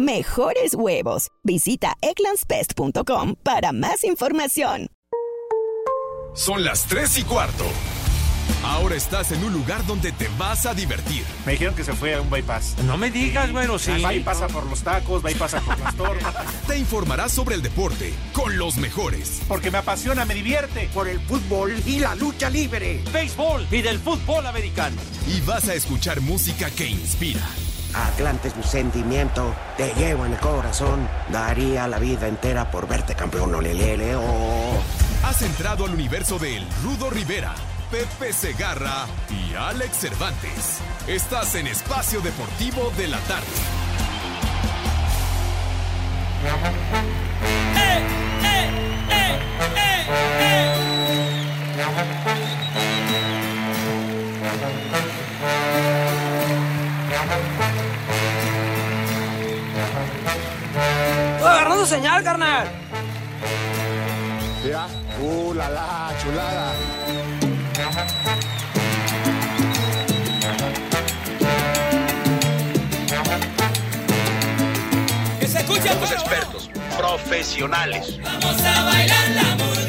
mejores 0.00 0.74
huevos. 0.74 1.28
Visita 1.44 1.94
egglandsbest.com 2.00 3.36
para 3.42 3.72
más 3.72 4.04
información. 4.04 4.88
Son 6.34 6.64
las 6.64 6.86
3 6.86 7.18
y 7.18 7.22
cuarto. 7.24 7.64
Ahora 8.62 8.94
estás 8.94 9.32
en 9.32 9.42
un 9.42 9.52
lugar 9.52 9.84
donde 9.86 10.12
te 10.12 10.28
vas 10.38 10.66
a 10.66 10.74
divertir. 10.74 11.24
Me 11.46 11.52
dijeron 11.52 11.74
que 11.74 11.82
se 11.82 11.92
fue 11.94 12.14
a 12.14 12.20
un 12.20 12.30
bypass. 12.30 12.76
No 12.84 12.98
me 12.98 13.10
digas, 13.10 13.50
bueno, 13.52 13.78
sí. 13.78 13.90
Va 14.02 14.12
y 14.12 14.20
pasa 14.20 14.48
por 14.48 14.66
los 14.66 14.82
tacos, 14.82 15.24
va 15.24 15.30
y 15.30 15.34
pasa 15.34 15.60
por 15.60 15.78
las 15.80 15.96
tortas. 15.96 16.34
Te 16.66 16.78
informarás 16.78 17.32
sobre 17.32 17.54
el 17.54 17.62
deporte 17.62 18.12
con 18.32 18.58
los 18.58 18.76
mejores. 18.76 19.40
Porque 19.48 19.70
me 19.70 19.78
apasiona, 19.78 20.24
me 20.24 20.34
divierte. 20.34 20.88
Por 20.92 21.08
el 21.08 21.20
fútbol 21.20 21.74
y 21.86 22.00
la 22.00 22.14
lucha 22.14 22.50
libre. 22.50 23.02
Béisbol 23.12 23.66
y 23.70 23.82
del 23.82 23.98
fútbol 23.98 24.46
americano. 24.46 24.96
Y 25.26 25.40
vas 25.40 25.68
a 25.68 25.74
escuchar 25.74 26.20
música 26.20 26.70
que 26.70 26.86
inspira. 26.86 27.40
Atlante 27.94 28.48
es 28.48 28.56
mi 28.56 28.62
sentimiento, 28.62 29.54
te 29.76 29.92
llevo 29.94 30.26
en 30.26 30.32
el 30.32 30.38
corazón. 30.38 31.08
Daría 31.30 31.88
la 31.88 31.98
vida 31.98 32.28
entera 32.28 32.70
por 32.70 32.86
verte 32.86 33.14
campeón, 33.14 33.54
olelele, 33.54 34.14
oh. 34.16 34.80
Has 35.24 35.42
entrado 35.42 35.84
al 35.84 35.94
universo 35.94 36.38
de 36.38 36.56
El 36.56 36.66
Rudo 36.82 37.10
Rivera, 37.10 37.54
Pepe 37.90 38.32
Segarra 38.32 39.06
y 39.28 39.54
Alex 39.54 39.96
Cervantes. 39.96 40.78
Estás 41.06 41.54
en 41.56 41.66
Espacio 41.66 42.20
Deportivo 42.20 42.90
de 42.96 43.08
la 43.08 43.18
Tarde. 43.20 43.46
¡Eh, 47.76 48.02
eh, 48.42 48.70
eh, 49.10 49.38
agarrando 61.80 61.86
señal, 61.86 62.22
carnal. 62.24 62.68
Mira, 64.64 64.86
uh, 65.20 65.54
la, 65.54 65.70
la, 65.70 66.12
chulada. 66.22 66.72
Que 75.38 75.46
se 75.46 75.58
escuche 75.58 75.80
el 75.80 75.94
Somos 75.94 76.12
expertos, 76.12 76.70
profesionales. 76.96 78.18
Vamos 78.22 78.62
a 78.62 78.84
bailar 78.84 79.28
la 79.30 79.56
murga, 79.56 79.79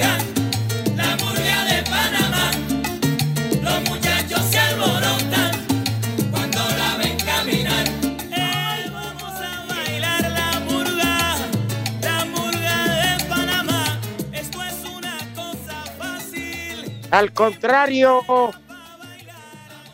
Al 17.11 17.33
contrario, 17.33 18.21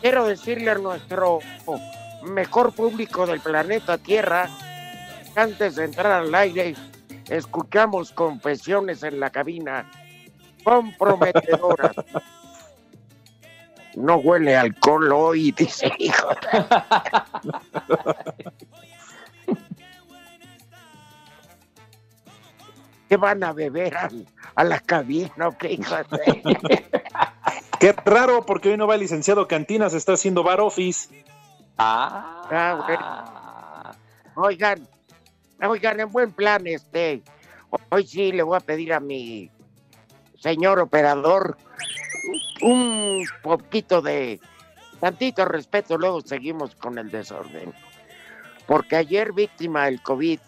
quiero 0.00 0.24
decirle 0.24 0.70
a 0.70 0.76
nuestro 0.76 1.40
mejor 2.22 2.72
público 2.72 3.26
del 3.26 3.40
planeta 3.40 3.98
Tierra, 3.98 4.48
antes 5.34 5.76
de 5.76 5.86
entrar 5.86 6.12
al 6.12 6.34
aire, 6.34 6.76
escuchamos 7.28 8.12
confesiones 8.12 9.02
en 9.02 9.18
la 9.18 9.30
cabina 9.30 9.90
comprometedoras. 10.64 11.96
No 13.96 14.16
huele 14.16 14.56
alcohol 14.56 15.10
hoy, 15.10 15.50
dice 15.50 15.90
hijo. 15.98 16.28
¿Qué 23.08 23.16
van 23.16 23.42
a 23.42 23.52
beber 23.52 23.96
a, 23.96 24.08
a 24.54 24.64
la 24.64 24.80
cabina? 24.80 25.50
¿Qué 25.58 25.72
hijo 25.72 25.94
de- 25.96 26.90
Qué 27.80 27.92
raro, 28.04 28.44
porque 28.44 28.70
hoy 28.70 28.76
no 28.76 28.86
va 28.86 28.94
el 28.96 29.00
licenciado 29.02 29.46
Cantinas, 29.46 29.94
está 29.94 30.12
haciendo 30.14 30.42
bar 30.42 30.60
office. 30.60 31.24
Ah, 31.78 32.84
bueno. 32.86 34.46
Oigan, 34.48 34.86
oigan, 35.62 36.00
en 36.00 36.10
buen 36.10 36.32
plan, 36.32 36.66
este, 36.66 37.22
hoy 37.90 38.06
sí 38.06 38.32
le 38.32 38.42
voy 38.42 38.56
a 38.56 38.60
pedir 38.60 38.92
a 38.92 39.00
mi 39.00 39.48
señor 40.40 40.80
operador 40.80 41.56
un 42.62 43.24
poquito 43.42 44.02
de 44.02 44.40
tantito 45.00 45.44
respeto, 45.44 45.96
luego 45.96 46.20
seguimos 46.20 46.74
con 46.74 46.98
el 46.98 47.10
desorden. 47.10 47.72
Porque 48.66 48.96
ayer, 48.96 49.32
víctima 49.32 49.84
del 49.86 50.02
COVID, 50.02 50.40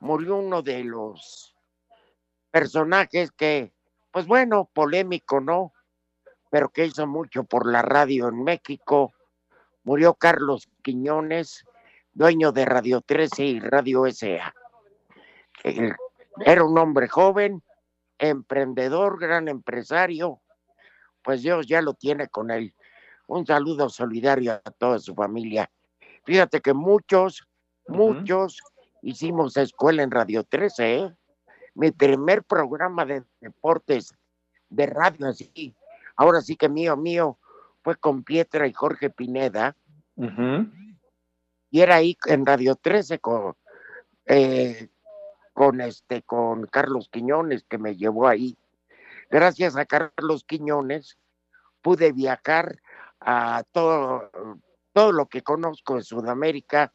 murió 0.00 0.36
uno 0.36 0.62
de 0.62 0.84
los 0.84 1.51
personajes 2.52 3.32
que, 3.32 3.72
pues 4.12 4.26
bueno, 4.26 4.70
polémico, 4.72 5.40
¿no? 5.40 5.72
Pero 6.50 6.68
que 6.68 6.86
hizo 6.86 7.06
mucho 7.06 7.44
por 7.44 7.66
la 7.66 7.82
radio 7.82 8.28
en 8.28 8.44
México. 8.44 9.12
Murió 9.82 10.14
Carlos 10.14 10.68
Quiñones, 10.82 11.64
dueño 12.12 12.52
de 12.52 12.66
Radio 12.66 13.00
13 13.00 13.44
y 13.44 13.60
Radio 13.60 14.04
SA. 14.12 14.54
Era 15.64 16.64
un 16.64 16.78
hombre 16.78 17.08
joven, 17.08 17.62
emprendedor, 18.18 19.18
gran 19.18 19.48
empresario. 19.48 20.40
Pues 21.22 21.42
Dios 21.42 21.66
ya 21.66 21.80
lo 21.80 21.94
tiene 21.94 22.28
con 22.28 22.50
él. 22.50 22.74
Un 23.26 23.46
saludo 23.46 23.88
solidario 23.88 24.52
a 24.52 24.70
toda 24.72 24.98
su 24.98 25.14
familia. 25.14 25.70
Fíjate 26.24 26.60
que 26.60 26.74
muchos, 26.74 27.48
muchos 27.88 28.58
hicimos 29.00 29.56
escuela 29.56 30.02
en 30.02 30.10
Radio 30.10 30.44
13, 30.44 30.96
¿eh? 30.96 31.16
Mi 31.74 31.90
primer 31.90 32.42
programa 32.42 33.04
de 33.04 33.24
deportes 33.40 34.14
de 34.68 34.86
radio 34.86 35.28
así, 35.28 35.74
ahora 36.16 36.40
sí 36.40 36.56
que 36.56 36.68
mío, 36.68 36.96
mío, 36.96 37.38
fue 37.82 37.96
con 37.96 38.22
Pietra 38.22 38.66
y 38.66 38.72
Jorge 38.72 39.10
Pineda. 39.10 39.76
Y 41.70 41.80
era 41.80 41.96
ahí 41.96 42.16
en 42.26 42.44
Radio 42.44 42.76
13 42.76 43.18
con, 43.18 43.56
eh, 44.26 44.88
con 45.52 45.80
este, 45.80 46.22
con 46.22 46.66
Carlos 46.66 47.08
Quiñones, 47.10 47.64
que 47.64 47.78
me 47.78 47.96
llevó 47.96 48.28
ahí. 48.28 48.56
Gracias 49.30 49.76
a 49.76 49.86
Carlos 49.86 50.44
Quiñones 50.44 51.18
pude 51.80 52.12
viajar 52.12 52.78
a 53.20 53.64
todo, 53.72 54.30
todo 54.92 55.12
lo 55.12 55.26
que 55.26 55.42
conozco 55.42 55.96
de 55.96 56.02
Sudamérica, 56.02 56.92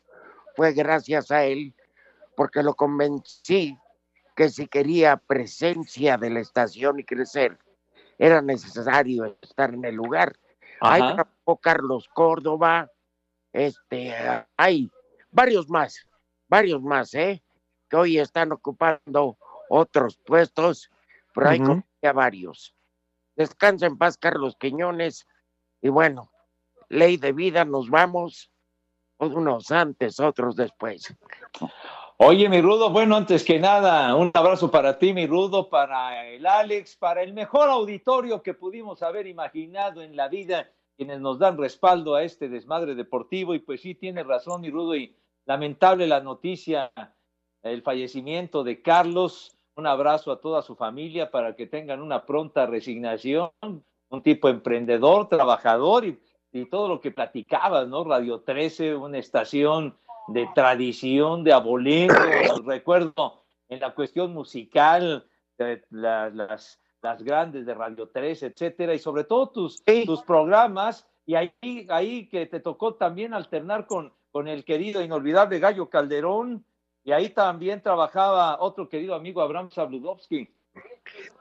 fue 0.56 0.74
gracias 0.74 1.32
a 1.32 1.44
él, 1.44 1.76
porque 2.36 2.64
lo 2.64 2.74
convencí 2.74 3.78
que 4.38 4.50
si 4.50 4.68
quería 4.68 5.18
presencia 5.18 6.16
de 6.16 6.30
la 6.30 6.42
estación 6.42 7.00
y 7.00 7.04
crecer, 7.04 7.58
era 8.20 8.40
necesario 8.40 9.36
estar 9.42 9.74
en 9.74 9.84
el 9.84 9.96
lugar. 9.96 10.38
Trabajó 10.80 11.58
Carlos 11.58 12.08
Córdoba, 12.14 12.92
este, 13.52 14.14
hay 14.56 14.92
varios 15.32 15.68
más, 15.70 16.08
varios 16.48 16.84
más, 16.84 17.16
¿eh? 17.16 17.42
Que 17.90 17.98
hoy 17.98 18.20
están 18.20 18.52
ocupando 18.52 19.40
otros 19.70 20.18
puestos, 20.18 20.92
pero 21.34 21.50
hay 21.50 21.60
como 21.60 21.84
ya 22.04 22.14
varios. 22.14 22.76
Descansa 23.36 23.88
en 23.88 23.98
paz, 23.98 24.20
Carlos 24.20 24.56
Quiñones. 24.60 25.26
Y 25.82 25.90
bueno, 25.90 26.32
ley 26.90 27.18
de 27.18 27.34
vida, 27.34 27.66
nos 27.66 27.90
vamos. 27.90 28.52
Unos 29.18 29.72
antes, 29.72 30.20
otros 30.20 30.56
después. 30.56 31.12
Oye, 32.20 32.50
mi 32.50 32.62
Rudo, 32.62 32.90
bueno, 32.90 33.16
antes 33.16 33.44
que 33.44 33.60
nada, 33.60 34.16
un 34.16 34.32
abrazo 34.34 34.72
para 34.72 34.98
ti, 34.98 35.14
mi 35.14 35.28
Rudo, 35.28 35.70
para 35.70 36.28
el 36.28 36.48
Alex, 36.48 36.96
para 36.96 37.22
el 37.22 37.32
mejor 37.32 37.70
auditorio 37.70 38.42
que 38.42 38.56
pudimos 38.56 39.04
haber 39.04 39.28
imaginado 39.28 40.02
en 40.02 40.16
la 40.16 40.28
vida, 40.28 40.68
quienes 40.96 41.20
nos 41.20 41.38
dan 41.38 41.60
respaldo 41.60 42.16
a 42.16 42.24
este 42.24 42.50
desmadre 42.50 42.96
deportivo. 42.96 43.54
Y 43.54 43.60
pues 43.60 43.82
sí, 43.82 43.94
tiene 43.94 44.24
razón, 44.24 44.62
mi 44.62 44.72
Rudo, 44.72 44.96
y 44.96 45.16
lamentable 45.46 46.08
la 46.08 46.20
noticia, 46.20 46.92
el 47.62 47.84
fallecimiento 47.84 48.64
de 48.64 48.82
Carlos. 48.82 49.56
Un 49.76 49.86
abrazo 49.86 50.32
a 50.32 50.42
toda 50.42 50.64
su 50.64 50.76
familia 50.76 51.30
para 51.30 51.56
que 51.56 51.68
tengan 51.68 52.02
una 52.02 52.26
pronta 52.26 52.66
resignación. 52.66 53.52
Un 53.62 54.24
tipo 54.24 54.50
emprendedor, 54.50 55.30
trabajador 55.30 56.04
y, 56.04 56.20
y 56.52 56.66
todo 56.66 56.88
lo 56.88 57.00
que 57.00 57.12
platicabas, 57.12 57.88
¿no? 57.88 58.04
Radio 58.04 58.40
13, 58.40 58.96
una 58.96 59.20
estación 59.20 59.96
de 60.28 60.48
tradición, 60.56 61.44
de 61.44 61.54
abolengo. 61.54 62.14
Recuerdo 62.66 63.44
en 63.70 63.80
la 63.80 63.94
cuestión 63.94 64.34
musical, 64.34 65.26
de 65.58 65.84
la- 65.90 66.30
las 66.30 66.80
las 67.04 67.22
grandes 67.22 67.66
de 67.68 67.76
Radio 67.76 68.10
3, 68.12 68.42
etcétera, 68.44 68.94
y 68.94 69.00
sobre 69.00 69.24
todo 69.24 69.50
tus, 69.50 69.84
tus 70.06 70.24
programas, 70.24 71.08
y 71.28 71.36
ahí, 71.36 71.86
ahí 71.90 72.28
que 72.28 72.48
te 72.48 72.60
tocó 72.60 72.96
también 72.96 73.36
alternar 73.36 73.86
con, 73.86 74.12
con 74.32 74.48
el 74.48 74.66
querido 74.66 75.02
inolvidable 75.04 75.60
Gallo 75.60 75.90
Calderón, 75.92 76.66
y 77.04 77.12
ahí 77.12 77.30
también 77.30 77.82
trabajaba 77.84 78.60
otro 78.60 78.90
querido 78.90 79.14
amigo 79.14 79.42
Abraham 79.44 79.70
Sabludowski. 79.70 80.50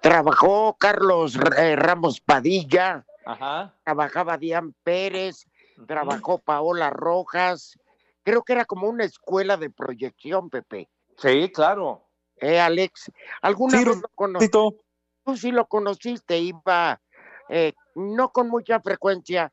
Trabajó 0.03 0.77
Carlos 0.79 1.39
eh, 1.59 1.75
Ramos 1.75 2.21
Padilla, 2.21 3.05
Ajá. 3.25 3.75
trabajaba 3.83 4.37
Diane 4.37 4.73
Pérez, 4.85 5.47
trabajó 5.87 6.39
Paola 6.39 6.91
Rojas. 6.91 7.79
Creo 8.27 8.43
que 8.43 8.55
era 8.55 8.65
como 8.65 8.89
una 8.89 9.05
escuela 9.05 9.57
de 9.57 9.71
proyección, 9.71 10.51
Pepe. 10.51 10.91
Sí, 11.17 11.49
claro. 11.53 12.09
Eh, 12.41 12.59
Alex, 12.59 13.13
¿alguna 13.41 13.79
Sí, 13.79 13.85
vez 13.85 14.03
lo 14.03 14.09
conociste? 14.17 14.59
Rudito. 14.59 14.85
Tú 15.25 15.37
sí 15.37 15.53
lo 15.53 15.67
conociste, 15.69 16.37
iba, 16.37 17.01
eh, 17.49 17.75
no 17.95 18.31
con 18.33 18.49
mucha 18.49 18.81
frecuencia, 18.81 19.53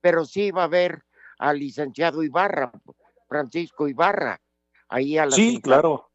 pero 0.00 0.24
sí 0.24 0.46
iba 0.46 0.64
a 0.64 0.66
ver 0.66 1.04
al 1.38 1.60
licenciado 1.60 2.24
Ibarra, 2.24 2.72
Francisco 3.28 3.86
Ibarra, 3.86 4.40
ahí 4.88 5.16
a 5.16 5.24
la 5.24 5.36
Sí, 5.36 5.62
claro. 5.62 6.10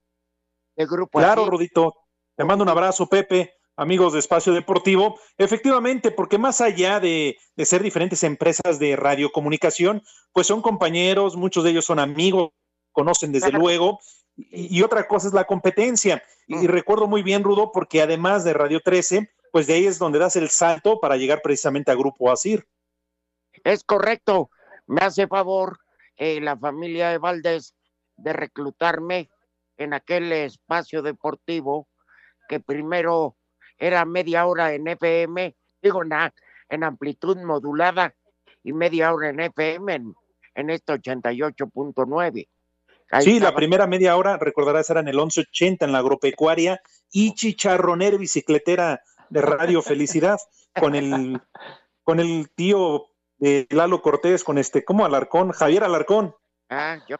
de 0.75 0.85
grupo 0.85 1.19
Claro, 1.19 1.43
así. 1.43 1.51
Rudito. 1.51 1.95
Te 2.35 2.43
mando 2.43 2.63
un 2.65 2.69
abrazo, 2.69 3.07
Pepe, 3.07 3.53
amigos 3.75 4.13
de 4.13 4.19
Espacio 4.19 4.53
Deportivo. 4.53 5.19
Efectivamente, 5.37 6.11
porque 6.11 6.37
más 6.37 6.61
allá 6.61 6.99
de, 6.99 7.37
de 7.55 7.65
ser 7.65 7.83
diferentes 7.83 8.23
empresas 8.23 8.79
de 8.79 8.95
radiocomunicación, 8.95 10.03
pues 10.31 10.47
son 10.47 10.61
compañeros, 10.61 11.35
muchos 11.35 11.63
de 11.63 11.71
ellos 11.71 11.85
son 11.85 11.99
amigos, 11.99 12.51
conocen 12.91 13.31
desde 13.31 13.51
luego. 13.51 13.99
Y, 14.35 14.79
y 14.79 14.81
otra 14.83 15.07
cosa 15.07 15.27
es 15.27 15.33
la 15.33 15.45
competencia. 15.45 16.23
Y, 16.47 16.55
Mm. 16.55 16.63
y 16.63 16.67
recuerdo 16.67 17.07
muy 17.07 17.23
bien, 17.23 17.43
Rudo, 17.43 17.71
porque 17.71 18.01
además 18.01 18.43
de 18.43 18.53
Radio 18.53 18.81
13, 18.83 19.29
pues 19.51 19.67
de 19.67 19.75
ahí 19.75 19.85
es 19.85 19.99
donde 19.99 20.19
das 20.19 20.35
el 20.35 20.49
salto 20.49 20.99
para 20.99 21.15
llegar 21.15 21.41
precisamente 21.41 21.91
a 21.91 21.95
Grupo 21.95 22.31
Asir. 22.31 22.67
Es 23.63 23.83
correcto. 23.83 24.49
Me 24.87 25.01
hace 25.01 25.27
favor 25.27 25.79
eh, 26.17 26.41
la 26.41 26.57
familia 26.57 27.09
de 27.09 27.17
Valdés 27.17 27.75
de 28.17 28.33
reclutarme 28.33 29.29
en 29.77 29.93
aquel 29.93 30.31
espacio 30.31 31.01
deportivo 31.01 31.87
que 32.49 32.59
primero 32.59 33.37
era 33.77 34.05
media 34.05 34.45
hora 34.45 34.73
en 34.73 34.87
FM, 34.87 35.55
digo, 35.81 36.03
na- 36.03 36.33
en 36.69 36.83
amplitud 36.83 37.37
modulada 37.37 38.13
y 38.63 38.73
media 38.73 39.13
hora 39.13 39.29
en 39.29 39.39
FM 39.41 39.93
en, 39.93 40.13
en 40.55 40.69
este 40.69 40.93
88.9. 40.93 42.47
Ahí 43.11 43.23
Sí, 43.23 43.39
la 43.39 43.53
primera 43.53 43.85
media 43.85 44.15
hora, 44.15 44.37
recordarás, 44.37 44.89
era 44.89 45.01
en 45.01 45.07
el 45.07 45.15
1180 45.17 45.85
en 45.85 45.91
la 45.91 45.99
agropecuaria 45.99 46.81
y 47.11 47.33
chicharronera 47.35 48.17
bicicletera 48.17 49.01
de 49.29 49.41
Radio 49.41 49.81
Felicidad 49.81 50.37
con 50.79 50.95
el, 50.95 51.39
con 52.03 52.19
el 52.19 52.49
tío 52.55 53.07
de 53.37 53.67
Lalo 53.69 54.01
Cortés, 54.01 54.43
con 54.43 54.57
este, 54.57 54.83
¿cómo 54.83 55.05
Alarcón? 55.05 55.51
Javier 55.51 55.83
Alarcón. 55.83 56.35
Ah, 56.69 56.97
yo 57.07 57.17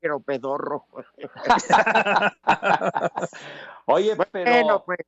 creo 0.00 0.20
pedorro. 0.20 0.86
Oye, 3.86 4.16
pero. 4.30 4.50
Bueno, 4.50 4.82
pues, 4.84 4.98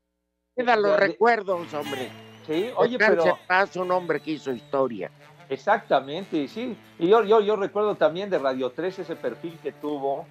quedan 0.54 0.82
los 0.82 0.96
recuerdos, 0.98 1.72
hombre. 1.74 2.10
Sí, 2.46 2.70
oye, 2.76 2.98
pero. 2.98 3.38
paz, 3.46 3.74
un 3.76 3.90
hombre 3.90 4.20
que 4.20 4.32
hizo 4.32 4.52
historia. 4.52 5.10
Exactamente, 5.48 6.36
y 6.38 6.48
sí. 6.48 6.76
Y 6.98 7.08
yo, 7.08 7.22
yo, 7.24 7.40
yo 7.40 7.56
recuerdo 7.56 7.94
también 7.96 8.30
de 8.30 8.38
Radio 8.38 8.70
3 8.70 9.00
ese 9.00 9.16
perfil 9.16 9.58
que 9.62 9.72
tuvo 9.72 10.26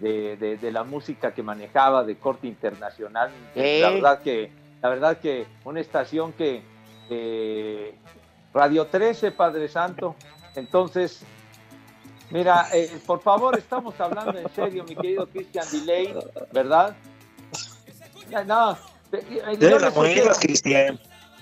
de, 0.00 0.36
de- 0.36 0.56
de 0.56 0.72
la 0.72 0.84
música 0.84 1.32
que 1.34 1.42
manejaba 1.42 2.04
de 2.04 2.16
corte 2.16 2.46
internacional. 2.46 3.30
Sí. 3.54 3.80
La 3.80 3.90
verdad 3.90 4.22
que, 4.22 4.50
la 4.80 4.88
verdad 4.88 5.18
que 5.18 5.46
una 5.64 5.80
estación 5.80 6.32
que 6.32 6.62
eh, 7.10 7.94
Radio 8.54 8.86
13, 8.86 9.32
Padre 9.32 9.68
Santo. 9.68 10.14
Entonces, 10.54 11.22
mira, 12.30 12.66
eh, 12.72 12.90
por 13.06 13.20
favor, 13.20 13.56
estamos 13.56 13.98
hablando 14.00 14.38
en 14.38 14.48
serio, 14.50 14.84
mi 14.84 14.94
querido 14.96 15.26
Christian 15.28 15.66
Delay, 15.72 16.14
¿verdad? 16.52 16.94
No, 18.46 18.76
no, 19.12 19.18
eh, 19.18 19.24
eh, 19.30 19.56
yo 19.60 19.78
le 19.78 19.90
sugiero- 19.90 20.34
Cristian. 20.40 20.98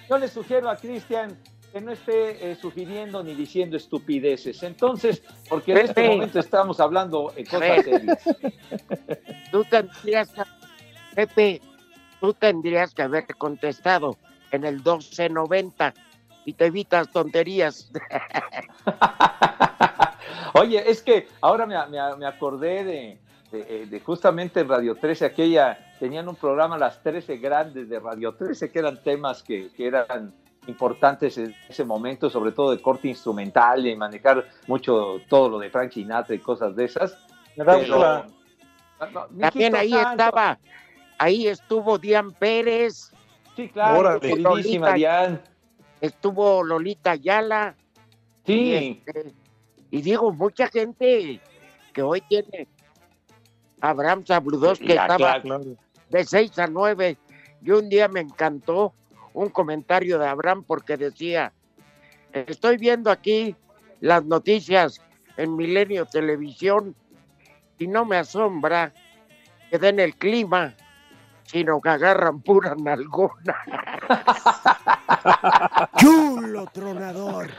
yo 0.09 0.19
le 0.19 0.29
sugiero 0.29 0.71
a 0.71 0.77
Cristian 0.77 1.37
que 1.73 1.81
no 1.81 1.93
esté 1.93 2.51
eh, 2.53 2.57
sugiriendo 2.57 3.23
ni 3.23 3.35
diciendo 3.35 3.77
estupideces. 3.77 4.63
Entonces, 4.63 5.23
porque 5.49 5.73
en 5.73 5.79
este 5.79 6.09
momento 6.09 6.39
estamos 6.41 6.81
hablando 6.81 7.33
en 7.37 7.45
cosas 7.45 7.69
Pepe. 7.69 7.83
serias. 7.85 8.25
Tú 9.51 9.65
tendrías 9.65 10.31
que, 10.31 10.43
Pepe, 11.15 11.61
tú 12.21 12.33
tendrías 12.35 12.95
que 12.95 13.03
haber 13.03 13.27
contestado 13.37 14.17
en 14.53 14.65
el 14.65 14.77
1290 14.77 15.93
y 16.45 16.53
te 16.55 16.67
evitas 16.67 17.11
tonterías. 17.11 17.91
Oye, 20.55 20.89
es 20.91 21.03
que 21.03 21.29
ahora 21.41 21.67
me, 21.67 21.75
me- 21.89 22.17
me 22.17 22.27
acordé 22.27 22.85
de, 22.85 23.19
de- 23.57 23.83
eh, 23.83 23.87
de 23.87 24.01
justamente 24.01 24.63
Radio 24.65 24.95
13, 24.95 25.25
aquella, 25.27 25.95
tenían 25.99 26.29
un 26.29 26.37
programa 26.37 26.77
Las 26.79 27.03
13 27.03 27.39
Grandes 27.39 27.89
de 27.89 27.99
Radio 28.01 28.35
13, 28.35 28.71
que 28.71 28.79
eran 28.79 29.03
temas 29.03 29.43
que, 29.43 29.71
que 29.77 29.87
eran 29.87 30.35
importantes 30.67 31.39
en 31.39 31.55
ese 31.69 31.85
momento, 31.85 32.29
sobre 32.29 32.53
todo 32.53 32.73
de 32.73 32.83
corte 32.83 33.09
instrumental 33.09 33.87
y 33.87 33.95
manejar 33.97 34.45
mucho 34.67 35.21
todo 35.29 35.49
lo 35.49 35.59
de 35.59 35.71
Frank 35.71 35.93
Sinatra 35.93 36.35
y 36.35 36.39
cosas 36.41 36.75
de 36.75 36.85
esas. 36.85 37.17
Pero- 37.57 37.99
la- 37.99 38.27
No, 39.13 39.27
También 39.39 39.77
ahí 39.77 39.91
santo. 39.91 40.11
estaba, 40.25 40.59
ahí 41.19 41.47
estuvo 41.49 41.99
Dian 41.99 42.33
Pérez, 42.33 43.13
Sí, 43.55 43.69
claro, 43.69 43.99
Órale. 44.01 44.37
Lolita. 44.37 45.41
Estuvo 46.01 46.63
Lolita 46.63 47.13
Ayala. 47.13 47.75
Y, 48.45 48.53
Sí, 48.53 49.03
este, 49.07 49.33
y 49.91 50.03
digo, 50.03 50.31
mucha 50.33 50.69
gente 50.69 51.41
que 51.93 52.03
hoy 52.03 52.21
tiene 52.29 52.69
Abraham 53.91 54.25
Zabludowski 54.27 54.87
que 54.87 54.95
Ya, 54.95 55.03
estaba 55.03 55.41
claro. 55.41 55.65
de 56.11 56.25
6 56.25 56.59
a 56.59 56.67
9. 56.67 57.17
Y 57.63 57.71
un 57.71 57.89
día 57.89 58.09
me 58.09 58.21
encantó 58.21 58.93
un 59.33 59.49
comentario 59.51 60.19
de 60.19 60.29
Abraham 60.29 60.65
porque 60.67 60.97
decía, 60.97 61.53
estoy 62.33 62.77
viendo 62.77 63.11
aquí 63.11 63.55
las 64.01 64.25
noticias 64.25 65.01
en 65.37 65.57
Milenio 65.57 66.07
Televisión 66.07 66.95
y 67.79 67.87
no 67.87 68.05
me 68.05 68.17
asombra 68.17 68.93
que 69.71 69.79
den 69.79 70.01
el 70.01 70.15
clima, 70.17 70.75
sino 71.45 71.81
que 71.81 71.89
agarran 71.89 72.41
pura 72.41 72.75
nalgona. 72.77 73.57
¡Chulo 75.99 76.67
tronador! 76.73 77.51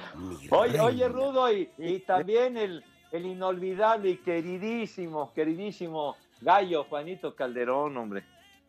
Oye, 0.52 0.80
oye, 0.80 1.08
Rudo, 1.10 1.52
y, 1.52 1.70
y 1.78 2.00
también 2.00 2.58
el, 2.58 2.84
el 3.12 3.26
inolvidable 3.26 4.10
y 4.12 4.18
queridísimo, 4.18 5.32
queridísimo 5.34 6.16
gallo 6.42 6.84
Juanito 6.86 7.36
Calderón, 7.36 7.98
hombre. 7.98 8.24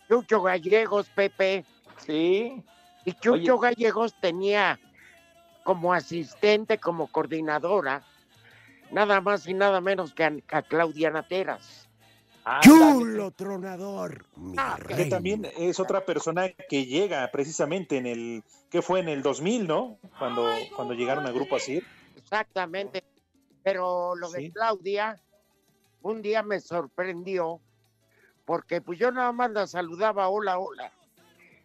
Chucho 0.08 0.42
Gallegos, 0.42 1.08
Pepe. 1.10 1.64
Sí, 1.98 2.62
Y 3.04 3.12
Chucho 3.14 3.56
Oye. 3.56 3.74
Gallegos 3.74 4.14
tenía 4.20 4.78
como 5.64 5.92
asistente, 5.92 6.78
como 6.78 7.08
coordinadora, 7.08 8.02
nada 8.90 9.20
más 9.20 9.46
y 9.46 9.54
nada 9.54 9.80
menos 9.80 10.14
que 10.14 10.24
a, 10.24 10.32
a 10.50 10.62
Claudia 10.62 11.10
Nateras. 11.10 11.88
¡Chulo 12.62 13.30
tronador! 13.32 14.24
Mi 14.36 14.54
Ah, 14.56 14.78
Que 14.86 15.04
también 15.04 15.46
es 15.58 15.78
otra 15.78 16.06
persona 16.06 16.48
que 16.48 16.86
llega 16.86 17.28
precisamente 17.30 17.98
en 17.98 18.06
el, 18.06 18.42
que 18.70 18.80
fue 18.80 19.00
en 19.00 19.10
el 19.10 19.22
2000, 19.22 19.66
¿no? 19.66 19.98
Cuando, 20.18 20.48
cuando 20.74 20.94
llegaron 20.94 21.26
a 21.26 21.30
Grupo 21.30 21.56
Asir. 21.56 21.84
Exactamente. 22.16 23.04
Pero 23.72 24.14
lo 24.16 24.28
Sí. 24.28 24.44
de 24.44 24.52
Claudia, 24.52 25.20
un 26.02 26.22
día 26.22 26.42
me 26.42 26.58
sorprendió, 26.60 27.60
porque 28.44 28.80
pues 28.80 28.98
yo 28.98 29.10
nada 29.10 29.30
más 29.32 29.50
la 29.50 29.66
saludaba, 29.66 30.28
hola, 30.28 30.58
hola. 30.58 30.92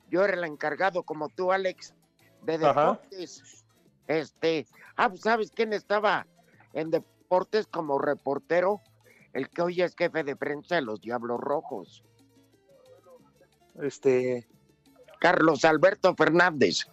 Yo 0.09 0.23
era 0.23 0.33
el 0.33 0.43
encargado, 0.43 1.03
como 1.03 1.29
tú, 1.29 1.51
Alex, 1.51 1.93
de 2.41 2.55
Ajá. 2.55 2.91
deportes. 2.99 3.63
Este, 4.07 4.67
ah, 4.97 5.07
pues, 5.09 5.21
¿sabes 5.21 5.51
quién 5.51 5.71
estaba 5.71 6.27
en 6.73 6.91
deportes 6.91 7.67
como 7.67 7.97
reportero? 7.99 8.81
El 9.31 9.49
que 9.49 9.61
hoy 9.61 9.81
es 9.81 9.95
jefe 9.95 10.23
de 10.23 10.35
prensa 10.35 10.75
de 10.75 10.81
los 10.81 10.99
Diablos 11.01 11.39
Rojos, 11.39 12.03
Este, 13.81 14.47
Carlos 15.19 15.63
Alberto 15.65 16.13
Fernández. 16.15 16.85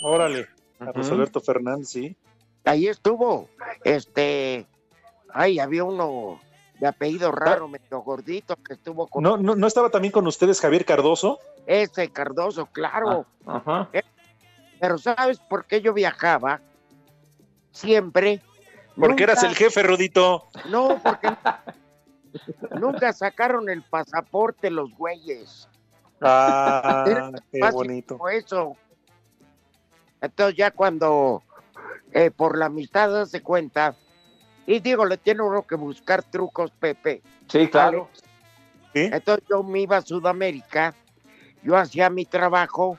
órale, 0.00 0.46
Carlos. 0.78 1.10
Alberto 1.10 1.40
Fernández, 1.40 1.88
sí. 1.88 2.16
Ahí 2.68 2.86
estuvo, 2.86 3.48
este, 3.82 4.66
ay, 5.32 5.58
había 5.58 5.84
uno 5.84 6.38
de 6.78 6.86
apellido 6.86 7.32
raro, 7.32 7.66
medio 7.66 8.00
gordito, 8.02 8.56
que 8.56 8.74
estuvo 8.74 9.06
con 9.06 9.22
¿No, 9.22 9.38
no, 9.38 9.54
¿No 9.56 9.66
estaba 9.66 9.88
también 9.88 10.12
con 10.12 10.26
ustedes 10.26 10.60
Javier 10.60 10.84
Cardoso? 10.84 11.38
ese 11.66 12.10
Cardoso, 12.10 12.66
claro. 12.66 13.24
ajá. 13.46 13.88
Pero 14.80 14.98
¿sabes 14.98 15.38
por 15.40 15.64
qué 15.64 15.80
yo 15.80 15.94
viajaba? 15.94 16.60
Siempre. 17.72 18.42
Porque 18.96 19.22
eras 19.22 19.36
Nunca- 19.42 19.48
el 19.50 19.56
jefe, 19.56 19.82
Rudito. 19.82 20.48
No, 20.68 21.00
porque 21.02 21.28
nunca 22.78 23.12
sacaron 23.14 23.70
el 23.70 23.82
pasaporte 23.82 24.70
los 24.70 24.92
güeyes. 24.94 25.68
Ah, 26.20 27.32
qué 27.50 27.60
bonito. 27.72 28.18
eso. 28.28 28.76
Entonces 30.20 30.56
ya 30.56 30.70
cuando 30.70 31.42
eh, 32.12 32.30
por 32.30 32.58
la 32.58 32.66
amistad 32.66 33.26
se 33.26 33.42
cuenta, 33.42 33.96
y 34.66 34.80
digo, 34.80 35.06
le 35.06 35.16
tiene 35.16 35.42
uno 35.42 35.62
que 35.62 35.76
buscar 35.76 36.22
trucos, 36.22 36.70
Pepe. 36.72 37.22
Sí, 37.46 37.68
claro. 37.68 38.10
Entonces 38.92 39.44
yo 39.48 39.62
me 39.62 39.80
iba 39.80 39.96
a 39.96 40.02
Sudamérica, 40.02 40.94
yo 41.62 41.76
hacía 41.76 42.10
mi 42.10 42.24
trabajo 42.24 42.98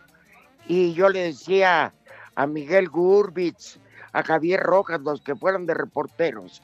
y 0.68 0.94
yo 0.94 1.10
le 1.10 1.24
decía 1.24 1.94
a 2.36 2.48
Miguel 2.48 2.90
Gurbitz, 2.90 3.80
a 4.14 4.24
Javier 4.24 4.62
Rojas, 4.62 5.02
los 5.02 5.22
que 5.22 5.36
fueran 5.36 5.66
de 5.66 5.74
reporteros, 5.74 6.64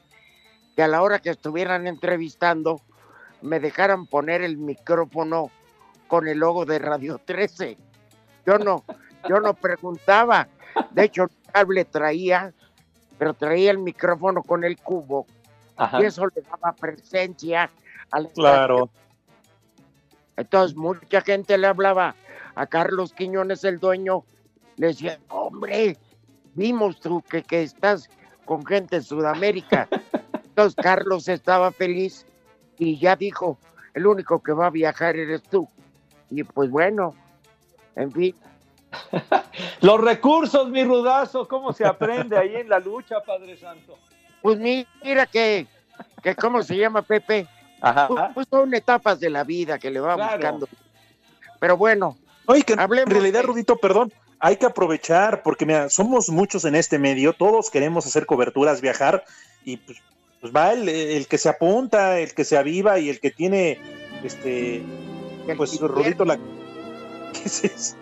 que 0.75 0.83
a 0.83 0.87
la 0.87 1.01
hora 1.01 1.19
que 1.19 1.29
estuvieran 1.31 1.85
entrevistando 1.85 2.81
me 3.41 3.59
dejaran 3.59 4.07
poner 4.07 4.41
el 4.41 4.57
micrófono 4.57 5.51
con 6.07 6.27
el 6.27 6.39
logo 6.39 6.65
de 6.65 6.79
Radio 6.79 7.19
13. 7.23 7.77
Yo 8.45 8.57
no, 8.57 8.83
yo 9.29 9.39
no 9.39 9.53
preguntaba. 9.53 10.47
De 10.91 11.03
hecho, 11.03 11.27
cable 11.55 11.85
traía, 11.85 12.53
pero 13.17 13.33
traía 13.33 13.71
el 13.71 13.77
micrófono 13.77 14.43
con 14.43 14.65
el 14.65 14.77
cubo 14.77 15.25
Ajá. 15.77 16.01
y 16.01 16.05
eso 16.05 16.25
le 16.27 16.41
daba 16.41 16.73
presencia 16.73 17.69
al 18.11 18.29
Claro. 18.33 18.89
entonces 20.35 20.75
mucha 20.75 21.21
gente 21.21 21.57
le 21.57 21.67
hablaba 21.67 22.13
a 22.55 22.65
Carlos 22.67 23.13
Quiñones, 23.13 23.63
el 23.63 23.79
dueño, 23.79 24.25
le 24.75 24.87
decía, 24.87 25.17
hombre, 25.29 25.97
vimos 26.55 26.99
tú 26.99 27.21
que, 27.21 27.41
que 27.41 27.63
estás 27.63 28.09
con 28.43 28.65
gente 28.65 28.97
de 28.97 29.01
Sudamérica. 29.01 29.87
Entonces 30.45 30.75
Carlos 30.81 31.27
estaba 31.29 31.71
feliz 31.71 32.25
y 32.77 32.97
ya 32.97 33.15
dijo, 33.15 33.57
el 33.93 34.07
único 34.07 34.41
que 34.41 34.51
va 34.53 34.67
a 34.67 34.69
viajar 34.71 35.15
eres 35.17 35.43
tú. 35.43 35.67
Y 36.29 36.43
pues 36.43 36.69
bueno, 36.69 37.13
en 37.95 38.11
fin, 38.11 38.35
Los 39.81 40.01
recursos, 40.01 40.69
mi 40.69 40.83
rudazo, 40.83 41.47
¿cómo 41.47 41.73
se 41.73 41.85
aprende 41.85 42.37
ahí 42.37 42.55
en 42.55 42.69
la 42.69 42.79
lucha, 42.79 43.21
Padre 43.21 43.57
Santo? 43.57 43.97
pues 44.41 44.59
mira 44.59 45.25
que, 45.25 45.65
que 46.21 46.35
¿cómo 46.35 46.61
se 46.61 46.77
llama 46.77 47.01
Pepe? 47.01 47.47
Ajá. 47.81 48.07
Pues, 48.07 48.21
pues 48.35 48.47
son 48.49 48.73
etapas 48.73 49.19
de 49.19 49.29
la 49.29 49.43
vida 49.43 49.79
que 49.79 49.89
le 49.89 49.99
va 49.99 50.15
Claro. 50.15 50.33
buscando. 50.37 50.67
Pero 51.59 51.77
bueno, 51.77 52.17
Oye, 52.45 52.61
que 52.61 52.73
en 52.73 52.79
Hablemos 52.79 53.11
realidad, 53.11 53.41
de- 53.41 53.47
Rudito, 53.47 53.77
perdón, 53.77 54.13
hay 54.39 54.57
que 54.57 54.67
aprovechar, 54.67 55.41
porque 55.41 55.65
mira, 55.65 55.89
somos 55.89 56.29
muchos 56.29 56.63
en 56.65 56.75
este 56.75 56.99
medio, 56.99 57.33
todos 57.33 57.71
queremos 57.71 58.05
hacer 58.05 58.25
coberturas, 58.27 58.81
viajar, 58.81 59.23
y 59.63 59.77
pues, 59.77 59.97
pues 60.41 60.53
va 60.55 60.73
el, 60.73 60.87
el 60.87 61.27
que 61.27 61.39
se 61.39 61.49
apunta, 61.49 62.19
el 62.19 62.35
que 62.35 62.43
se 62.43 62.55
aviva 62.55 62.99
y 62.99 63.09
el 63.09 63.19
que 63.19 63.31
tiene, 63.31 63.79
este, 64.23 64.83
el 65.47 65.57
pues 65.57 65.79
Rudito, 65.79 66.23
la... 66.23 66.37
¿Qué 67.45 67.49
es 67.49 67.63
eso? 67.63 67.95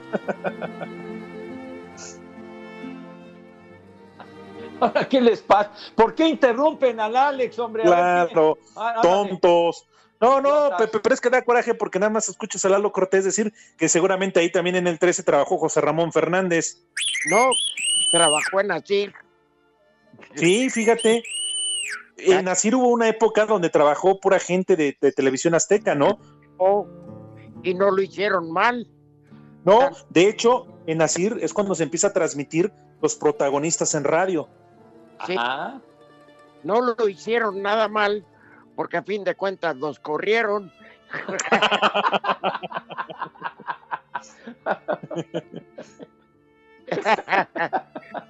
Ahora, 4.80 5.08
¿qué 5.10 5.20
les 5.20 5.42
pasa? 5.42 5.72
¿Por 5.96 6.16
qué 6.16 6.30
interrumpen 6.30 7.00
al 7.00 7.16
Alex, 7.16 7.60
hombre? 7.60 7.84
Ver, 7.84 7.92
Claro, 7.92 8.58
ah, 8.78 9.00
tontos. 9.02 9.86
No, 10.22 10.40
no. 10.40 10.70
Pepe, 10.78 11.00
pero 11.00 11.14
es 11.14 11.20
que 11.20 11.30
da 11.30 11.42
coraje 11.42 11.74
porque 11.74 12.00
nada 12.00 12.10
más 12.10 12.30
escuchas 12.30 12.64
a 12.64 12.70
Lalo 12.70 12.94
Cortés 12.94 13.26
decir 13.26 13.54
que 13.78 13.90
seguramente 13.90 14.40
ahí 14.40 14.50
también 14.50 14.78
en 14.78 14.88
el 14.88 14.98
13 14.98 15.24
trabajó 15.24 15.58
José 15.58 15.82
Ramón 15.82 16.14
Fernández. 16.14 16.86
No, 17.30 17.50
trabajó 18.14 18.62
en 18.62 18.72
Asir. 18.72 19.14
Sí, 20.36 20.70
fíjate. 20.70 21.22
En 22.16 22.48
Asir 22.48 22.76
hubo 22.76 22.88
una 22.88 23.10
época 23.10 23.46
donde 23.46 23.70
trabajó 23.70 24.22
pura 24.22 24.40
gente 24.40 24.78
de, 24.78 24.98
de 25.02 25.12
televisión 25.12 25.54
azteca, 25.54 25.96
¿no? 25.96 26.20
Oh, 26.58 26.88
y 27.64 27.74
no 27.74 27.90
lo 27.90 28.02
hicieron 28.02 28.52
mal. 28.52 28.88
No, 29.66 29.90
de 30.10 30.28
hecho, 30.28 30.68
en 30.88 31.02
Asir 31.02 31.38
es 31.42 31.54
cuando 31.54 31.76
se 31.76 31.84
empieza 31.84 32.08
a 32.08 32.14
transmitir 32.14 32.72
los 33.02 33.16
protagonistas 33.16 33.96
en 33.96 34.04
radio. 34.04 34.50
Sí. 35.26 35.36
Ajá. 35.38 35.82
No 36.64 36.82
lo 36.82 37.10
hicieron 37.10 37.62
nada 37.62 37.88
mal, 37.88 38.26
porque 38.76 38.98
a 38.98 39.04
fin 39.04 39.24
de 39.24 39.36
cuentas 39.36 39.76
los 39.76 40.00
corrieron. 40.00 40.72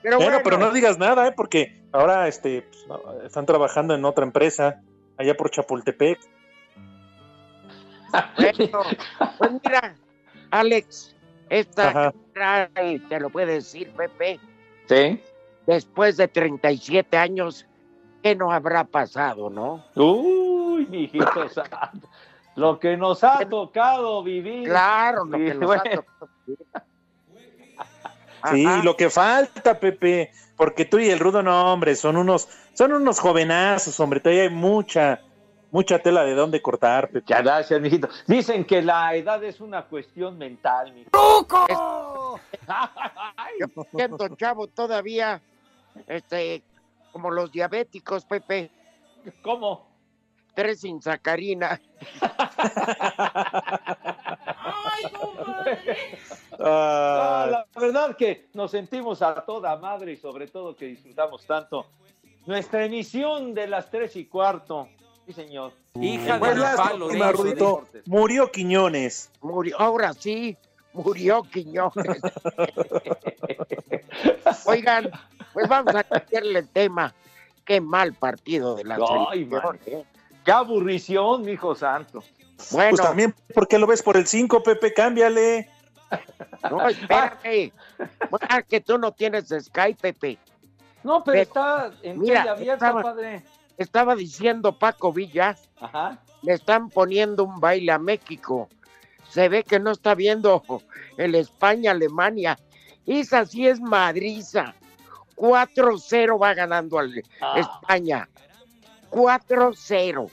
pero 0.01 0.17
bueno, 0.17 0.17
bueno, 0.17 0.39
pero 0.43 0.57
no 0.57 0.71
digas 0.71 0.97
nada, 0.97 1.27
¿eh? 1.27 1.33
porque 1.35 1.83
ahora 1.91 2.27
este, 2.27 2.63
pues, 2.63 2.85
están 3.25 3.45
trabajando 3.45 3.93
en 3.93 4.03
otra 4.05 4.25
empresa, 4.25 4.81
allá 5.17 5.35
por 5.35 5.51
Chapultepec. 5.51 6.19
bueno, 8.37 8.81
pues 9.37 9.51
mira, 9.63 9.95
Alex, 10.51 11.12
esta 11.59 12.13
y 12.83 12.99
te 12.99 13.19
lo 13.19 13.29
puede 13.29 13.53
decir 13.55 13.91
Pepe, 13.91 14.39
Sí. 14.87 15.21
después 15.67 16.17
de 16.17 16.27
37 16.27 17.15
años, 17.17 17.65
¿qué 18.21 18.35
no 18.35 18.51
habrá 18.51 18.83
pasado, 18.83 19.49
no? 19.49 19.83
Uy, 19.95 20.85
mijito 20.87 21.47
santo. 21.49 22.07
Lo 22.55 22.79
que 22.79 22.95
nos 22.97 23.23
ha 23.23 23.39
tocado 23.49 24.21
vivir. 24.23 24.67
Claro, 24.69 25.25
lo 25.25 25.37
Sí, 25.37 25.43
que 25.45 25.53
nos 25.55 25.71
ha 25.75 25.83
tocado. 25.83 26.29
Sí, 28.51 28.65
Ajá. 28.65 28.83
lo 28.83 28.97
que 28.97 29.09
falta, 29.09 29.79
Pepe, 29.79 30.31
porque 30.57 30.83
tú 30.83 30.99
y 30.99 31.09
el 31.09 31.19
Rudo, 31.19 31.41
no, 31.41 31.71
hombre, 31.71 31.95
son 31.95 32.17
unos, 32.17 32.49
son 32.73 32.91
unos 32.91 33.17
jovenazos, 33.21 33.97
hombre, 34.01 34.19
todavía 34.19 34.43
hay 34.43 34.49
mucha, 34.49 35.21
mucha 35.73 35.99
tela 35.99 36.23
de 36.23 36.35
dónde 36.35 36.61
cortar, 36.61 37.07
Pepe. 37.07 37.19
Muchas 37.21 37.43
gracias, 37.43 37.81
mijito. 37.81 38.07
Dicen 38.27 38.63
que 38.63 38.81
la 38.81 39.13
edad 39.15 39.43
es 39.43 39.59
una 39.59 39.83
cuestión 39.83 40.37
mental, 40.37 40.93
mi. 40.93 41.03
Yo 43.59 43.67
siento 43.91 44.29
chavo 44.35 44.67
todavía, 44.67 45.41
este, 46.07 46.63
como 47.11 47.29
los 47.31 47.51
diabéticos, 47.51 48.23
Pepe, 48.23 48.71
¿Cómo? 49.41 49.87
tres 50.53 50.79
sin 50.79 51.01
sacarina. 51.01 51.81
Ah, 56.59 57.47
la 57.49 57.65
verdad 57.75 58.15
que 58.15 58.47
nos 58.53 58.71
sentimos 58.71 59.21
a 59.21 59.43
toda 59.43 59.75
madre 59.77 60.13
y 60.13 60.17
sobre 60.17 60.47
todo 60.47 60.75
que 60.75 60.85
disfrutamos 60.85 61.45
tanto 61.45 61.87
nuestra 62.45 62.85
emisión 62.85 63.53
de 63.53 63.67
las 63.67 63.89
tres 63.89 64.15
y 64.15 64.25
cuarto. 64.25 64.87
Sí, 65.25 65.33
señor. 65.33 65.71
Hija 66.01 66.39
pues 66.39 66.51
del 66.51 66.61
lástima, 66.61 66.89
palo, 66.89 67.07
de 67.07 67.31
Rudito, 67.31 67.83
murió 68.05 68.51
Quiñones. 68.51 69.29
Murió, 69.41 69.79
ahora 69.79 70.13
sí, 70.13 70.57
murió 70.93 71.43
Quiñones. 71.43 72.21
Oigan, 74.65 75.09
pues 75.53 75.67
vamos 75.67 75.95
a 75.95 76.03
cambiarle 76.03 76.59
el 76.59 76.67
tema. 76.69 77.13
Qué 77.65 77.79
mal 77.79 78.13
partido 78.13 78.75
de 78.75 78.83
la 78.83 78.95
Ay, 78.95 79.45
selección, 79.45 79.63
man. 79.63 79.79
¿eh? 79.85 80.03
Qué 80.43 80.51
aburrición, 80.51 81.43
mi 81.43 81.53
hijo 81.53 81.73
santo. 81.75 82.21
Bueno, 82.71 82.89
Pues 82.91 83.01
también, 83.01 83.33
¿por 83.53 83.67
qué 83.67 83.79
lo 83.79 83.87
ves 83.87 84.03
por 84.03 84.17
el 84.17 84.27
5, 84.27 84.61
Pepe? 84.61 84.93
Cámbiale. 84.93 85.69
no, 86.69 86.87
espérate. 86.89 87.71
Bueno, 88.29 88.47
ah, 88.49 88.61
que 88.61 88.81
tú 88.81 88.97
no 88.97 89.13
tienes 89.13 89.47
Skype, 89.47 89.99
Pepe. 90.01 90.37
No, 91.03 91.23
pero 91.23 91.35
Pero, 91.35 91.41
está 91.43 91.91
en 92.03 92.19
mira, 92.19 92.39
tele 92.41 92.49
abierta, 92.51 92.85
estaba- 92.87 93.01
padre. 93.01 93.43
Estaba 93.77 94.15
diciendo 94.15 94.77
Paco 94.77 95.11
Villa, 95.11 95.55
Ajá. 95.79 96.19
le 96.41 96.53
están 96.53 96.89
poniendo 96.89 97.43
un 97.43 97.59
baile 97.59 97.91
a 97.91 97.99
México. 97.99 98.69
Se 99.29 99.49
ve 99.49 99.63
que 99.63 99.79
no 99.79 99.91
está 99.91 100.13
viendo 100.15 100.63
el 101.17 101.35
España-Alemania. 101.35 102.57
Esa 103.05 103.45
sí 103.45 103.67
es 103.67 103.81
madriza. 103.81 104.75
4-0 105.35 106.37
va 106.39 106.53
ganando 106.53 106.99
al 106.99 107.23
Ah. 107.41 107.55
España. 107.57 108.29
4-0. 109.09 110.29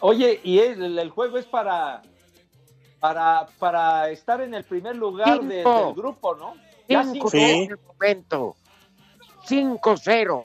Oye, 0.00 0.40
y 0.42 0.58
el, 0.60 0.98
el 0.98 1.10
juego 1.10 1.36
es 1.38 1.44
para, 1.46 2.00
para 3.00 3.46
para 3.58 4.08
estar 4.10 4.40
en 4.40 4.54
el 4.54 4.64
primer 4.64 4.96
lugar 4.96 5.40
de- 5.42 5.56
del 5.56 5.94
grupo, 5.94 6.34
¿no? 6.34 6.54
Ya 6.88 7.02
5 7.04 7.12
cinco. 7.12 7.30
Sí. 7.30 7.38
en 7.42 7.70
el 7.72 7.78
momento. 7.86 8.56
5-0. 9.46 10.44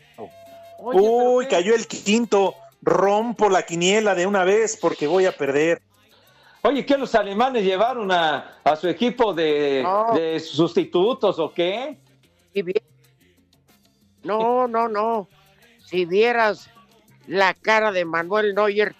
Oye, 0.86 1.00
Uy, 1.02 1.48
cayó 1.48 1.76
el 1.76 1.88
quinto. 1.88 2.56
Rompo 2.82 3.50
la 3.50 3.64
quiniela 3.64 4.14
de 4.14 4.28
una 4.28 4.44
vez 4.44 4.76
porque 4.76 5.08
voy 5.08 5.26
a 5.26 5.32
perder. 5.32 5.82
Oye, 6.64 6.86
¿qué 6.86 6.98
los 6.98 7.16
alemanes 7.16 7.64
llevaron 7.64 8.12
a, 8.12 8.58
a 8.64 8.76
su 8.76 8.90
equipo 8.90 9.34
de, 9.34 9.82
No. 9.84 10.14
de 10.14 10.40
sustitutos 10.42 11.40
o 11.40 11.54
qué? 11.54 11.98
Si 12.54 12.62
vi- 12.62 12.74
No, 14.24 14.68
no, 14.68 14.88
no. 14.90 15.30
Si 15.86 16.06
vieras 16.06 16.70
la 17.28 17.54
cara 17.54 17.92
de 17.94 18.04
Manuel 18.04 18.54
Neuer, 18.54 18.96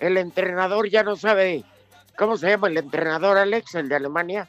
el 0.00 0.16
entrenador 0.18 0.88
ya 0.90 1.02
no 1.02 1.16
sabe. 1.16 1.64
¿Cómo 2.18 2.36
se 2.36 2.50
llama 2.50 2.68
el 2.68 2.76
entrenador, 2.76 3.38
Alex, 3.38 3.74
el 3.76 3.88
de 3.88 3.96
Alemania? 3.96 4.48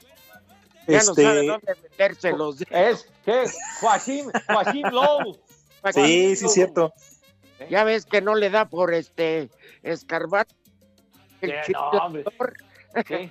Ya 0.88 0.98
no 1.04 1.16
sabe 1.16 1.40
Este, 1.40 1.48
dónde 1.48 1.76
meterse 1.82 2.32
los. 2.34 2.62
Es 2.70 3.10
que 3.24 3.46
Joaquín, 3.80 4.30
Joaquín 4.48 4.84
Lowe. 4.92 5.40
Sí, 5.92 6.36
sí, 6.36 6.48
cierto. 6.48 6.94
Ya 7.70 7.84
ves 7.84 8.06
que 8.06 8.22
no 8.22 8.36
le 8.36 8.50
da 8.50 8.66
por 8.66 8.94
este. 8.94 9.50
El 9.82 10.00
no. 11.74 12.14
Sí. 13.08 13.28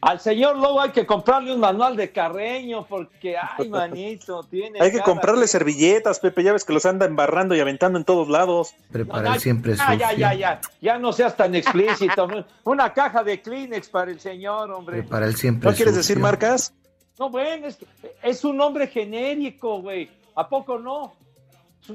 Al 0.00 0.20
señor 0.20 0.56
Lobo 0.56 0.80
hay 0.80 0.90
que 0.90 1.04
comprarle 1.04 1.52
un 1.52 1.60
manual 1.60 1.96
de 1.96 2.12
Carreño 2.12 2.86
porque, 2.86 3.36
ay, 3.36 3.68
manito, 3.68 4.42
tiene. 4.50 4.80
Hay 4.80 4.92
que 4.92 5.00
comprarle 5.00 5.46
servilletas, 5.48 6.20
Pepe, 6.20 6.42
ya 6.42 6.52
ves 6.52 6.64
que 6.64 6.72
los 6.72 6.86
anda 6.86 7.06
embarrando 7.06 7.54
y 7.54 7.60
aventando 7.60 7.98
en 7.98 8.04
todos 8.04 8.28
lados. 8.28 8.74
Preparar 8.90 9.34
Ay, 9.34 9.40
siempre 9.40 9.74
ya, 9.74 9.94
ya, 9.94 10.12
ya, 10.12 10.34
ya, 10.34 10.60
ya 10.80 10.98
no 10.98 11.12
seas 11.12 11.36
tan 11.36 11.54
explícito. 11.54 12.26
¿no? 12.26 12.46
Una 12.64 12.92
caja 12.92 13.22
de 13.24 13.42
Kleenex 13.42 13.88
para 13.88 14.10
el 14.10 14.20
señor, 14.20 14.70
hombre. 14.70 14.98
Preparar 14.98 15.32
siempre 15.34 15.70
¿No 15.70 15.76
quieres 15.76 15.94
sucio. 15.94 16.14
decir 16.14 16.18
marcas? 16.18 16.72
No, 17.18 17.30
bueno, 17.30 17.66
es, 17.66 17.76
que 17.76 17.86
es 18.22 18.44
un 18.44 18.56
nombre 18.56 18.86
genérico, 18.86 19.80
güey. 19.80 20.10
¿A 20.34 20.48
poco 20.48 20.78
no? 20.78 21.14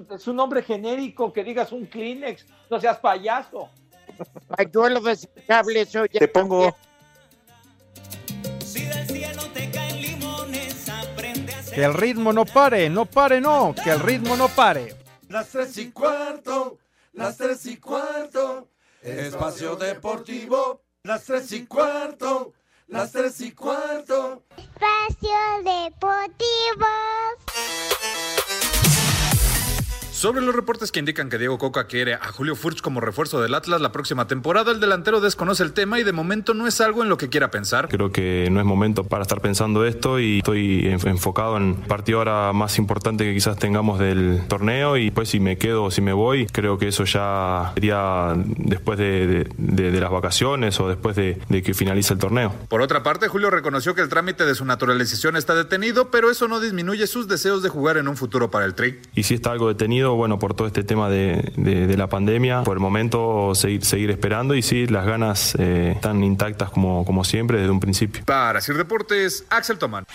Es 0.10 0.28
un, 0.28 0.36
nombre 0.36 0.64
genérico 0.64 1.34
que 1.34 1.44
digas 1.44 1.72
un 1.72 1.86
Kleenex. 1.86 2.46
No 2.70 2.80
seas 2.80 2.98
payaso. 3.00 3.70
Pañuelo 4.48 5.02
desechable, 5.02 5.82
eso 5.82 6.06
ya 6.06 6.20
Te 6.20 6.28
pongo. 6.28 6.76
Si 8.64 8.86
del 8.86 9.08
cielo 9.08 9.44
te 9.54 9.70
caen 9.70 10.02
limones, 10.02 10.88
aprende 10.88 11.54
a 11.54 11.64
Que 11.64 11.84
el 11.84 11.94
ritmo 11.94 12.32
no 12.32 12.46
pare, 12.46 12.90
no 12.90 13.06
pare, 13.06 13.42
no, 13.42 13.76
que 13.76 13.90
el 13.90 14.00
ritmo 14.00 14.38
no 14.38 14.48
pare. 14.48 14.96
Las 15.28 15.50
tres 15.50 15.78
y 15.78 15.92
cuarto, 15.92 16.78
las 17.14 17.38
tres 17.38 17.66
y 17.66 17.78
cuarto, 17.78 18.70
espacio 19.02 19.76
deportivo, 19.76 20.84
las 21.04 21.24
tres 21.26 21.52
y 21.52 21.66
cuarto, 21.66 22.54
las 22.88 23.12
tres 23.12 23.40
y 23.42 23.52
cuarto. 23.52 24.44
Espacio 24.58 25.32
Deportivo. 25.64 26.86
Sobre 30.22 30.42
los 30.42 30.54
reportes 30.54 30.92
que 30.92 31.00
indican 31.00 31.30
que 31.32 31.40
Diego 31.40 31.58
Coca 31.58 31.86
quiere 31.88 32.14
a 32.14 32.28
Julio 32.32 32.56
Furch 32.56 32.82
como 32.82 33.02
refuerzo 33.02 33.42
del 33.42 33.56
Atlas 33.56 33.82
la 33.82 33.92
próxima 33.92 34.28
temporada, 34.28 34.72
el 34.72 34.80
delantero 34.80 35.20
desconoce 35.20 35.64
el 35.64 35.74
tema 35.74 36.00
y 36.00 36.04
de 36.04 36.14
momento 36.14 36.54
no 36.54 36.68
es 36.68 36.80
algo 36.80 37.02
en 37.02 37.10
lo 37.10 37.18
que 37.18 37.28
quiera 37.30 37.50
pensar. 37.50 37.88
Creo 37.90 38.12
que 38.12 38.48
no 38.52 38.60
es 38.60 38.66
momento 38.68 39.04
para 39.04 39.24
estar 39.24 39.42
pensando 39.42 39.84
esto 39.84 40.20
y 40.20 40.38
estoy 40.38 40.86
en- 40.90 41.08
enfocado 41.08 41.58
en 41.58 41.74
partido 41.74 42.20
ahora 42.20 42.54
más 42.54 42.78
importante 42.78 43.24
que 43.24 43.34
quizás 43.34 43.58
tengamos 43.58 43.98
del 43.98 44.44
torneo 44.48 44.96
y 44.96 45.10
pues 45.10 45.28
si 45.30 45.40
me 45.40 45.58
quedo 45.58 45.86
o 45.86 45.90
si 45.90 46.02
me 46.02 46.14
voy, 46.14 46.46
creo 46.46 46.78
que 46.78 46.90
eso 46.90 47.04
ya 47.06 47.72
sería 47.74 48.36
después 48.58 49.00
de, 49.00 49.26
de- 49.26 49.50
de- 49.58 49.90
de 49.90 50.00
las 50.00 50.12
vacaciones 50.12 50.80
o 50.80 50.88
después 50.88 51.16
de, 51.16 51.42
de 51.50 51.64
que 51.64 51.74
finalice 51.74 52.14
el 52.14 52.20
torneo. 52.20 52.54
Por 52.70 52.82
otra 52.84 53.02
parte, 53.02 53.28
Julio 53.28 53.50
reconoció 53.50 53.96
que 53.96 54.02
el 54.02 54.10
trámite 54.10 54.46
de 54.46 54.54
su 54.54 54.66
naturalización 54.66 55.36
está 55.36 55.56
detenido, 55.56 56.12
pero 56.12 56.30
eso 56.30 56.48
no 56.48 56.60
disminuye 56.60 57.08
sus 57.08 57.28
deseos 57.28 57.64
de 57.64 57.70
jugar 57.70 57.98
en 57.98 58.08
un 58.08 58.16
futuro 58.18 58.52
para 58.52 58.66
el 58.66 58.76
Tri. 58.76 59.00
Y 59.16 59.24
si 59.24 59.34
está 59.34 59.52
algo 59.52 59.68
detenido, 59.68 60.11
bueno, 60.16 60.40
por 60.40 60.54
todo 60.54 60.68
este 60.68 60.84
tema 60.84 61.10
de, 61.10 61.52
de- 61.56 61.88
de 61.88 61.98
la 61.98 62.08
pandemia, 62.08 62.64
por 62.64 62.78
el 62.78 62.82
momento 62.82 63.54
seguir, 63.56 63.84
seguir 63.86 64.12
esperando 64.12 64.56
y 64.56 64.62
sí, 64.62 64.88
las 64.88 65.06
ganas 65.06 65.56
eh, 65.60 65.94
están 65.96 66.24
intactas 66.24 66.70
como, 66.70 67.06
como 67.06 67.24
siempre 67.24 67.58
desde 67.60 67.72
un 67.72 67.80
principio. 67.80 68.24
Para 68.26 68.62
Sir 68.62 68.78
Deportes, 68.78 69.46
Axel 69.50 69.78
Tomán. 69.78 70.06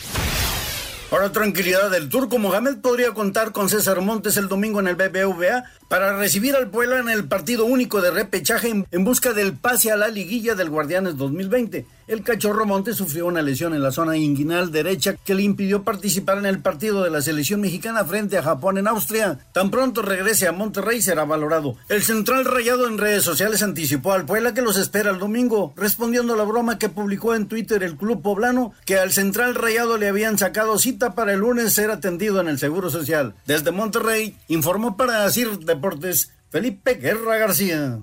Para 1.11 1.31
tranquilidad 1.31 1.88
del 1.91 2.09
turco, 2.09 2.37
Mohamed 2.38 2.79
podría 2.79 3.12
contar 3.15 3.53
con 3.53 3.69
César 3.69 4.00
Montes 4.00 4.37
el 4.38 4.49
domingo 4.49 4.81
en 4.81 4.88
el 4.88 4.97
BBVA 4.97 5.62
para 5.87 6.19
recibir 6.19 6.57
al 6.57 6.69
Puebla 6.69 6.99
en 6.99 7.09
el 7.09 7.29
partido 7.29 7.65
único 7.65 8.00
de 8.03 8.11
repechaje 8.11 8.71
en, 8.71 8.87
en 8.91 9.05
busca 9.05 9.33
del 9.33 9.53
pase 9.53 9.93
a 9.93 9.97
la 9.97 10.09
liguilla 10.09 10.57
del 10.57 10.69
Guardianes 10.69 11.17
2020. 11.17 11.87
El 12.08 12.22
cachorro 12.22 12.66
Montes 12.66 12.98
sufrió 12.98 13.26
una 13.26 13.42
lesión 13.42 13.75
en 13.75 13.82
la 13.82 13.90
zona 13.90 14.16
inguinal 14.16 14.70
derecha 14.70 15.16
que 15.16 15.34
le 15.34 15.42
impidió 15.42 15.82
participar 15.82 16.38
en 16.38 16.46
el 16.46 16.60
partido 16.60 17.02
de 17.02 17.10
la 17.10 17.20
selección 17.20 17.60
mexicana 17.60 18.04
frente 18.04 18.38
a 18.38 18.44
Japón 18.44 18.78
en 18.78 18.86
Austria. 18.86 19.40
Tan 19.50 19.72
pronto 19.72 20.02
regrese 20.02 20.46
a 20.46 20.52
Monterrey 20.52 21.02
será 21.02 21.25
valorado. 21.25 21.75
El 21.88 22.04
central 22.04 22.44
rayado 22.44 22.86
en 22.86 22.98
redes 22.98 23.25
sociales 23.25 23.60
anticipó 23.64 24.12
al 24.12 24.25
Puebla 24.25 24.54
que 24.54 24.62
los 24.62 24.76
espera 24.76 25.10
el 25.10 25.18
domingo, 25.18 25.75
respondiendo 25.76 26.34
a 26.34 26.36
la 26.36 26.44
broma 26.44 26.78
que 26.78 26.88
publicó 26.88 27.34
en 27.34 27.48
Twitter 27.48 27.82
el 27.82 27.96
club 27.96 28.22
poblano 28.22 28.72
que 28.84 28.98
al 28.98 29.10
central 29.10 29.56
rayado 29.56 29.98
le 29.98 30.06
habían 30.06 30.38
sacado 30.38 30.78
cita 30.78 31.16
para 31.16 31.32
el 31.32 31.40
lunes 31.40 31.72
ser 31.72 31.90
atendido 31.90 32.40
en 32.40 32.46
el 32.46 32.60
Seguro 32.60 32.88
Social. 32.88 33.34
Desde 33.46 33.72
Monterrey 33.72 34.36
informó 34.47 34.97
para 34.97 35.28
CIR 35.28 35.58
Deportes 35.58 36.30
Felipe 36.50 36.95
Guerra 36.95 37.38
García. 37.38 37.99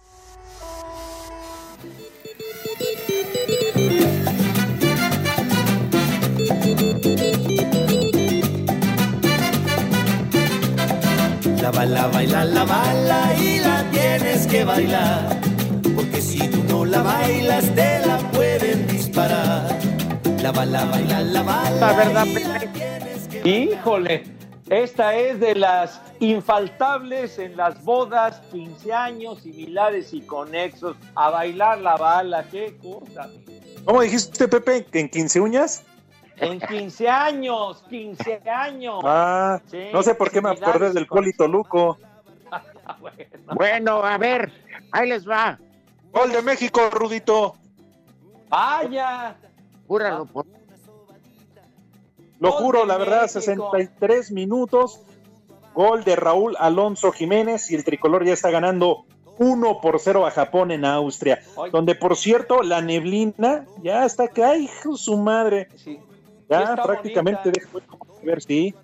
La 11.64 11.72
bala 11.72 12.08
baila 12.08 12.44
la 12.44 12.66
bala 12.66 13.34
y 13.40 13.60
la 13.60 13.90
tienes 13.90 14.46
que 14.48 14.66
bailar. 14.66 15.40
Porque 15.96 16.20
si 16.20 16.46
tú 16.50 16.62
no 16.68 16.84
la 16.84 17.02
bailas, 17.02 17.74
te 17.74 18.06
la 18.06 18.18
pueden 18.34 18.86
disparar. 18.86 19.70
La 20.42 20.52
bala 20.52 20.84
baila 20.84 21.22
la 21.22 21.42
bala. 21.42 21.80
La 21.80 21.94
verdad, 21.94 22.26
y 22.26 22.34
la 22.34 22.60
Pepe. 22.60 22.68
tienes 22.68 23.28
que 23.30 23.50
Híjole, 23.50 24.24
esta 24.70 25.16
es 25.16 25.40
de 25.40 25.56
las 25.56 26.02
infaltables 26.20 27.40
en 27.40 27.56
las 27.56 27.82
bodas, 27.82 28.42
15 28.52 28.92
años, 28.92 29.42
similares 29.44 30.14
y 30.14 30.20
conexos. 30.20 30.98
A 31.16 31.30
bailar 31.30 31.80
la 31.80 31.96
bala, 31.96 32.44
qué 32.52 32.78
cosa. 32.82 33.30
¿Cómo 33.86 34.02
dijiste, 34.02 34.50
Pepe? 34.50 34.84
¿Que 34.92 35.00
en 35.00 35.08
15 35.08 35.40
uñas? 35.40 35.84
En 36.38 36.60
15 36.60 37.10
años, 37.10 37.84
15 37.90 38.42
años. 38.50 39.02
Ah, 39.04 39.62
Sí, 39.68 39.90
no 39.92 40.02
sé 40.04 40.16
por 40.16 40.32
qué 40.32 40.42
me 40.42 40.50
acordé 40.50 40.92
del 40.92 41.08
Polito 41.08 41.48
Luco. 41.48 41.98
Bueno, 43.56 44.04
a 44.04 44.18
ver, 44.18 44.52
ahí 44.92 45.10
les 45.10 45.28
va. 45.28 45.58
Gol 46.12 46.32
de 46.32 46.42
México, 46.42 46.90
Rudito. 46.92 47.56
Vaya. 48.50 49.36
Júralo 49.88 50.26
por 50.26 50.46
Lo 52.40 52.52
juro, 52.52 52.86
la 52.86 52.98
verdad, 52.98 53.24
México. 53.24 53.42
63 53.42 54.32
minutos. 54.32 55.02
Gol 55.74 56.04
de 56.04 56.16
Raúl 56.16 56.56
Alonso 56.60 57.12
Jiménez 57.12 57.72
y 57.72 57.76
el 57.76 57.84
tricolor 57.84 58.26
ya 58.26 58.34
está 58.34 58.52
ganando 58.52 59.06
1 59.40 59.82
por 59.82 60.00
0 60.00 60.28
a 60.28 60.32
Japón 60.32 60.70
en 60.72 60.86
Austria. 60.86 61.42
Oye. 61.56 61.72
Donde, 61.72 61.96
por 61.96 62.16
cierto, 62.16 62.62
la 62.62 62.82
neblina 62.82 63.66
ya 63.82 64.06
está 64.06 64.26
acá, 64.26 64.56
hijo 64.56 64.96
su 64.96 65.18
madre. 65.18 65.68
Sí, 65.76 66.00
Ya 66.50 66.76
prácticamente 66.76 67.42
bonita. 67.50 67.60
dejó 67.60 67.80
de 68.20 68.26
ver, 68.26 68.42
sí. 68.42 68.76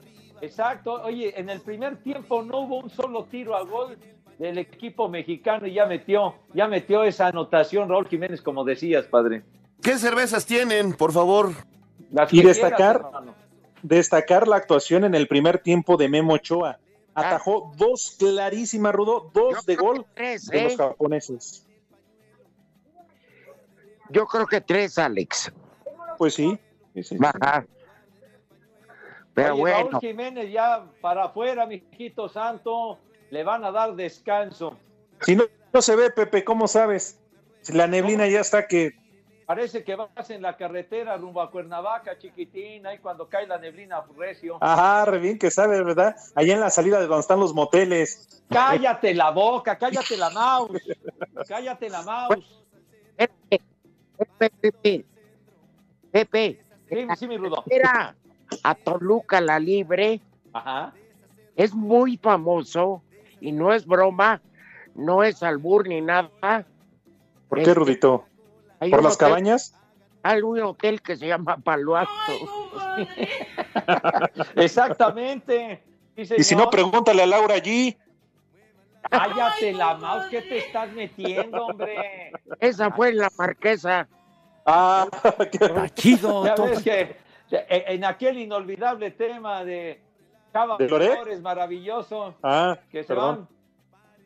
exacto. 0.42 0.94
Oye, 1.04 1.40
en 1.40 1.50
el 1.50 1.62
primer 1.62 1.98
tiempo 1.98 2.42
no 2.44 2.60
hubo 2.62 2.80
un 2.80 2.90
solo 2.90 3.26
tiro 3.26 3.56
a 3.56 3.64
gol 3.64 3.98
del 4.38 4.58
equipo 4.58 5.10
mexicano 5.10 5.68
y 5.68 5.74
ya 5.74 5.86
metió, 5.86 6.36
ya 6.54 6.68
metió 6.68 7.04
esa 7.04 7.28
anotación 7.28 7.90
Raúl 7.90 8.08
Jiménez, 8.08 8.42
como 8.42 8.64
decías, 8.64 9.06
padre. 9.06 9.44
¿Qué 9.82 9.98
cervezas 9.98 10.46
tienen, 10.46 10.94
por 10.94 11.12
favor? 11.12 11.52
Las 12.12 12.32
Y 12.34 12.42
destacar- 12.42 13.02
quieras. 13.10 13.36
Destacar 13.82 14.48
la 14.48 14.58
actuación 14.58 15.06
en 15.06 15.16
el 15.16 15.28
primer 15.28 15.60
tiempo 15.60 15.96
de 15.96 16.10
Memo 16.10 16.34
Ochoa. 16.34 16.80
Atajó 17.14 17.72
dos 17.78 18.16
clarísimas, 18.20 18.94
Rudo, 18.94 19.30
dos 19.34 19.56
Yo 19.56 19.62
de 19.66 19.76
gol 19.76 20.06
tres, 20.16 20.48
de 20.48 20.64
los 20.64 20.74
¿eh? 20.74 20.78
japoneses. 20.78 21.66
Yo 24.10 24.26
creo 24.26 24.48
que 24.48 24.62
tres, 24.62 24.98
Alex. 24.98 25.52
Pues 26.18 26.34
sí. 26.34 26.58
Sí, 27.04 27.18
sí, 27.18 27.18
sí. 27.18 27.24
Ajá. 27.24 27.66
Pero 29.34 29.54
Oye, 29.54 29.62
bueno, 29.62 29.90
Raúl 29.92 30.02
Jiménez 30.02 30.52
ya 30.52 30.86
para 31.02 31.26
afuera, 31.26 31.66
mijito 31.66 32.28
santo, 32.30 33.00
le 33.30 33.44
van 33.44 33.64
a 33.64 33.72
dar 33.72 33.96
descanso. 33.96 34.78
Si 35.22 35.36
no, 35.36 35.46
no 35.72 35.82
se 35.82 35.96
ve, 35.96 36.10
Pepe, 36.12 36.44
¿cómo 36.44 36.68
sabes? 36.68 37.20
Si 37.62 37.74
la 37.74 37.88
neblina 37.88 38.28
ya 38.28 38.42
está 38.42 38.68
que 38.68 39.00
Parece 39.50 39.84
que 39.84 39.96
vas 39.96 40.30
en 40.30 40.44
la 40.44 40.56
carretera 40.56 41.18
rumbo 41.18 41.42
a 41.42 41.50
Cuernavaca, 41.50 42.20
chiquitín, 42.20 42.86
ahí 42.86 43.00
cuando 43.00 43.28
cae 43.28 43.48
la 43.48 43.58
neblina 43.58 44.06
recio. 44.16 44.60
Ajá, 44.62 45.06
re 45.06 45.18
bien 45.18 45.40
que 45.40 45.50
sabe, 45.50 45.84
¿verdad? 45.84 46.16
Allá 46.36 46.54
en 46.54 46.60
la 46.60 46.70
salida 46.70 47.00
de 47.00 47.08
donde 47.08 47.22
están 47.22 47.40
los 47.40 47.56
moteles. 47.56 48.44
Cállate 48.48 49.16
la 49.16 49.32
boca, 49.32 49.76
cállate 49.76 50.18
la 50.18 50.30
mouse. 50.30 50.80
Cállate 51.48 51.90
la 51.90 52.04
mouse. 52.04 52.64
Pepe, 53.18 53.62
Pepe, 54.38 54.50
Pepe, 54.62 55.06
Pepe, 56.12 56.66
Sí, 56.90 57.08
sí, 57.18 57.28
mi 57.28 57.38
rudo. 57.38 57.64
era 57.70 58.16
a 58.64 58.76
Toluca 58.76 59.40
la 59.42 59.60
libre, 59.60 60.22
Ajá. 60.54 60.94
es 61.56 61.74
muy 61.74 62.18
famoso 62.18 63.04
y 63.40 63.52
no 63.52 63.74
es 63.74 63.86
broma, 63.86 64.42
no 64.96 65.24
es 65.24 65.44
albur 65.44 65.88
ni 65.88 66.02
nada. 66.02 66.66
¿Por 67.48 67.58
qué, 67.58 67.62
Este, 67.62 67.74
Rudito? 67.74 68.26
hay 68.80 68.90
¿Por 68.90 69.00
un 69.00 69.06
las 69.06 69.16
hotel- 69.16 69.28
cabañas? 69.28 69.76
Hay 70.24 70.42
un 70.42 70.60
hotel 70.62 71.02
que 71.02 71.16
se 71.16 71.28
llama 71.28 71.58
Palo 71.58 71.96
Alto. 71.96 72.12
Exactamente. 74.56 75.84
Sí, 76.18 76.34
Y 76.38 76.44
si 76.44 76.56
no, 76.56 76.70
pregúntale 76.70 77.24
a 77.24 77.26
Laura 77.26 77.56
allí. 77.56 77.98
Cállate 79.10 79.72
la 79.74 79.96
mouse, 79.96 80.26
¿qué 80.30 80.42
te 80.42 80.58
estás 80.58 80.92
metiendo, 80.92 81.68
hombre? 81.68 82.32
Esa 82.60 82.92
fue 82.92 83.14
la 83.14 83.30
marquesa. 83.38 84.08
Ah, 84.66 85.08
Chido. 85.96 86.46
Ya 86.46 86.56
todo. 86.56 86.68
ves 86.68 86.84
que 86.84 87.16
en 87.52 87.96
en 87.96 88.06
aquel 88.06 88.38
inolvidable 88.38 89.12
tema 89.12 89.64
de 89.64 90.02
Chava 90.54 90.78
¿De 90.78 90.88
Loret? 90.88 91.14
Flores, 91.14 91.42
maravilloso, 91.42 92.36
ah, 92.44 92.78
que 92.92 93.04
se 93.04 93.08
perdón. 93.08 93.48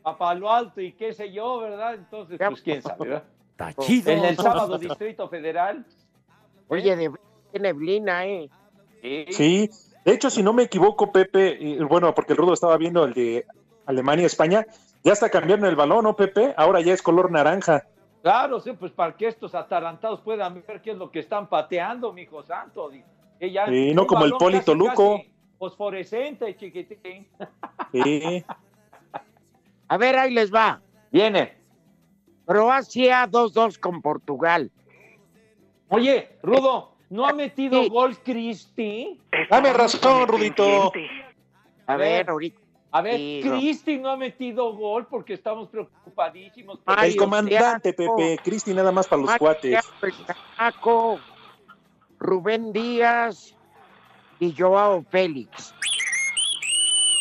van 0.03 0.13
a 0.13 0.17
Palo 0.17 0.51
Alto 0.51 0.81
y 0.81 0.93
qué 0.93 1.13
sé 1.13 1.31
yo, 1.31 1.59
¿verdad? 1.59 1.95
Entonces, 1.95 2.37
pues 2.37 2.61
quién 2.61 2.81
sabe, 2.81 3.07
¿verdad? 3.07 3.23
Está 3.51 3.73
chido. 3.73 4.11
En 4.11 4.25
el 4.25 4.37
sábado 4.37 4.77
Distrito 4.77 5.27
Federal, 5.29 5.85
Oye, 6.67 6.95
de 6.95 7.11
qué 7.51 7.59
neblina, 7.59 8.25
¿eh? 8.25 8.49
Sí, 9.29 9.69
de 10.05 10.13
hecho, 10.13 10.29
si 10.29 10.43
no 10.43 10.53
me 10.53 10.63
equivoco, 10.63 11.11
Pepe, 11.11 11.57
y, 11.59 11.77
bueno, 11.83 12.13
porque 12.15 12.33
el 12.33 12.37
Rudo 12.37 12.53
estaba 12.53 12.77
viendo 12.77 13.05
el 13.05 13.13
de 13.13 13.45
Alemania-España, 13.85 14.65
ya 15.03 15.13
está 15.13 15.29
cambiando 15.29 15.67
el 15.67 15.75
balón, 15.75 16.03
¿no, 16.05 16.15
Pepe? 16.15 16.53
Ahora 16.57 16.81
ya 16.81 16.93
es 16.93 17.01
color 17.01 17.31
naranja. 17.31 17.85
Claro, 18.23 18.61
sí, 18.61 18.71
pues 18.71 18.93
para 18.93 19.13
que 19.17 19.27
estos 19.27 19.53
atarantados 19.53 20.21
puedan 20.21 20.63
ver 20.65 20.81
qué 20.81 20.91
es 20.91 20.97
lo 20.97 21.11
que 21.11 21.19
están 21.19 21.45
pateando, 21.47 22.13
mijo 22.13 22.41
santo. 22.41 22.89
Que 23.37 23.51
ya 23.51 23.67
Sí, 23.67 23.93
no 23.93 24.07
como 24.07 24.23
el 24.23 24.31
Polito 24.31 24.73
Luco. 24.73 25.21
Fosforescente, 25.59 26.55
chiquitín. 26.55 27.27
Sí. 27.91 28.45
A 29.89 29.97
ver, 29.97 30.17
ahí 30.17 30.33
les 30.33 30.53
va. 30.53 30.81
Viene. 31.11 31.57
Croacia 32.45 33.27
2-2 33.29 33.77
con 33.77 34.01
Portugal. 34.01 34.71
Oye, 35.89 36.37
Rudo, 36.41 36.95
¿no 37.09 37.27
ha 37.27 37.33
metido 37.33 37.89
gol 37.89 38.17
Cristi? 38.19 39.19
Dame 39.49 39.73
razón, 39.73 40.29
Rudito. 40.29 40.93
A 41.87 41.97
ver, 41.97 42.29
ahorita. 42.29 42.62
A 42.95 43.01
ver, 43.01 43.17
Sí, 43.17 43.41
no. 43.43 43.57
Cristi 43.57 43.97
no 43.97 44.09
ha 44.11 44.17
metido 44.17 44.71
gol 44.75 45.07
porque 45.07 45.33
estamos 45.33 45.67
preocupadísimos. 45.67 46.77
por- 46.79 47.03
El 47.03 47.15
comandante. 47.15 47.91
Pepe. 47.91 48.39
Cristi 48.43 48.71
nada 48.73 48.91
más 48.91 49.07
para 49.07 49.21
los 49.21 49.27
Mario 49.31 49.39
cuates. 49.39 49.79
Chamaco, 50.57 51.19
Rubén 52.19 52.71
Díaz 52.71 53.55
y 54.39 54.53
Joao 54.55 55.03
Félix. 55.09 55.73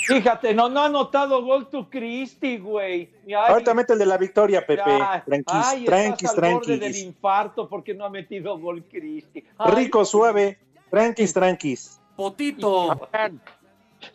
Fíjate, 0.07 0.53
no, 0.53 0.69
no 0.69 0.81
ha 0.81 0.87
anotado 0.87 1.43
gol 1.43 1.71
tu 1.71 1.89
Cristi, 1.89 2.59
güey. 2.59 3.09
Ahorita 3.35 3.73
mete 3.73 3.95
el 3.95 3.99
de 4.01 4.07
la 4.07 4.19
victoria, 4.19 4.67
Pepe. 4.67 4.83
ay, 4.85 5.23
Tranquis, 5.25 5.55
ay, 5.67 5.85
tranquis, 5.85 6.29
estás 6.31 6.45
al 6.45 6.53
borde 6.55 6.73
del 6.73 6.81
tranquis. 6.81 7.03
infarto 7.03 7.69
porque 7.69 7.95
no 7.95 8.05
ha 8.05 8.11
metido 8.11 8.59
gol 8.59 8.85
Cristi. 8.91 9.43
Rico, 9.67 10.05
suave. 10.05 10.59
Tranquis, 10.91 11.33
tranquis. 11.33 12.01
Potito. 12.15 13.09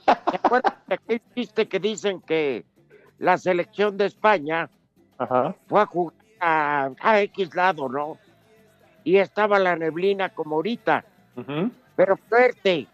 ¿Te 0.05 0.37
acuerdas 0.37 0.73
de 0.87 0.95
aquel 0.95 1.21
chiste 1.35 1.67
que 1.67 1.79
dicen 1.79 2.21
que 2.21 2.65
la 3.19 3.37
selección 3.37 3.97
de 3.97 4.05
España 4.05 4.69
Ajá. 5.17 5.55
fue 5.67 5.81
a 5.81 5.85
jugar 5.85 6.17
a, 6.39 6.89
a 6.99 7.21
X 7.21 7.55
lado, 7.55 7.89
¿no? 7.89 8.17
Y 9.03 9.17
estaba 9.17 9.59
la 9.59 9.75
neblina 9.75 10.29
como 10.29 10.55
ahorita, 10.57 11.05
pero 11.95 12.17
fuerte, 12.17 12.87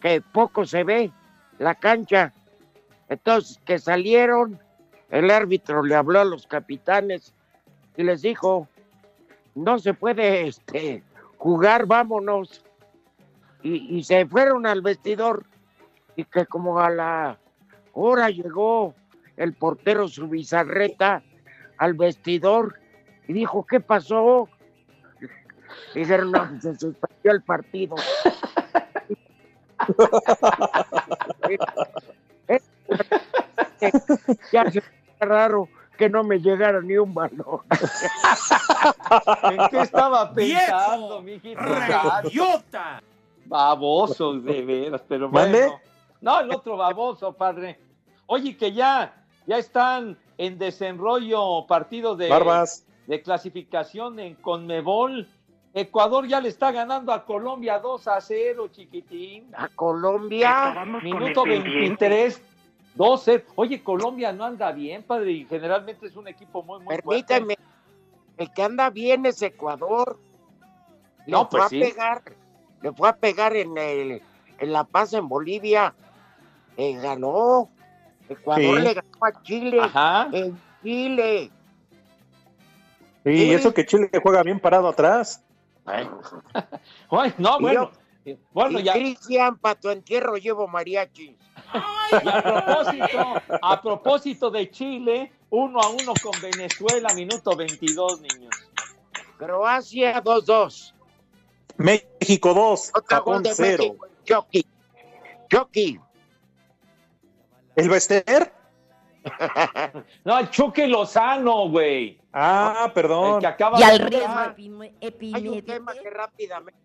que 0.00 0.20
poco 0.20 0.64
se 0.64 0.82
ve 0.82 1.10
la 1.58 1.74
cancha. 1.74 2.32
Entonces, 3.08 3.60
que 3.64 3.78
salieron, 3.78 4.58
el 5.10 5.30
árbitro 5.30 5.82
le 5.82 5.94
habló 5.94 6.20
a 6.20 6.24
los 6.24 6.46
capitanes 6.46 7.34
y 7.96 8.02
les 8.02 8.22
dijo, 8.22 8.68
no 9.54 9.78
se 9.78 9.94
puede 9.94 10.46
este, 10.48 11.02
jugar, 11.36 11.86
vámonos. 11.86 12.64
Y, 13.62 13.96
y 13.96 14.04
se 14.04 14.24
fueron 14.26 14.66
al 14.66 14.82
vestidor 14.82 15.44
y 16.18 16.24
que 16.24 16.44
como 16.46 16.80
a 16.80 16.90
la 16.90 17.38
hora 17.92 18.28
llegó 18.28 18.92
el 19.36 19.54
portero 19.54 20.08
su 20.08 20.26
bizarreta 20.26 21.22
al 21.76 21.94
vestidor 21.94 22.80
y 23.28 23.34
dijo, 23.34 23.64
¿qué 23.64 23.78
pasó? 23.78 24.48
Y 25.94 26.00
dijeron, 26.00 26.32
no, 26.32 26.60
se 26.60 26.74
suspendió 26.74 27.30
el 27.30 27.42
partido. 27.42 27.94
ya 34.52 34.68
se 34.72 34.82
raro 35.20 35.68
que 35.96 36.08
no 36.08 36.24
me 36.24 36.40
llegara 36.40 36.80
ni 36.80 36.96
un 36.96 37.14
balón. 37.14 37.60
¿En 39.44 39.68
qué 39.70 39.82
estaba 39.82 40.34
pensando, 40.34 41.22
mijito? 41.22 41.60
¡Idiota! 42.24 43.00
Babosos, 43.46 44.42
de 44.42 44.64
veras, 44.64 45.00
pero 45.08 45.28
¿Mande? 45.28 45.60
bueno. 45.60 45.80
No, 46.20 46.40
el 46.40 46.50
otro 46.52 46.76
baboso, 46.76 47.32
padre. 47.32 47.78
Oye, 48.26 48.56
que 48.56 48.72
ya, 48.72 49.24
ya 49.46 49.58
están 49.58 50.18
en 50.36 50.58
desenrollo 50.58 51.66
partido 51.66 52.16
de, 52.16 52.28
Barbas. 52.28 52.84
de 53.06 53.22
clasificación 53.22 54.18
en 54.20 54.34
Conmebol. 54.36 55.28
Ecuador 55.74 56.26
ya 56.26 56.40
le 56.40 56.48
está 56.48 56.72
ganando 56.72 57.12
a 57.12 57.24
Colombia 57.24 57.78
2 57.78 58.08
a 58.08 58.20
0, 58.20 58.68
chiquitín. 58.68 59.52
A 59.56 59.68
Colombia. 59.68 60.84
Minuto 61.02 61.44
23, 61.44 62.42
12. 62.94 63.44
Oye, 63.54 63.82
Colombia 63.82 64.32
no 64.32 64.44
anda 64.44 64.72
bien, 64.72 65.02
padre, 65.04 65.32
y 65.32 65.44
generalmente 65.44 66.06
es 66.06 66.16
un 66.16 66.26
equipo 66.26 66.62
muy, 66.62 66.80
muy 66.80 66.96
fuerte. 66.98 67.34
Permíteme, 67.34 67.56
el 68.36 68.52
que 68.52 68.62
anda 68.62 68.90
bien 68.90 69.26
es 69.26 69.40
Ecuador. 69.42 70.18
Le 71.26 71.32
No, 71.32 71.46
fue 71.48 71.60
pues 71.60 71.64
a 71.64 71.68
sí. 71.68 71.80
pegar, 71.80 72.22
le 72.82 72.92
fue 72.92 73.08
a 73.08 73.16
pegar 73.16 73.54
en 73.54 73.76
el 73.78 74.22
en 74.58 74.72
La 74.72 74.84
Paz 74.84 75.12
en 75.12 75.28
Bolivia. 75.28 75.94
Eh, 76.78 76.92
ganó. 76.94 77.68
Ecuador 78.28 78.76
Sí. 78.76 78.82
le 78.82 78.94
ganó 78.94 79.08
a 79.20 79.42
Chile 79.42 79.80
Ajá. 79.82 80.28
en 80.32 80.58
Chile. 80.82 81.50
Sí, 83.24 83.36
Sí. 83.36 83.52
eso 83.52 83.74
que 83.74 83.84
Chile 83.84 84.08
juega 84.22 84.42
bien 84.44 84.60
parado 84.60 84.88
atrás. 84.88 85.44
Ay, 85.86 87.34
no, 87.38 87.58
Y 87.58 87.62
bueno. 87.62 87.90
Bueno, 88.52 88.78
y 88.78 88.82
ya. 88.84 88.92
Cristian, 88.92 89.56
para 89.58 89.74
tu 89.74 89.88
entierro 89.90 90.36
llevo 90.36 90.68
mariachi. 90.68 91.34
Y 92.12 92.28
a 92.28 92.42
propósito, 92.42 93.42
a 93.62 93.82
propósito 93.82 94.50
de 94.50 94.70
Chile, 94.70 95.32
uno 95.50 95.80
a 95.80 95.88
uno 95.88 96.12
con 96.22 96.32
Venezuela, 96.42 97.12
minuto 97.14 97.56
22, 97.56 98.20
niños. 98.20 98.54
Croacia 99.38 100.22
2-2. 100.22 100.94
México 101.78 102.52
2, 102.54 102.90
Otra 102.94 103.18
gol 103.20 103.36
Japón 103.36 103.42
de 103.44 103.54
0. 103.54 103.78
México. 103.84 104.06
Chucky. 105.48 106.00
Chucky. 107.78 107.84
¿El 107.84 107.88
Bester? 107.90 108.52
No, 110.24 110.38
el 110.38 110.48
Chuque 110.50 110.86
Lozano, 110.86 111.68
güey. 111.68 112.20
Ah, 112.32 112.84
El 112.86 112.92
perdón. 112.92 113.40
que 113.40 113.46
acaba 113.46 113.78
Y 113.78 113.82
al 113.82 113.98
de 113.98 114.06
riesgo 114.06 115.34
Hay 115.34 115.48
un 115.48 115.62
tema 115.64 115.92
que 115.92 116.08
rápidamente. 116.10 116.78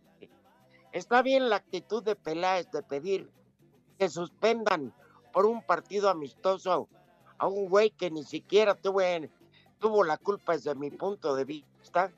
Está 0.91 1.21
bien 1.21 1.49
la 1.49 1.57
actitud 1.57 2.03
de 2.03 2.15
Peláez 2.15 2.69
de 2.71 2.83
pedir 2.83 3.29
que 3.97 4.09
suspendan 4.09 4.93
por 5.31 5.45
un 5.45 5.61
partido 5.63 6.09
amistoso 6.09 6.87
a 7.37 7.47
un 7.47 7.67
güey 7.69 7.91
que 7.91 8.11
ni 8.11 8.23
siquiera 8.23 8.75
tuvo, 8.75 9.01
tuvo 9.79 10.03
la 10.03 10.17
culpa 10.17 10.53
desde 10.53 10.75
mi 10.75 10.91
punto 10.91 11.35
de 11.35 11.45
vista. 11.45 12.11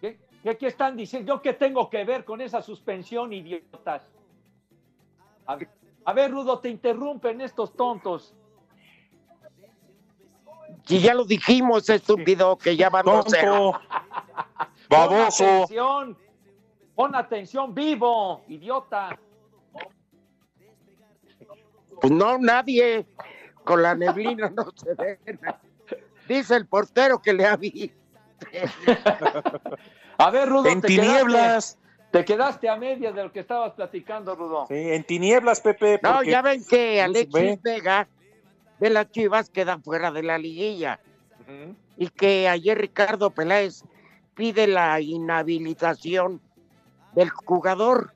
¿Qué, 0.00 0.18
qué- 0.42 0.56
qué 0.56 0.66
están 0.68 0.96
diciendo? 0.96 1.34
¿Yo 1.34 1.42
qué 1.42 1.52
tengo 1.52 1.88
que 1.90 2.04
ver 2.04 2.24
con 2.24 2.40
esa 2.40 2.62
suspensión, 2.62 3.32
idiotas? 3.32 4.02
A 5.46 5.56
ver, 5.56 5.68
a 6.04 6.12
ver, 6.12 6.30
Rudo, 6.30 6.58
te 6.58 6.68
interrumpen 6.68 7.40
estos 7.40 7.74
tontos. 7.74 8.34
Si 10.86 11.00
ya 11.00 11.14
lo 11.14 11.24
dijimos, 11.24 11.88
estúpido, 11.88 12.56
que 12.56 12.76
ya 12.76 12.90
van 12.90 13.04
2-0. 13.04 13.24
Tonto. 13.24 13.72
Pon 14.88 14.98
Baboso. 14.98 15.44
atención. 15.44 16.18
Pon 16.94 17.14
atención, 17.14 17.74
vivo, 17.74 18.42
idiota. 18.48 19.18
Pues 22.00 22.12
no, 22.12 22.36
nadie. 22.38 23.06
Con 23.64 23.82
la 23.82 23.94
neblina 23.94 24.50
no 24.50 24.72
se 24.74 24.94
ve. 24.94 25.18
Dice 26.28 26.56
el 26.56 26.66
portero 26.66 27.22
que 27.22 27.32
le 27.32 27.46
ha 27.46 27.56
visto. 27.56 27.96
A 30.18 30.30
ver, 30.30 30.48
Rudo, 30.48 30.66
En 30.68 30.80
te 30.80 30.88
tinieblas. 30.88 31.78
Te 32.12 32.26
quedaste 32.26 32.68
a 32.68 32.76
medias 32.76 33.14
de 33.14 33.24
lo 33.24 33.32
que 33.32 33.40
estabas 33.40 33.72
platicando, 33.72 34.36
Rudo. 34.36 34.66
Sí, 34.68 34.74
en 34.76 35.02
tinieblas, 35.04 35.62
Pepe. 35.62 35.98
No, 36.02 36.22
ya 36.22 36.42
ven 36.42 36.62
que 36.62 37.00
Alexis 37.00 37.32
ve. 37.32 37.58
Vega 37.62 38.06
de 38.78 38.90
las 38.90 39.10
Chivas 39.10 39.48
queda 39.48 39.78
fuera 39.78 40.12
de 40.12 40.22
la 40.22 40.36
liguilla. 40.36 41.00
Y 41.96 42.08
que 42.08 42.48
ayer 42.48 42.78
Ricardo 42.78 43.30
Peláez 43.30 43.82
pide 44.34 44.66
la 44.66 45.00
inhabilitación 45.00 46.42
del 47.14 47.30
jugador 47.30 48.12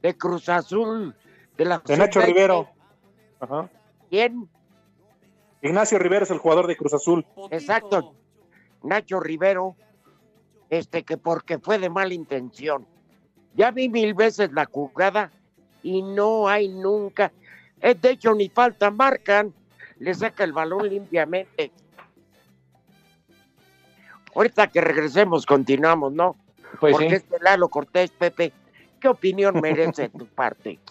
de 0.00 0.16
Cruz 0.16 0.48
Azul 0.48 1.16
de 1.56 1.64
la 1.64 1.78
De 1.84 1.96
Nacho 1.96 2.20
sub-20. 2.20 2.26
Rivero. 2.26 2.68
Ajá. 3.40 3.68
¿Quién? 4.08 4.48
Ignacio 5.60 5.98
Rivero 5.98 6.24
es 6.24 6.30
el 6.30 6.38
jugador 6.38 6.68
de 6.68 6.76
Cruz 6.76 6.94
Azul. 6.94 7.26
Exacto. 7.50 8.14
Nacho 8.84 9.18
Rivero, 9.18 9.74
este 10.68 11.02
que 11.02 11.16
porque 11.16 11.58
fue 11.58 11.78
de 11.78 11.90
mala 11.90 12.14
intención. 12.14 12.86
Ya 13.54 13.70
vi 13.70 13.88
mil 13.88 14.14
veces 14.14 14.52
la 14.52 14.64
jugada 14.64 15.30
y 15.82 16.02
no 16.02 16.48
hay 16.48 16.68
nunca. 16.68 17.32
de 17.80 18.10
hecho, 18.10 18.34
ni 18.34 18.48
falta 18.48 18.90
marcan. 18.90 19.52
Le 19.98 20.14
saca 20.14 20.44
el 20.44 20.52
balón 20.52 20.88
limpiamente. 20.88 21.70
Ahorita 24.34 24.68
que 24.68 24.80
regresemos, 24.80 25.44
continuamos, 25.44 26.12
¿no? 26.12 26.36
Pues 26.78 26.92
Porque 26.92 27.10
sí. 27.10 27.14
este 27.16 27.38
Lalo 27.40 27.68
Cortés, 27.68 28.10
Pepe, 28.10 28.52
¿qué 29.00 29.08
opinión 29.08 29.60
merece 29.60 30.08
tu 30.08 30.26
parte? 30.26 30.78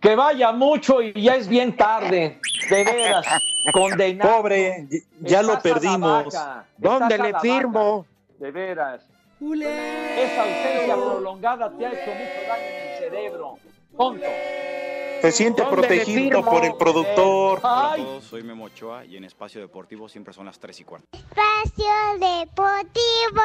Que 0.00 0.16
vaya 0.16 0.50
mucho 0.52 1.02
y 1.02 1.12
ya 1.12 1.34
es 1.34 1.46
bien 1.46 1.76
tarde. 1.76 2.40
De 2.70 2.84
veras. 2.84 3.26
Condenado. 3.74 4.38
Pobre, 4.38 4.88
ya 5.20 5.40
Estás 5.40 5.46
lo 5.46 5.60
perdimos. 5.60 6.34
¿Dónde 6.78 7.18
le 7.18 7.38
firmo? 7.40 8.06
De 8.38 8.50
veras. 8.50 9.06
Esa 9.40 10.42
ausencia 10.42 10.94
prolongada 10.94 11.70
te 11.74 11.86
ha 11.86 11.88
hecho 11.88 12.10
mucho 12.10 12.46
daño 12.46 12.62
en 12.62 12.92
el 12.92 12.98
cerebro. 12.98 13.58
Tonto. 13.96 14.26
Se 15.22 15.32
siente 15.32 15.62
¿Dónde 15.62 15.76
le 15.76 15.88
protegido 15.88 16.44
por 16.44 16.64
el 16.64 16.74
productor. 16.74 17.58
Hola 17.62 17.92
a 17.92 17.96
todos, 17.96 18.24
soy 18.24 18.42
Memo 18.42 18.64
Ochoa 18.64 19.06
y 19.06 19.16
en 19.16 19.24
Espacio 19.24 19.62
Deportivo 19.62 20.10
siempre 20.10 20.34
son 20.34 20.44
las 20.44 20.58
3 20.58 20.80
y 20.80 20.84
cuarto. 20.84 21.06
Espacio 21.12 21.92
Deportivo. 22.18 23.42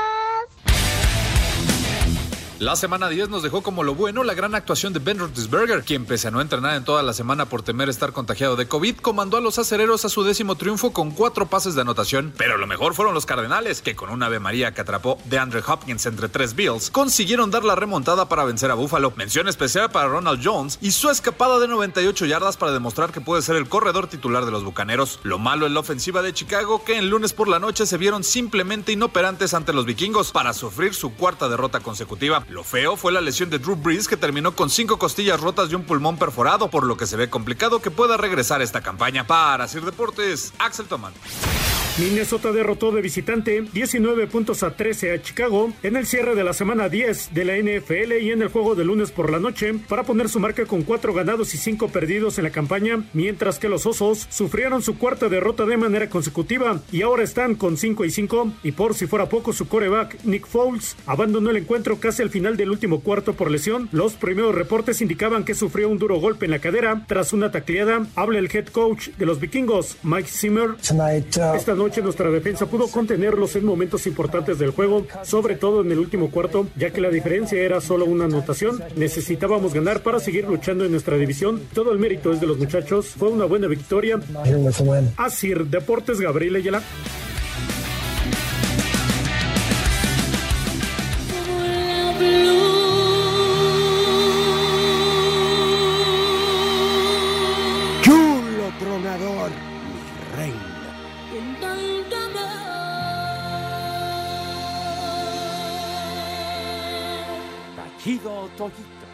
La 2.60 2.78
semana 2.78 3.10
10 3.10 3.28
nos 3.28 3.44
dejó 3.44 3.62
como 3.62 3.84
lo 3.84 3.96
bueno 3.96 4.24
la 4.24 4.34
gran 4.34 4.56
actuación 4.56 4.94
de 4.94 5.00
Ben 5.00 5.20
Roethlisberger, 5.20 5.84
quien 5.84 6.06
pese 6.06 6.30
a 6.30 6.32
no 6.32 6.40
entrenar 6.40 6.78
en 6.78 6.86
toda 6.86 7.04
la 7.04 7.12
semana 7.12 7.48
por 7.48 7.64
temer 7.64 7.90
estar 7.90 8.14
contagiado 8.14 8.56
de 8.56 8.66
COVID, 8.66 8.96
comandó 8.96 9.36
a 9.36 9.42
los 9.42 9.60
acereros 9.60 10.06
a 10.06 10.10
su 10.10 10.24
décimo 10.24 10.56
triunfo 10.56 10.94
con 10.94 11.12
cuatro 11.12 11.48
pases 11.48 11.76
de 11.76 11.82
anotación. 11.82 12.34
Pero 12.38 12.58
lo 12.58 12.66
mejor 12.66 12.94
fueron 12.94 13.14
los 13.14 13.26
Cardenales, 13.26 13.82
que 13.82 13.98
con 13.98 14.10
una 14.10 14.28
Ave 14.28 14.40
María 14.40 14.74
que 14.74 14.80
atrapó 14.80 15.18
de 15.26 15.38
Andre 15.38 15.62
Hopkins 15.68 16.06
entre 16.06 16.30
tres 16.30 16.56
Bills, 16.56 16.92
consiguieron 16.92 17.52
dar 17.52 17.66
la 17.66 17.76
remontada 17.76 18.30
para 18.30 18.46
vencer 18.46 18.72
a 18.72 18.76
Buffalo. 18.76 19.12
Mención 19.18 19.50
especial 19.50 19.92
para 19.92 20.08
Ronald 20.08 20.40
Jones 20.42 20.80
y 20.82 20.92
su 20.92 21.10
escapada 21.10 21.60
de 21.60 21.68
98 21.68 22.26
yardas 22.26 22.56
para 22.56 22.72
demostrar 22.72 23.12
que 23.12 23.20
puede 23.20 23.42
ser 23.42 23.58
el 23.58 23.68
corredor 23.68 24.08
titular 24.08 24.46
de 24.46 24.52
los 24.52 24.64
Bucaneros. 24.64 25.20
Lo 25.24 25.40
malo 25.40 25.66
en 25.66 25.74
la 25.74 25.82
ofensiva 25.82 26.22
de 26.22 26.34
Chicago, 26.34 26.86
que 26.86 26.98
en 26.98 27.10
lunes 27.10 27.34
por 27.34 27.50
la 27.50 27.60
noche 27.60 27.86
se 27.86 27.98
vieron 27.98 28.24
simplemente 28.24 28.94
inoperantes 28.94 29.54
ante 29.54 29.74
los 29.74 29.86
vikingos 29.86 30.32
para 30.32 30.54
sufrir 30.54 30.94
su 30.94 31.14
cuarta 31.16 31.50
derrota 31.50 31.82
consecutiva. 31.82 32.45
Lo 32.50 32.64
feo 32.64 32.96
fue 32.96 33.12
la 33.12 33.22
lesión 33.22 33.50
de 33.50 33.58
Drew 33.58 33.76
Brees, 33.76 34.08
que 34.08 34.18
terminó 34.18 34.56
con 34.56 34.70
cinco 34.70 35.00
costillas 35.00 35.40
rotas 35.40 35.72
y 35.72 35.76
un 35.76 35.84
pulmón 35.84 36.18
perforado, 36.18 36.70
por 36.70 36.86
lo 36.86 36.96
que 36.96 37.08
se 37.08 37.18
ve 37.18 37.30
complicado 37.30 37.82
que 37.82 37.90
pueda 37.90 38.18
regresar 38.18 38.62
esta 38.62 38.82
campaña. 38.82 39.26
Para 39.26 39.68
Sir 39.68 39.84
Deportes, 39.84 40.54
Axel 40.60 40.86
Tomán. 40.86 41.14
Minnesota 41.98 42.52
derrotó 42.52 42.92
de 42.92 43.02
visitante 43.02 43.62
19 43.72 44.28
puntos 44.28 44.64
a 44.64 44.76
13 44.76 45.14
a 45.14 45.22
Chicago 45.22 45.72
en 45.82 45.96
el 45.96 46.06
cierre 46.06 46.36
de 46.36 46.44
la 46.44 46.52
semana 46.52 46.90
10 46.90 47.34
de 47.34 47.46
la 47.46 47.56
NFL 47.56 48.22
y 48.22 48.32
en 48.32 48.42
el 48.42 48.50
juego 48.50 48.76
de 48.76 48.84
lunes 48.84 49.12
por 49.12 49.32
la 49.32 49.40
noche 49.40 49.74
para 49.88 50.04
poner 50.04 50.28
su 50.28 50.42
marca 50.42 50.66
con 50.66 50.84
cuatro 50.84 51.14
ganados 51.14 51.54
y 51.54 51.58
cinco 51.58 51.88
perdidos 51.88 52.38
en 52.38 52.44
la 52.44 52.50
campaña, 52.50 53.06
mientras 53.14 53.60
que 53.60 53.70
los 53.70 53.86
Osos 53.86 54.28
sufrieron 54.30 54.82
su 54.82 54.98
cuarta 54.98 55.30
derrota 55.30 55.66
de 55.66 55.78
manera 55.78 56.10
consecutiva 56.10 56.82
y 56.92 57.02
ahora 57.02 57.24
están 57.24 57.56
con 57.56 57.78
5 57.78 58.04
y 58.04 58.12
5 58.12 58.52
y 58.64 58.74
por 58.74 58.94
si 58.94 59.08
fuera 59.08 59.30
poco 59.30 59.54
su 59.54 59.70
coreback 59.70 60.18
Nick 60.26 60.48
Foles 60.48 60.98
abandonó 61.06 61.50
el 61.50 61.58
encuentro 61.58 62.02
casi 62.02 62.22
al 62.22 62.30
final 62.30 62.58
del 62.58 62.72
último 62.72 63.00
cuarto 63.00 63.36
por 63.36 63.50
lesión. 63.50 63.88
Los 63.94 64.16
primeros 64.16 64.54
reportes 64.54 65.02
indicaban 65.02 65.46
que 65.46 65.56
sufrió 65.56 65.88
un 65.88 65.98
duro 65.98 66.20
golpe 66.20 66.44
en 66.44 66.52
la 66.52 66.60
cadera 66.60 67.06
tras 67.08 67.32
una 67.32 67.52
tacleada. 67.52 68.06
Habla 68.16 68.40
el 68.40 68.54
head 68.54 68.68
coach 68.68 69.12
de 69.18 69.26
los 69.26 69.40
vikingos, 69.40 69.96
Mike 70.04 70.28
Zimmer. 70.28 70.72
Esta 71.56 71.74
noche 71.74 71.85
nuestra 72.02 72.30
defensa 72.32 72.66
pudo 72.66 72.88
contenerlos 72.88 73.56
en 73.56 73.66
momentos 73.66 74.08
importantes 74.08 74.60
del 74.60 74.72
juego, 74.72 75.06
sobre 75.24 75.56
todo 75.56 75.82
en 75.82 75.92
el 75.92 76.00
último 76.00 76.30
cuarto, 76.32 76.68
ya 76.76 76.92
que 76.92 77.02
la 77.02 77.10
diferencia 77.10 77.62
era 77.62 77.82
solo 77.82 78.06
una 78.06 78.26
anotación. 78.26 78.82
Necesitábamos 78.96 79.74
ganar 79.74 80.02
para 80.02 80.20
seguir 80.20 80.46
luchando 80.46 80.86
en 80.86 80.92
nuestra 80.92 81.18
división. 81.18 81.62
Todo 81.74 81.92
el 81.92 82.00
mérito 82.00 82.32
es 82.32 82.42
de 82.42 82.48
los 82.48 82.58
muchachos. 82.58 83.08
Fue 83.08 83.30
una 83.30 83.46
buena 83.46 83.68
victoria. 83.68 84.20
Asir 85.18 85.66
Deportes 85.66 86.20
Gabriel 86.20 86.56
Ayala. 86.56 86.82
Tachido 108.06 108.48
Toyito. 108.56 109.08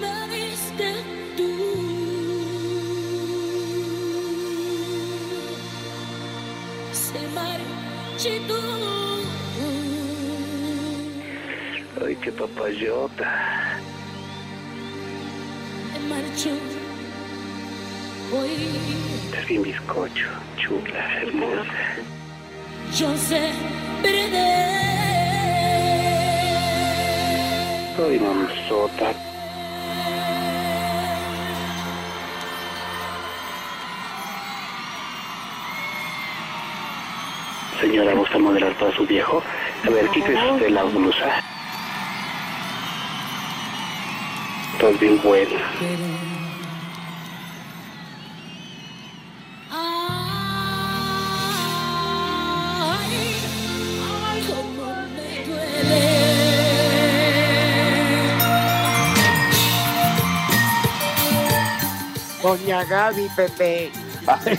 Me 0.00 0.34
diste 0.34 0.94
tú. 1.36 1.50
Se 6.92 7.20
marchitó. 7.34 8.60
Ay, 12.02 12.16
qué 12.16 12.32
papayota. 12.32 13.78
Me 15.92 16.14
marchó. 16.14 16.50
Hoy 18.32 18.50
Es 19.38 19.46
bien 19.46 19.62
bizcocho, 19.64 20.28
chula, 20.56 21.20
hermosa. 21.20 21.64
yo 22.96 23.14
sé 23.18 23.50
perder. 24.02 24.89
Ay, 28.02 28.18
mamazota. 28.18 29.12
Señora, 37.80 38.14
¿gusta 38.14 38.38
modelar 38.38 38.74
para 38.78 38.92
su 38.92 39.06
viejo? 39.06 39.42
A 39.86 39.90
ver, 39.90 40.08
quítese 40.10 40.52
usted 40.52 40.70
la 40.70 40.84
blusa. 40.84 41.42
Estás 44.72 44.98
bien 44.98 45.20
buena. 45.22 46.29
Doña 62.50 62.84
Gaby, 62.84 63.28
Pepe. 63.36 63.92
Ay, 64.26 64.58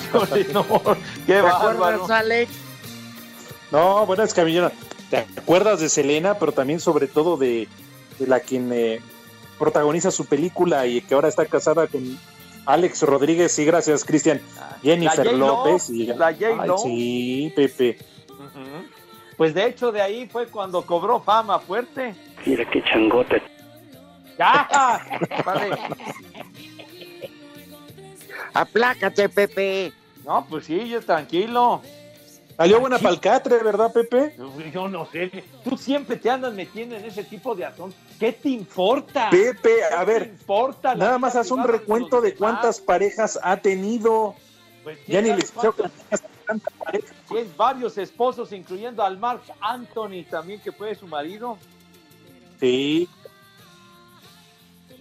no, 0.54 0.82
qué 1.28 1.34
¿Te 1.34 1.40
acuerdas, 1.40 2.10
Alex? 2.10 2.52
No, 3.70 4.06
buenas 4.06 4.34
camilleras. 4.34 4.72
¿Te 5.10 5.18
acuerdas 5.18 5.82
de 5.82 5.90
Selena, 5.90 6.36
pero 6.36 6.54
también 6.54 6.80
sobre 6.80 7.08
todo 7.08 7.36
de, 7.36 7.68
de 8.18 8.28
la 8.28 8.40
quien 8.40 8.72
eh, 8.72 9.02
protagoniza 9.60 10.10
su 10.10 10.26
película 10.26 10.88
y 10.88 11.02
que 11.02 11.16
ahora 11.16 11.28
está 11.28 11.46
casada 11.46 11.88
con 11.88 12.18
Alex 12.66 13.02
Rodríguez? 13.02 13.52
Sí, 13.52 13.66
gracias, 13.66 14.06
Cristian. 14.06 14.40
Jennifer 14.82 15.26
J-Lo, 15.28 15.48
López. 15.48 15.90
Y, 15.90 16.06
la. 16.06 16.28
Ay, 16.28 16.70
sí, 16.82 17.54
Pepe. 17.54 17.98
Pues 19.36 19.54
de 19.54 19.66
hecho 19.66 19.92
de 19.92 20.02
ahí 20.02 20.30
fue 20.32 20.48
cuando 20.48 20.86
cobró 20.86 21.20
fama 21.20 21.60
fuerte. 21.60 22.16
Mira 22.46 22.64
qué 22.70 22.82
changota. 22.86 23.36
¡Ya! 24.38 25.02
Vale. 25.46 25.78
Aplácate, 28.54 29.30
Pepe. 29.30 29.94
No, 30.26 30.46
pues 30.50 30.66
sí, 30.66 30.88
yo 30.88 31.02
tranquilo. 31.02 31.82
Salió 32.58 32.80
buena 32.80 33.00
palcatre, 33.00 33.58
¿verdad, 33.64 33.92
Pepe? 33.92 34.36
Yo 34.72 34.88
no 34.88 35.08
sé. 35.08 35.44
Tú 35.64 35.78
siempre 35.78 36.16
te 36.18 36.30
andas 36.30 36.54
metiendo 36.54 36.96
en 36.96 37.06
ese 37.06 37.24
tipo 37.24 37.56
de 37.56 37.66
asuntos. 37.66 38.00
¿Qué 38.20 38.34
te 38.34 38.50
importa? 38.50 39.30
Pepe, 39.32 39.84
a 39.84 39.90
¿Qué 39.90 39.96
te 39.98 40.06
ver, 40.06 40.28
importa 40.28 40.94
nada 40.94 41.18
más 41.18 41.36
haz 41.36 41.50
un 41.50 41.64
recuento 41.64 42.22
de 42.22 42.36
cuántas 42.36 42.80
parejas 42.80 43.40
ha 43.42 43.58
tenido. 43.58 44.36
Pues, 44.84 45.00
Ya 45.08 45.22
ni 45.22 45.30
¿quién 45.30 45.40
les 45.40 45.50
sabe 45.50 45.60
creo 45.60 45.74
que 45.74 45.84
cuántas? 46.46 46.72
Tienes 47.28 47.58
varios 47.58 47.98
esposos, 47.98 48.52
incluyendo 48.52 49.04
al 49.04 49.18
Mark 49.18 49.42
Anthony 49.62 50.24
también, 50.30 50.60
que 50.60 50.72
fue 50.72 50.94
su 50.94 51.08
marido. 51.08 51.58
Sí. 52.60 53.10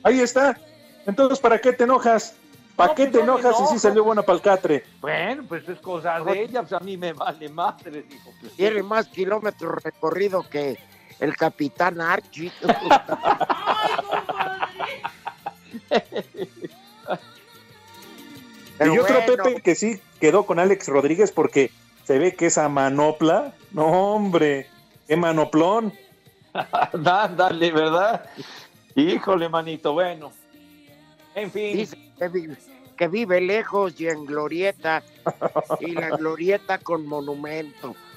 Ahí 0.03 0.21
está. 0.21 0.59
Entonces, 1.07 1.39
¿para 1.41 1.61
qué 1.61 1.73
te 1.73 1.85
enojas? 1.85 2.37
¿Para 2.81 2.93
No, 2.93 2.95
qué 2.95 3.03
pues 3.05 3.13
te 3.13 3.21
enojas 3.21 3.59
si 3.59 3.67
sí 3.67 3.79
salió 3.79 4.05
buena 4.05 4.23
palcatre? 4.23 4.85
Bueno, 5.03 5.45
pues 5.47 5.69
es 5.69 5.79
cosa 5.81 6.19
de 6.21 6.45
ella, 6.45 6.63
pues 6.63 6.73
a 6.73 6.81
mí 6.81 6.97
me 6.97 7.13
vale 7.13 7.51
madre, 7.51 8.07
dijo. 8.09 8.33
Pues, 8.41 8.55
Tiene 8.55 8.83
más 8.83 9.07
kilómetros 9.09 9.83
recorrido 9.83 10.49
que 10.49 10.79
el 11.19 11.37
capitán 11.37 12.01
Archie. 12.01 12.51
Pero 18.79 18.95
y 18.95 18.97
yo 18.97 19.05
creo, 19.05 19.21
bueno. 19.27 19.45
Pepe, 19.45 19.61
que 19.61 19.75
sí 19.75 20.01
quedó 20.21 20.47
con 20.47 20.59
Alex 20.59 20.89
Rodríguez 20.89 21.33
porque 21.33 21.71
se 22.05 22.19
ve 22.19 22.35
que 22.35 22.47
esa 22.47 22.67
manopla, 22.71 23.53
no 23.73 23.89
hombre, 23.89 24.69
qué 25.07 25.17
manoplón. 25.17 25.93
Ándale, 27.05 27.73
¿verdad? 27.73 28.25
Híjole, 28.95 29.51
manito, 29.51 29.93
bueno. 29.93 30.33
En 31.35 31.51
fin. 31.51 31.77
Dice 31.77 31.97
que 32.19 32.29
vive, 32.29 32.57
que 32.97 33.09
vive 33.09 33.41
lejos 33.41 34.01
y 34.01 34.09
en 34.09 34.25
glorieta. 34.27 35.03
Y 35.81 35.93
la 35.93 36.11
glorieta 36.11 36.79
con 36.79 37.07
monumento. 37.07 37.95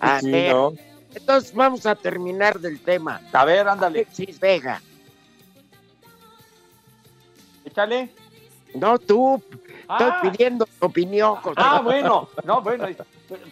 A 0.00 0.20
Sí, 0.20 0.30
ver, 0.30 0.52
¿no? 0.54 0.72
Entonces 1.14 1.52
vamos 1.54 1.84
a 1.86 1.94
terminar 1.96 2.60
del 2.60 2.78
tema. 2.80 3.20
A 3.32 3.44
ver, 3.44 3.66
ándale. 3.66 4.00
Alexis 4.00 4.38
Vega. 4.38 4.80
Échale. 7.64 8.10
No 8.74 8.98
tú. 8.98 9.42
Ah. 9.88 9.98
Estoy 9.98 10.30
pidiendo 10.30 10.68
opinión. 10.80 11.36
José. 11.36 11.56
Ah, 11.56 11.80
bueno, 11.82 12.28
no, 12.44 12.60
bueno, 12.62 12.86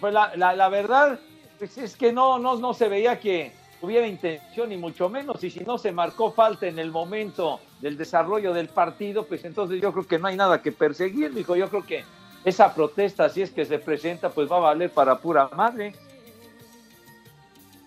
pues 0.00 0.12
la, 0.14 0.37
la, 0.37 0.55
la 0.55 0.68
verdad 0.68 1.18
pues 1.59 1.79
es 1.79 1.96
que 1.96 2.12
no, 2.12 2.38
no, 2.38 2.57
no 2.57 2.74
se 2.74 2.88
veía 2.88 3.18
que 3.18 3.52
hubiera 3.87 4.07
intención 4.07 4.68
ni 4.68 4.77
mucho 4.77 5.09
menos, 5.09 5.42
y 5.42 5.51
si 5.51 5.61
no 5.61 5.79
se 5.79 5.92
marcó 5.92 6.33
falta 6.33 6.66
en 6.66 6.79
el 6.79 6.90
momento 6.90 7.61
del 7.81 7.96
desarrollo 7.96 8.53
del 8.53 8.68
partido, 8.68 9.25
pues 9.25 9.44
entonces 9.44 9.81
yo 9.81 9.92
creo 9.92 10.07
que 10.07 10.18
no 10.18 10.27
hay 10.29 10.37
nada 10.37 10.61
que 10.61 10.72
perseguir, 10.72 11.33
dijo, 11.33 11.57
yo 11.57 11.70
creo 11.70 11.87
que 11.87 12.05
esa 12.44 12.75
protesta, 12.75 13.29
si 13.29 13.42
es 13.42 13.51
que 13.51 13.64
se 13.64 13.79
presenta, 13.79 14.31
pues 14.31 14.51
va 14.51 14.57
a 14.57 14.61
valer 14.61 14.90
para 14.90 15.18
pura 15.18 15.49
madre. 15.57 15.94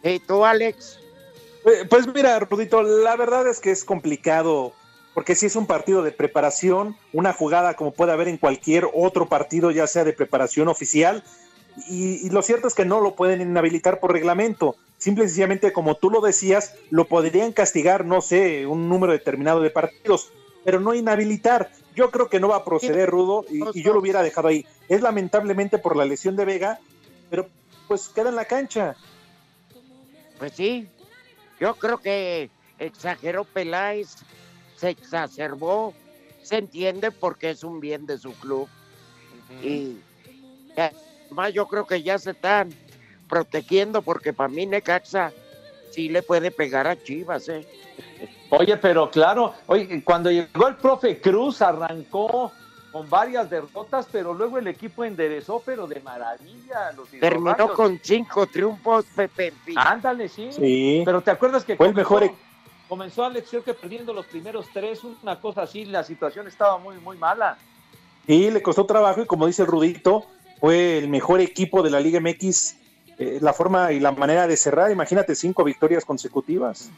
¿Y 0.04 0.20
tú, 0.20 0.44
Alex? 0.44 1.00
Eh, 1.66 1.86
Pues 1.90 2.08
mira, 2.08 2.40
Rudito, 2.40 2.82
la 2.84 3.16
verdad 3.16 3.48
es 3.48 3.60
que 3.60 3.72
es 3.72 3.84
complicado, 3.84 4.74
porque 5.14 5.36
si 5.36 5.46
es 5.46 5.56
un 5.56 5.66
partido 5.66 6.04
de 6.04 6.12
preparación, 6.12 6.96
una 7.14 7.34
jugada 7.34 7.74
como 7.76 7.92
puede 7.92 8.12
haber 8.12 8.28
en 8.28 8.38
cualquier 8.38 8.88
otro 8.94 9.28
partido, 9.28 9.72
ya 9.72 9.88
sea 9.88 10.04
de 10.04 10.14
preparación 10.14 10.68
oficial, 10.68 11.24
y, 11.88 12.26
y 12.26 12.30
lo 12.30 12.42
cierto 12.42 12.68
es 12.68 12.76
que 12.76 12.86
no 12.86 13.00
lo 13.00 13.16
pueden 13.16 13.42
inhabilitar 13.42 14.00
por 14.00 14.12
reglamento. 14.12 14.76
Simple 15.00 15.24
y 15.24 15.28
sencillamente, 15.28 15.74
como 15.74 15.96
tú 15.96 16.12
lo 16.12 16.22
decías, 16.22 16.76
lo 16.92 17.06
podrían 17.06 17.54
castigar, 17.54 18.06
no 18.06 18.22
sé, 18.22 18.68
un 18.68 18.90
número 18.90 19.14
determinado 19.14 19.62
de 19.62 19.70
partidos, 19.70 20.30
pero 20.64 20.80
no 20.80 20.94
inhabilitar. 20.94 21.72
Yo 21.96 22.12
creo 22.12 22.30
que 22.30 22.40
no 22.40 22.50
va 22.50 22.58
a 22.58 22.66
proceder, 22.66 23.10
Rudo, 23.10 23.46
y, 23.50 23.80
y 23.80 23.82
yo 23.82 23.94
lo 23.94 24.02
hubiera 24.02 24.22
dejado 24.22 24.50
ahí. 24.50 24.66
Es 24.90 25.02
lamentablemente 25.02 25.78
por 25.78 25.96
la 25.96 26.06
lesión 26.06 26.36
de 26.36 26.46
Vega, 26.46 26.80
pero 27.30 27.48
pues 27.88 28.10
queda 28.10 28.30
en 28.30 28.36
la 28.36 28.46
cancha. 28.46 28.96
Pues 30.38 30.54
sí, 30.54 30.88
yo 31.60 31.76
creo 31.76 31.98
que 31.98 32.50
exageró 32.78 33.46
Peláez, 33.46 34.18
se 34.76 34.90
exacerbó, 34.90 35.94
se 36.44 36.58
entiende 36.58 37.12
porque 37.12 37.52
es 37.52 37.64
un 37.64 37.80
bien 37.80 38.06
de 38.06 38.18
su 38.18 38.34
club. 38.34 38.68
Y 39.64 39.98
además 40.76 41.54
yo 41.54 41.68
creo 41.68 41.88
que 41.88 42.04
ya 42.04 42.18
se 42.20 42.32
están 42.32 42.74
protegiendo 43.30 44.02
porque 44.02 44.34
para 44.34 44.50
mí 44.50 44.66
Necaxa 44.66 45.32
sí 45.92 46.10
le 46.10 46.22
puede 46.22 46.52
pegar 46.52 46.88
a 46.88 47.02
Chivas, 47.02 47.48
¿eh? 47.48 47.66
Oye, 48.50 48.76
pero 48.78 49.10
claro, 49.10 49.54
oye, 49.68 50.04
cuando 50.04 50.32
llegó 50.32 50.68
el 50.68 50.76
profe 50.76 51.22
Cruz 51.22 51.62
arrancó 51.62 52.52
con 52.92 53.08
varias 53.10 53.50
derrotas, 53.50 54.08
pero 54.12 54.34
luego 54.34 54.58
el 54.58 54.68
equipo 54.68 55.04
enderezó, 55.04 55.62
pero 55.64 55.86
de 55.86 56.00
maravilla. 56.02 56.92
Los 56.98 57.10
Terminó 57.12 57.72
con 57.74 58.00
cinco 58.02 58.48
triunfos, 58.48 59.06
Pepe. 59.16 59.54
Ándale, 59.76 60.28
sí. 60.28 60.52
Sí. 60.52 61.04
Pero 61.06 61.22
te 61.22 61.30
acuerdas 61.30 61.64
que 61.64 61.76
Fue 61.76 61.88
el 61.88 61.94
comenzó, 61.94 62.14
mejor 62.16 62.24
e- 62.24 62.36
comenzó 62.88 63.26
Alex 63.26 63.50
creo 63.50 63.64
que 63.64 63.76
perdiendo 63.76 64.14
los 64.14 64.26
primeros 64.26 64.66
tres, 64.74 65.02
una 65.04 65.40
cosa 65.40 65.62
así, 65.62 65.86
la 65.86 66.04
situación 66.04 66.48
estaba 66.48 66.80
muy, 66.80 66.98
muy 66.98 67.18
mala. 67.18 67.58
Sí, 68.26 68.50
le 68.50 68.62
costó 68.62 68.86
trabajo 68.86 69.22
y 69.22 69.28
como 69.28 69.46
dice 69.46 69.62
el 69.62 69.68
Rudito, 69.68 70.26
fue 70.60 70.98
el 70.98 71.10
mejor 71.10 71.42
equipo 71.42 71.84
de 71.84 71.92
la 71.92 72.00
Liga 72.00 72.20
MX. 72.20 72.76
Eh, 73.20 73.38
la 73.42 73.52
forma 73.52 73.92
y 73.92 74.00
la 74.00 74.14
manera 74.14 74.48
de 74.48 74.56
cerrar, 74.56 74.90
imagínate, 74.92 75.36
cinco 75.36 75.66
victorias 75.66 76.06
consecutivas. 76.06 76.90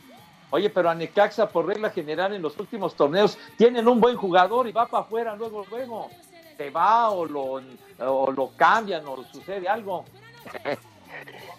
Oye, 0.52 0.70
pero 0.70 0.90
a 0.90 0.94
Necaxa, 0.94 1.50
por 1.50 1.66
regla 1.66 1.90
general, 1.90 2.34
en 2.36 2.44
los 2.44 2.60
últimos 2.60 2.96
torneos, 2.96 3.40
tienen 3.58 3.88
un 3.88 4.00
buen 4.00 4.16
jugador 4.16 4.68
y 4.68 4.72
va 4.72 4.86
para 4.86 5.04
afuera 5.04 5.36
luego, 5.36 5.66
luego. 5.70 6.10
Se 6.58 6.70
va 6.70 7.10
o 7.10 7.26
lo, 7.26 7.62
o 8.00 8.32
lo 8.32 8.52
cambian 8.56 9.04
o 9.08 9.24
sucede 9.32 9.68
algo. 9.68 10.06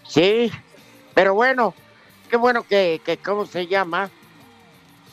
Sí, 0.09 0.51
pero 1.15 1.35
bueno, 1.35 1.75
qué 2.31 2.37
bueno 2.37 2.63
que, 2.63 3.01
que, 3.05 3.19
¿cómo 3.19 3.45
se 3.45 3.67
llama? 3.67 4.11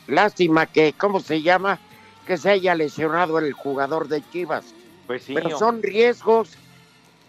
Lástima 0.07 0.65
que, 0.65 0.93
¿cómo 0.93 1.19
se 1.19 1.41
llama? 1.41 1.77
Que 2.25 2.38
se 2.38 2.51
haya 2.51 2.73
lesionado 2.73 3.38
el 3.38 3.53
jugador 3.53 4.07
de 4.07 4.23
Chivas. 4.31 4.73
Pues 5.07 5.23
sí. 5.23 5.33
Pero 5.33 5.57
son 5.57 5.83
riesgos 5.83 6.57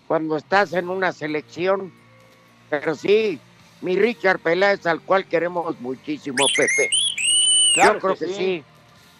cuando 0.07 0.37
estás 0.37 0.73
en 0.73 0.89
una 0.89 1.13
selección. 1.13 1.93
Pero 2.71 2.95
sí, 2.95 3.41
mi 3.81 3.97
Richard 3.97 4.39
Peláez, 4.39 4.87
al 4.87 5.01
cual 5.01 5.27
queremos 5.27 5.79
muchísimo, 5.81 6.47
Pepe. 6.57 6.91
Claro 7.75 7.95
Yo 7.95 8.01
creo 8.01 8.15
que 8.15 8.27
que, 8.27 8.33
sí. 8.33 8.35
sí. 8.35 8.65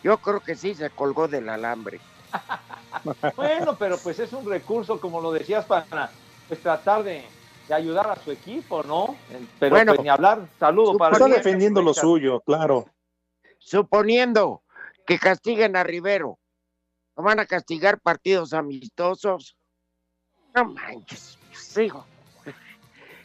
Yo 0.03 0.19
creo 0.19 0.41
que 0.41 0.55
sí 0.55 0.75
se 0.75 0.91
colgó 0.91 1.29
del 1.29 1.49
alambre. 1.49 2.01
Bueno, 3.37 3.77
pero 3.79 3.97
pues 3.99 4.19
es 4.19 4.33
un 4.33 4.49
recurso, 4.49 5.01
como 5.01 5.21
lo 5.21 5.31
decías, 5.31 5.65
para 5.65 6.11
pues, 6.49 6.61
tratar 6.61 7.05
de, 7.05 7.25
de 7.69 7.75
ayudar 7.75 8.11
a 8.11 8.17
su 8.17 8.33
equipo, 8.33 8.83
¿no? 8.83 9.17
Pero 9.61 9.77
Bueno, 9.77 9.93
pues, 9.95 10.03
ni 10.03 10.09
hablar. 10.09 10.49
Saludo 10.59 10.99
para 10.99 11.13
Está 11.13 11.29
defendiendo 11.29 11.81
lo 11.81 11.95
suyo, 11.95 12.41
claro. 12.41 12.87
Suponiendo 13.59 14.65
que 15.07 15.21
castiguen 15.21 15.77
a 15.77 15.85
Rivero, 15.85 16.41
¿no 17.17 17.23
van 17.23 17.39
a 17.39 17.47
castigar 17.47 18.01
partidos 18.01 18.53
amistosos? 18.53 19.57
No 20.55 20.65
manches, 20.65 21.39
hijo. 21.81 22.05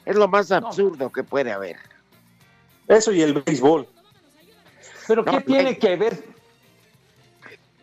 Es 0.06 0.16
lo 0.16 0.28
más 0.28 0.52
absurdo 0.52 1.12
que 1.12 1.24
puede 1.24 1.52
haber. 1.52 1.78
Eso 2.88 3.12
y 3.12 3.22
el 3.22 3.34
béisbol. 3.34 3.88
Pero 5.08 5.24
No, 5.24 5.32
¿qué 5.32 5.42
tiene 5.42 5.78
que 5.78 5.96
ver? 5.96 6.24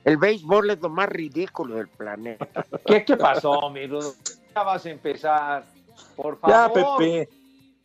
El 0.05 0.17
béisbol 0.17 0.71
es 0.71 0.81
lo 0.81 0.89
más 0.89 1.09
ridículo 1.09 1.77
del 1.77 1.89
planeta. 1.89 2.49
¿Qué, 2.87 3.05
qué 3.05 3.17
pasó, 3.17 3.71
mi 3.71 3.87
Rudo? 3.87 4.15
Ya 4.55 4.63
vas 4.63 4.85
a 4.87 4.91
empezar. 4.91 5.65
Por 6.17 6.39
Ya, 6.49 6.69
favor. 6.69 6.99
Pepe. 6.99 7.29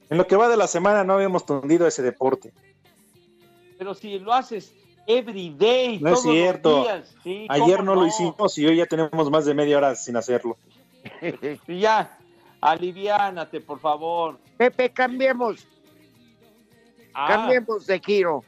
En 0.10 0.17
lo 0.17 0.26
que 0.26 0.36
va 0.36 0.47
de 0.47 0.58
la 0.58 0.67
semana 0.67 1.04
no 1.04 1.13
habíamos 1.13 1.45
tundido 1.45 1.86
ese 1.86 2.02
deporte. 2.02 2.54
Pero 3.78 3.93
si 3.93 4.17
lo 4.19 4.34
haces 4.34 4.73
every 5.06 5.50
day, 5.58 6.00
No 6.00 6.10
es 6.10 6.13
todos 6.21 6.26
los 6.26 6.34
cierto. 6.36 6.82
días, 6.84 7.15
sí, 7.23 7.45
Ayer 7.50 7.78
¿cómo 7.78 7.93
no, 7.95 8.02
lo 8.02 8.08
hicimos 8.08 8.58
y 8.58 8.65
hoy 8.65 8.78
ya 8.78 8.86
tenemos 8.86 9.30
más 9.30 9.45
de 9.45 9.54
media 9.54 9.78
hora 9.78 9.95
sin 9.95 10.15
hacerlo. 10.17 10.58
Y 11.67 11.80
ya, 11.80 12.16
aliviánate, 12.62 13.62
por 13.62 13.80
favor. 13.80 14.39
Pepe, 14.58 14.89
cambiemos, 14.91 15.67
Ah, 17.13 17.28
cambiemos 17.30 17.86
de 17.88 18.00
giro. 18.00 18.43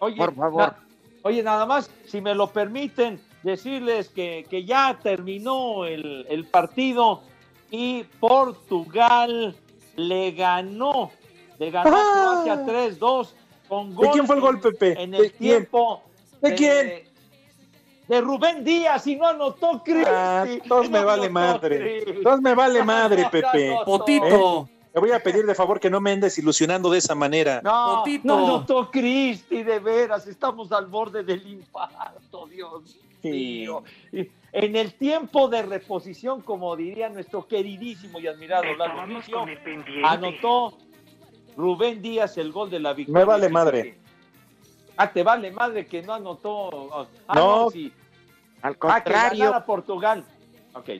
oye, 0.00 0.16
por 0.16 0.34
favor. 0.34 0.60
na- 0.62 0.78
oye, 1.22 1.42
nada 1.42 1.66
más, 1.66 1.90
si 2.06 2.20
me 2.20 2.34
lo 2.34 2.48
permiten, 2.48 3.20
decirles 3.42 4.08
que, 4.08 4.46
que 4.50 4.64
ya 4.64 4.98
terminó 5.02 5.84
el, 5.84 6.26
el 6.28 6.46
partido 6.46 7.22
y 7.70 8.02
Portugal 8.20 9.54
le 9.96 10.32
ganó, 10.32 11.10
le 11.58 11.70
ganó 11.70 11.96
a 11.96 12.42
Croacia 12.44 12.64
3-2 12.66 13.34
con 13.68 13.94
gol 13.94 14.06
¿De 14.06 14.12
quién 14.12 14.26
fue 14.26 14.36
el 14.36 14.40
gol, 14.42 14.54
en- 14.56 14.60
Pepe? 14.60 15.02
en 15.02 15.10
¿De 15.12 15.18
el 15.18 15.32
quién? 15.32 15.38
tiempo 15.50 16.02
¿De 16.40 16.54
quién? 16.54 17.07
De 18.08 18.20
Rubén 18.20 18.64
Díaz 18.64 19.06
y 19.06 19.16
no 19.16 19.26
anotó 19.28 19.82
Cristi. 19.84 20.04
Ah, 20.10 20.46
todos 20.66 20.88
me 20.90 21.00
No 21.00 21.06
vale 21.06 21.28
madre. 21.28 22.02
Cristi. 22.02 22.22
Todos 22.22 22.40
me 22.40 22.54
vale 22.54 22.78
No, 22.80 22.84
madre, 22.86 23.22
no, 23.22 23.30
Pepe. 23.30 23.68
no, 23.74 23.84
Potito. 23.84 24.66
¿Eh? 24.68 24.74
Te 24.94 25.00
voy 25.00 25.12
a 25.12 25.22
pedir 25.22 25.44
de 25.44 25.54
favor 25.54 25.78
que 25.78 25.90
no 25.90 26.00
me 26.00 26.12
andes 26.12 26.38
ilusionando 26.38 26.90
de 26.90 26.98
esa 26.98 27.14
manera. 27.14 27.60
No, 27.62 27.98
Potito. 27.98 28.22
no 28.26 28.38
anotó 28.44 28.90
Cristi, 28.90 29.62
de 29.62 29.78
veras, 29.78 30.26
estamos 30.26 30.72
al 30.72 30.86
borde 30.86 31.22
del 31.22 31.46
infarto, 31.46 32.46
Dios 32.46 32.96
Sí. 33.22 33.30
mío. 33.30 33.82
Y 34.12 34.28
En 34.50 34.74
el 34.76 34.94
tiempo 34.94 35.46
de 35.48 35.60
reposición, 35.60 36.40
como 36.40 36.74
diría 36.74 37.10
nuestro 37.10 37.46
queridísimo 37.46 38.18
y 38.18 38.26
admirado 38.26 38.74
Lalo 38.76 39.06
Vicio, 39.06 39.44
anotó 40.04 40.72
Rubén 41.54 42.00
Díaz 42.00 42.38
el 42.38 42.50
gol 42.50 42.70
de 42.70 42.80
la 42.80 42.94
victoria. 42.94 43.18
Me 43.20 43.24
vale 43.26 43.48
madre. 43.50 43.98
Ah, 44.96 45.12
te 45.12 45.22
vale 45.22 45.50
madre 45.52 45.86
que 45.86 46.00
no 46.02 46.14
anotó. 46.14 47.06
Ah, 47.28 47.34
No. 47.34 47.70
sí. 47.70 47.92
Al 48.62 48.72
Ah, 48.72 48.74
que 48.74 48.78
contrario, 48.78 49.44
ganara 49.46 49.64
Portugal. 49.64 50.24
Ok. 50.74 50.90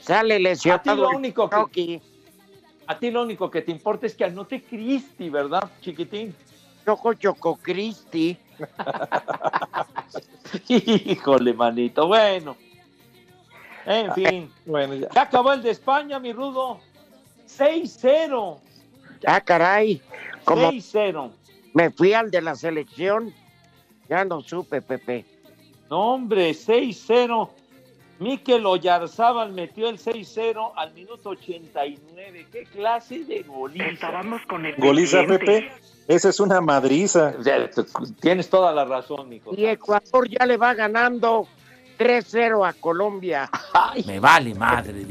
sale 0.00 0.34
A 0.34 0.36
ti 0.38 0.42
lesionado. 0.42 0.96
lo 0.96 1.10
único 1.10 1.48
que, 1.70 2.00
a 2.86 2.98
ti 2.98 3.10
lo 3.10 3.22
único 3.22 3.50
que 3.50 3.62
te 3.62 3.70
importa 3.72 4.06
es 4.06 4.14
que 4.14 4.24
anote 4.24 4.62
Cristi, 4.62 5.28
¿verdad, 5.28 5.70
chiquitín? 5.80 6.34
Choco 6.84 7.14
Choco 7.14 7.56
Cristi. 7.56 8.36
Híjole, 10.68 11.52
manito. 11.52 12.06
Bueno. 12.06 12.56
En 13.86 14.12
fin. 14.14 14.52
Bueno, 14.66 14.94
ya. 14.94 15.08
Ya 15.14 15.22
acabó 15.22 15.52
el 15.52 15.62
de 15.62 15.70
España, 15.70 16.18
mi 16.18 16.32
rudo. 16.32 16.80
6-0. 17.46 18.58
Ah, 19.26 19.40
caray. 19.40 20.00
Como 20.44 20.70
6-0. 20.72 21.30
me 21.74 21.90
fui 21.90 22.12
al 22.14 22.30
de 22.30 22.40
la 22.40 22.54
selección, 22.54 23.34
ya 24.08 24.24
no 24.24 24.40
supe, 24.40 24.80
Pepe. 24.80 25.26
No, 25.90 26.14
hombre, 26.14 26.50
6-0. 26.50 27.50
Mikel 28.18 28.66
Oyarzábal 28.66 29.52
metió 29.52 29.88
el 29.88 29.98
6-0 29.98 30.72
al 30.74 30.92
minuto 30.92 31.30
89. 31.30 32.46
¿Qué 32.50 32.64
clase 32.64 33.20
de 33.20 33.42
goliza? 33.42 34.10
Goliza, 34.76 35.24
Pepe. 35.24 35.70
Esa 36.08 36.30
es 36.30 36.40
una 36.40 36.60
madriza. 36.60 37.34
Tienes 38.20 38.50
toda 38.50 38.72
la 38.72 38.84
razón, 38.84 39.28
mijo. 39.28 39.54
Y 39.54 39.66
Ecuador 39.66 40.28
ya 40.28 40.46
le 40.46 40.56
va 40.56 40.74
ganando 40.74 41.46
3-0 41.98 42.68
a 42.68 42.72
Colombia. 42.72 43.48
Me 44.06 44.18
vale 44.18 44.54
madre. 44.54 45.06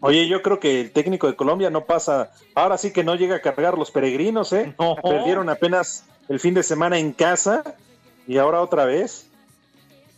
Oye, 0.00 0.26
yo 0.26 0.42
creo 0.42 0.58
que 0.58 0.80
el 0.80 0.90
técnico 0.90 1.26
de 1.26 1.36
Colombia 1.36 1.70
no 1.70 1.84
pasa. 1.84 2.32
Ahora 2.54 2.76
sí 2.76 2.92
que 2.92 3.04
no 3.04 3.14
llega 3.14 3.36
a 3.36 3.40
cargar 3.40 3.78
los 3.78 3.90
peregrinos, 3.90 4.52
¿eh? 4.52 4.74
No. 4.78 4.96
Perdieron 4.96 5.48
apenas 5.48 6.04
el 6.28 6.40
fin 6.40 6.54
de 6.54 6.62
semana 6.62 6.98
en 6.98 7.12
casa 7.12 7.76
y 8.26 8.38
ahora 8.38 8.62
otra 8.62 8.84
vez. 8.84 9.30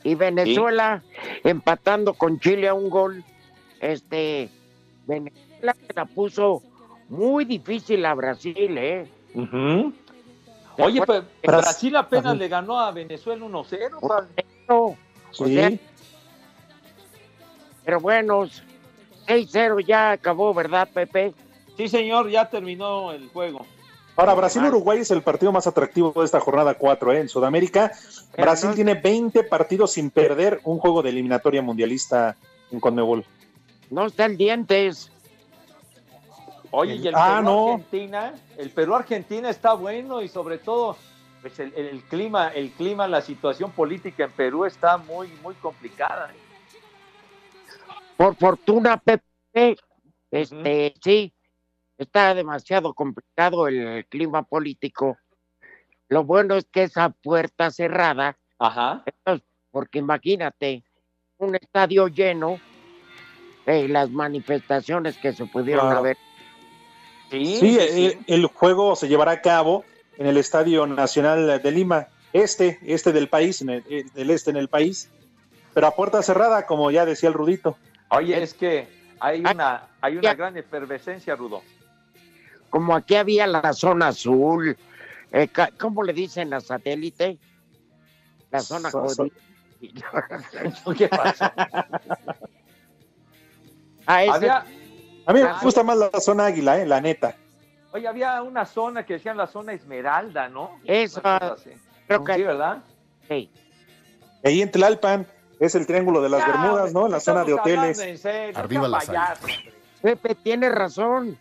Y 0.06 0.14
Venezuela 0.14 1.02
empatando 1.42 2.14
con 2.14 2.38
Chile 2.38 2.68
a 2.68 2.74
un 2.74 2.88
gol. 2.88 3.24
Este, 3.80 4.48
Venezuela 5.04 5.74
se 5.84 5.92
la 5.94 6.04
puso 6.04 6.62
muy 7.08 7.44
difícil 7.44 8.06
a 8.06 8.14
Brasil, 8.14 8.78
¿eh? 8.78 9.08
Ujú. 9.34 9.92
Oye, 10.78 11.02
pero 11.04 11.24
Brasil 11.42 11.96
apenas 11.96 12.36
le 12.36 12.46
ganó 12.46 12.78
a 12.78 12.92
Venezuela 12.92 13.44
1-0. 13.44 13.98
padre. 14.06 14.46
No, 14.68 14.76
o 14.84 14.96
Sí. 15.32 15.80
pero 17.84 17.98
bueno, 17.98 18.46
6-0 19.26 19.80
ya 19.80 20.12
acabó, 20.12 20.54
¿verdad, 20.54 20.88
Pepe? 20.94 21.34
Sí, 21.76 21.88
señor, 21.88 22.30
ya 22.30 22.48
terminó 22.48 23.10
el 23.10 23.28
juego. 23.30 23.66
Ahora, 24.16 24.32
Brasil-Uruguay 24.34 25.00
es 25.00 25.10
el 25.10 25.22
partido 25.22 25.52
más 25.52 25.66
atractivo 25.66 26.12
de 26.16 26.24
esta 26.24 26.40
jornada 26.40 26.74
4 26.74 27.12
¿eh? 27.12 27.20
en 27.20 27.28
Sudamérica. 27.28 27.92
Brasil 28.36 28.70
tiene 28.74 28.94
20 28.94 29.44
partidos 29.44 29.92
sin 29.92 30.10
perder 30.10 30.60
un 30.64 30.78
juego 30.78 31.02
de 31.02 31.10
eliminatoria 31.10 31.60
mundialista 31.60 32.34
en 32.70 32.80
Conmebol. 32.80 33.24
No 33.90 34.06
está 34.06 34.24
el 34.24 34.36
dientes. 34.38 35.12
Oye, 36.70 36.94
y 36.96 37.06
el 37.08 37.14
Ah, 37.14 37.40
no. 37.42 37.66
Perú-Argentina, 37.66 38.34
el 38.56 38.70
Perú-Argentina 38.70 39.50
está 39.50 39.74
bueno 39.74 40.22
y 40.22 40.28
sobre 40.28 40.58
todo, 40.58 40.96
pues 41.42 41.58
el, 41.60 41.72
el 41.74 42.02
clima, 42.04 42.48
el 42.48 42.70
clima, 42.72 43.06
la 43.06 43.20
situación 43.20 43.70
política 43.70 44.24
en 44.24 44.32
Perú 44.32 44.64
está 44.64 44.96
muy, 44.96 45.28
muy 45.42 45.54
complicada. 45.56 46.32
Por 48.16 48.34
fortuna, 48.36 48.96
Pepe, 48.96 49.76
este, 50.30 50.94
sí, 51.02 51.32
está 51.98 52.34
demasiado 52.34 52.94
complicado 52.94 53.68
el 53.68 54.06
clima 54.06 54.42
político. 54.42 55.18
Lo 56.08 56.24
bueno 56.24 56.54
es 56.54 56.66
que 56.66 56.84
esa 56.84 57.10
puerta 57.10 57.70
cerrada, 57.70 58.36
Ajá. 58.58 59.02
entonces, 59.06 59.46
porque 59.70 59.98
imagínate, 59.98 60.84
un 61.38 61.54
estadio 61.54 62.08
lleno, 62.08 62.58
eh, 63.66 63.88
las 63.88 64.10
manifestaciones 64.10 65.18
que 65.18 65.32
se 65.32 65.46
pudieron 65.46 65.86
Claro. 65.86 65.98
haber. 65.98 66.16
Sí, 67.30 67.56
Sí, 67.56 67.78
el, 67.78 68.18
el 68.28 68.46
juego 68.46 68.94
se 68.94 69.08
llevará 69.08 69.32
a 69.32 69.40
cabo 69.42 69.84
en 70.16 70.26
el 70.26 70.36
Estadio 70.36 70.86
Nacional 70.86 71.60
de 71.60 71.70
Lima, 71.72 72.06
este, 72.32 72.78
este 72.84 73.12
del 73.12 73.28
país, 73.28 73.60
en 73.62 73.70
el, 73.70 73.84
el- 73.90 74.12
del 74.12 74.30
este 74.30 74.50
en 74.50 74.56
el 74.56 74.68
país, 74.68 75.10
pero 75.74 75.88
a 75.88 75.96
puerta 75.96 76.22
cerrada, 76.22 76.66
como 76.66 76.90
ya 76.90 77.04
decía 77.04 77.28
el 77.28 77.34
Rudito. 77.34 77.76
Oye, 78.10 78.40
es 78.40 78.54
que 78.54 78.86
hay 79.18 79.40
una, 79.40 79.88
hay 80.00 80.16
una 80.16 80.34
gran 80.34 80.56
efervescencia, 80.56 81.34
Rudo. 81.34 81.62
Como 82.76 82.94
aquí 82.94 83.14
había 83.14 83.46
la 83.46 83.72
zona 83.72 84.08
azul, 84.08 84.76
eh, 85.32 85.48
¿cómo 85.80 86.02
le 86.02 86.12
dicen 86.12 86.52
a 86.52 86.60
satélite? 86.60 87.38
La 88.50 88.60
zona 88.60 88.90
So- 88.90 89.08
so- 89.08 89.26
jodida. 89.80 90.04
¿Qué 90.98 91.04
ese- 91.06 91.50
Había, 94.06 94.58
A 95.26 95.32
mí 95.32 95.42
me 95.42 95.52
gusta 95.62 95.82
más 95.82 95.96
la 95.96 96.10
zona 96.20 96.44
águila, 96.44 96.78
eh, 96.78 96.84
la 96.84 97.00
neta. 97.00 97.34
oye, 97.94 98.06
había 98.06 98.42
una 98.42 98.66
zona 98.66 99.06
que 99.06 99.14
decían 99.14 99.38
la 99.38 99.46
zona 99.46 99.72
Esmeralda, 99.72 100.50
¿no? 100.50 100.78
Esa, 100.84 101.56
creo 102.06 102.24
que 102.24 102.34
Sí, 102.34 102.42
¿verdad? 102.42 102.82
sí. 103.26 103.50
Ahí 104.44 104.60
en 104.60 104.70
Tlalpan 104.70 105.26
es 105.58 105.74
el 105.74 105.86
Triángulo 105.86 106.20
de 106.20 106.28
las 106.28 106.40
Ya, 106.46 106.48
Bermudas, 106.48 106.92
¿no? 106.92 107.08
La 107.08 107.20
zona 107.20 107.42
de 107.42 107.54
hoteles. 107.54 107.98
en 108.00 108.18
serio, 108.18 108.58
Arriba 108.58 108.86
las. 108.86 109.10
Pepe 110.02 110.34
tiene 110.34 110.68
razón. 110.68 111.38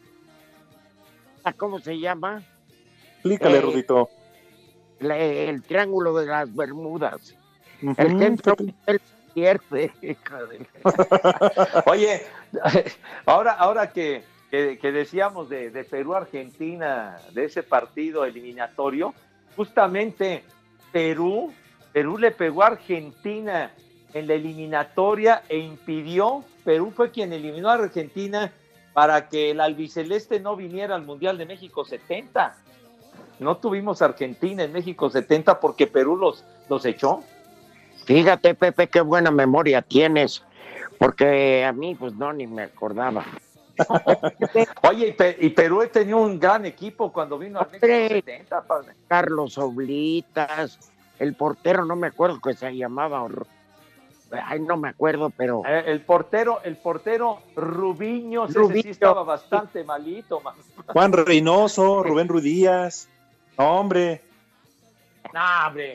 ¿Cómo 1.53 1.79
se 1.79 1.99
llama? 1.99 2.43
Explícale, 3.15 3.57
Eh, 3.57 3.61
Rudito. 3.61 4.09
La- 4.99 5.17
el 5.17 5.61
Triángulo 5.63 6.13
de 6.15 6.25
las 6.25 6.53
Bermudas. 6.55 7.35
El 7.97 8.17
centro 8.19 8.55
Pepe. 8.55 8.73
el 8.87 9.01
pierde. 9.33 9.91
Oye, 11.85 12.21
ahora, 13.25 13.51
ahora 13.51 13.91
que, 13.91 14.23
que- 14.49 14.77
que 14.79 14.91
decíamos 14.91 15.49
de, 15.49 15.69
de 15.71 15.83
Perú-Argentina, 15.83 17.17
de 17.33 17.45
ese 17.45 17.61
partido 17.63 18.23
eliminatorio, 18.25 19.13
justamente 19.55 20.43
Perú, 20.91 21.53
Perú 21.91 22.17
le 22.17 22.31
pegó 22.31 22.63
a 22.63 22.67
Argentina 22.67 23.71
en 24.13 24.27
la 24.27 24.33
eliminatoria 24.35 25.43
e 25.49 25.57
impidió, 25.57 26.43
Perú 26.63 26.91
fue 26.95 27.11
quien 27.11 27.33
eliminó 27.33 27.69
a 27.69 27.73
Argentina 27.73 28.51
para 28.95 29.27
que 29.27 29.51
el 29.51 29.59
albiceleste 29.59 30.39
no 30.39 30.55
viniera 30.55 30.95
al 30.95 31.03
Mundial 31.03 31.37
de 31.37 31.45
México 31.45 31.83
70. 31.83 32.55
No 33.39 33.57
tuvimos 33.57 34.01
Argentina 34.01 34.63
en 34.63 34.71
México 34.71 35.09
70 35.09 35.59
porque 35.59 35.85
Perú 35.85 36.15
los, 36.15 36.45
los 36.69 36.85
echó. 36.85 37.21
Fíjate, 38.05 38.55
Pepe, 38.55 38.87
qué 38.87 39.01
buena 39.01 39.31
memoria 39.31 39.81
tienes. 39.81 40.43
Porque 40.97 41.65
a 41.65 41.73
mí, 41.73 41.93
pues 41.95 42.13
no, 42.13 42.31
ni 42.31 42.47
me 42.47 42.63
acordaba. 42.63 43.25
Oye, 44.83 45.07
y, 45.07 45.11
Pe- 45.11 45.35
y 45.41 45.49
Perú 45.49 45.83
tenía 45.91 46.15
un 46.15 46.39
gran 46.39 46.65
equipo 46.65 47.11
cuando 47.11 47.37
vino 47.37 47.59
al 47.59 47.65
México 47.65 47.85
Hombre. 47.85 48.07
70, 48.25 48.61
padre. 48.61 48.93
Carlos 49.09 49.57
Oblitas, 49.57 50.79
el 51.19 51.35
portero, 51.35 51.83
no 51.83 51.97
me 51.97 52.07
acuerdo 52.07 52.39
que 52.39 52.53
se 52.53 52.73
llamaba. 52.73 53.27
Ay, 54.31 54.59
no 54.59 54.75
me 54.77 54.89
acuerdo, 54.89 55.29
pero. 55.29 55.61
Eh, 55.65 55.83
el 55.87 56.01
portero, 56.01 56.59
el 56.63 56.77
portero 56.77 57.39
Rubiño, 57.55 58.45
ese 58.45 58.81
sí 58.81 58.89
estaba 58.89 59.23
bastante 59.23 59.83
malito, 59.83 60.41
man. 60.41 60.55
Juan 60.87 61.13
Reynoso, 61.13 62.03
Rubén 62.03 62.27
Rudías. 62.27 63.07
No, 63.57 63.79
hombre. 63.79 64.21
No, 65.33 65.41
hombre, 65.67 65.93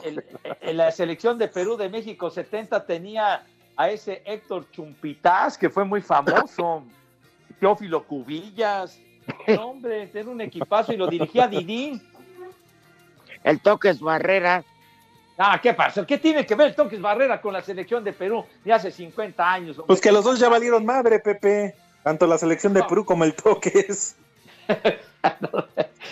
el- 0.00 0.06
el- 0.06 0.24
el- 0.44 0.56
el- 0.60 0.76
la 0.76 0.90
selección 0.90 1.36
de 1.38 1.48
Perú 1.48 1.76
de 1.76 1.88
México 1.88 2.30
70 2.30 2.84
tenía 2.86 3.44
a 3.76 3.90
ese 3.90 4.22
Héctor 4.24 4.70
Chumpitaz, 4.70 5.58
que 5.58 5.68
fue 5.70 5.84
muy 5.84 6.00
famoso, 6.00 6.82
Teófilo 7.60 8.04
Cubillas, 8.04 8.98
no, 9.46 9.70
hombre, 9.70 10.10
era 10.12 10.28
un 10.28 10.40
equipazo 10.40 10.92
y 10.92 10.96
lo 10.96 11.06
dirigía 11.06 11.46
Didi. 11.48 12.00
El 13.44 13.60
Toques 13.60 14.00
Barrera. 14.00 14.64
Ah, 15.44 15.58
¿qué 15.60 15.74
pasa? 15.74 16.06
¿Qué 16.06 16.18
tiene 16.18 16.46
que 16.46 16.54
ver 16.54 16.68
el 16.68 16.74
Toques 16.76 17.00
Barrera 17.00 17.40
con 17.40 17.52
la 17.52 17.60
selección 17.62 18.04
de 18.04 18.12
Perú 18.12 18.44
de 18.64 18.72
hace 18.72 18.92
50 18.92 19.52
años? 19.52 19.70
hombre? 19.76 19.86
Pues 19.88 20.00
que 20.00 20.12
los 20.12 20.24
dos 20.24 20.38
ya 20.38 20.48
valieron 20.48 20.86
madre, 20.86 21.18
Pepe. 21.18 21.74
Tanto 22.04 22.28
la 22.28 22.38
selección 22.38 22.72
de 22.74 22.84
Perú 22.84 23.04
como 23.04 23.24
el 23.24 23.34
Toques. 23.34 24.16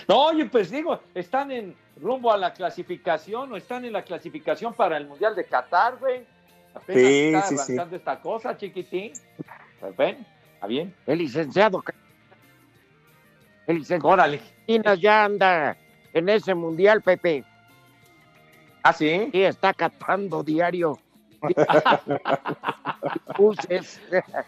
No, 0.08 0.26
oye, 0.26 0.44
pues 0.46 0.70
digo, 0.70 1.00
están 1.14 1.50
en 1.52 1.74
rumbo 2.00 2.32
a 2.32 2.36
la 2.36 2.52
clasificación 2.52 3.52
o 3.52 3.56
están 3.56 3.84
en 3.84 3.92
la 3.92 4.02
clasificación 4.02 4.74
para 4.74 4.96
el 4.96 5.06
Mundial 5.06 5.34
de 5.36 5.44
Qatar, 5.44 5.96
güey. 5.98 6.24
Apenas 6.74 7.02
Sí, 7.02 7.26
está 7.26 7.42
sí, 7.42 7.48
sí. 7.48 7.54
avanzando 7.72 7.96
esta 7.96 8.20
cosa, 8.20 8.56
chiquitín. 8.56 9.12
Pues 9.78 9.96
ven, 9.96 10.26
está 10.54 10.66
bien. 10.66 10.94
El 11.06 11.18
licenciado. 11.18 11.82
El 13.66 13.78
licenciado 13.78 14.12
Órale. 14.14 14.40
Ya 14.98 15.24
anda 15.24 15.76
en 16.12 16.28
ese 16.28 16.54
mundial, 16.54 17.02
Pepe. 17.02 17.44
¿Ah, 18.82 18.92
sí? 18.92 19.28
Sí, 19.32 19.42
está 19.42 19.74
catando 19.74 20.42
diario. 20.42 20.98
Buses. 23.36 24.00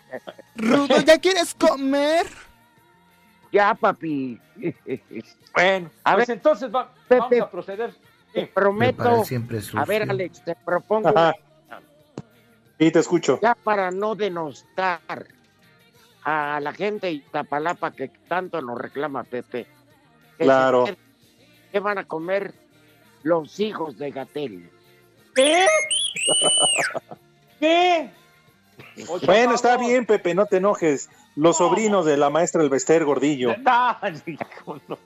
Rudo, 0.56 1.00
¿ya 1.00 1.18
quieres 1.18 1.54
comer? 1.54 2.26
ya, 3.50 3.74
papi. 3.74 4.40
Bueno, 5.54 5.90
A 6.04 6.14
pues 6.14 6.28
ver, 6.28 6.36
entonces 6.36 6.74
va- 6.74 6.90
Pepe. 7.08 7.20
vamos 7.20 7.40
a 7.40 7.50
proceder. 7.50 7.94
Te 8.32 8.46
prometo. 8.46 9.24
siempre 9.24 9.60
A 9.74 9.84
ver, 9.84 10.08
Alex, 10.10 10.42
te 10.42 10.54
propongo 10.54 11.08
Ajá. 11.10 11.34
Sí, 12.78 12.90
te 12.90 12.98
escucho. 12.98 13.38
ya 13.42 13.54
para 13.54 13.90
no 13.90 14.14
denostar 14.14 15.00
a 16.24 16.58
la 16.60 16.72
gente 16.72 17.08
de 17.08 17.12
Iztapalapa 17.14 17.90
que 17.92 18.08
tanto 18.28 18.60
nos 18.62 18.78
reclama 18.78 19.22
Pepe. 19.24 19.66
que 20.38 20.44
Claro. 20.44 20.84
¿Qué 21.70 21.78
van 21.80 21.98
a 21.98 22.04
comer 22.04 22.54
los 23.22 23.58
hijos 23.60 23.98
de 23.98 24.10
Gatel? 24.10 24.70
¿Qué? 25.34 25.66
¿Qué? 27.60 28.10
Oye, 29.08 29.26
Bueno, 29.26 29.54
está 29.54 29.76
bien, 29.76 30.06
Pepe, 30.06 30.34
no 30.34 30.46
te 30.46 30.56
enojes. 30.58 31.08
Los 31.36 31.58
sobrinos 31.58 32.04
de 32.04 32.16
la 32.16 32.30
maestra 32.30 32.62
Elvester 32.62 33.04
Gordillo. 33.04 33.54
No, 33.62 33.96
hijo, 34.26 34.80
no. 34.88 34.98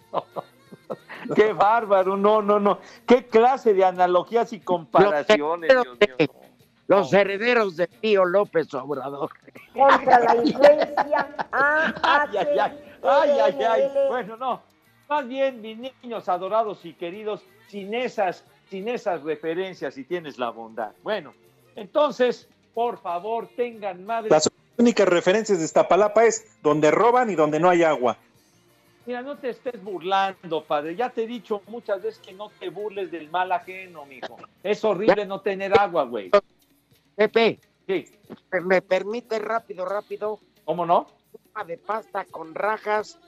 Qué 1.34 1.52
bárbaro, 1.52 2.16
no, 2.16 2.42
no, 2.42 2.60
no. 2.60 2.78
¿Qué 3.06 3.26
clase 3.26 3.74
de 3.74 3.84
analogías 3.84 4.52
y 4.52 4.60
comparaciones, 4.60 5.72
Los 5.72 5.98
Dios 5.98 6.16
mío? 6.18 6.28
Los 6.88 7.12
herederos 7.12 7.76
de 7.76 7.88
Pío 7.88 8.24
López 8.24 8.72
Obrador. 8.74 9.30
Contra 9.74 10.20
la 10.20 10.36
influencia. 10.44 11.28
A, 11.50 11.92
Ay, 12.02 12.36
ay, 12.38 12.58
ay, 13.02 13.40
ay, 13.40 13.64
ay. 13.64 13.82
Bueno, 14.08 14.36
no. 14.36 14.62
Más 15.08 15.26
bien, 15.26 15.60
mis 15.60 15.78
niños 15.78 16.28
adorados 16.28 16.84
y 16.84 16.92
queridos, 16.94 17.42
sin 17.76 17.92
esas, 17.92 18.42
sin 18.70 18.88
esas 18.88 19.22
referencias, 19.22 19.92
si 19.92 20.04
tienes 20.04 20.38
la 20.38 20.48
bondad. 20.48 20.92
Bueno, 21.02 21.34
entonces, 21.74 22.48
por 22.72 22.98
favor, 22.98 23.50
tengan 23.54 24.06
madre. 24.06 24.30
Las 24.30 24.50
únicas 24.78 25.06
referencias 25.06 25.58
de 25.58 25.66
Iztapalapa 25.66 26.24
es 26.24 26.46
donde 26.62 26.90
roban 26.90 27.28
y 27.28 27.34
donde 27.34 27.60
no 27.60 27.68
hay 27.68 27.82
agua. 27.82 28.16
Mira, 29.04 29.20
no 29.20 29.36
te 29.36 29.50
estés 29.50 29.84
burlando, 29.84 30.64
padre. 30.64 30.96
Ya 30.96 31.10
te 31.10 31.24
he 31.24 31.26
dicho 31.26 31.60
muchas 31.68 32.02
veces 32.02 32.18
que 32.18 32.32
no 32.32 32.48
te 32.48 32.70
burles 32.70 33.10
del 33.10 33.30
mal 33.30 33.52
ajeno, 33.52 34.06
mijo. 34.06 34.38
Es 34.62 34.82
horrible 34.82 35.26
no 35.26 35.42
tener 35.42 35.78
agua, 35.78 36.04
güey. 36.04 36.30
Pepe, 37.14 37.60
Sí, 37.86 38.06
¿me 38.64 38.80
permite 38.80 39.38
rápido, 39.38 39.84
rápido? 39.84 40.40
¿cómo 40.64 40.86
no? 40.86 41.06
Una 41.54 41.64
de 41.64 41.76
pasta 41.76 42.24
con 42.24 42.54
rajas, 42.54 43.20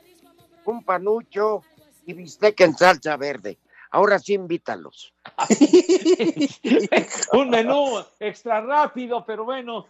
un 0.64 0.82
panucho 0.82 1.62
y 2.06 2.14
bistec 2.14 2.58
en 2.62 2.74
salsa 2.76 3.16
verde. 3.18 3.58
Ahora 3.90 4.18
sí 4.18 4.34
invítalos. 4.34 5.14
Un 7.32 7.50
menú 7.50 8.04
extra 8.20 8.60
rápido, 8.60 9.24
pero 9.26 9.44
bueno. 9.44 9.86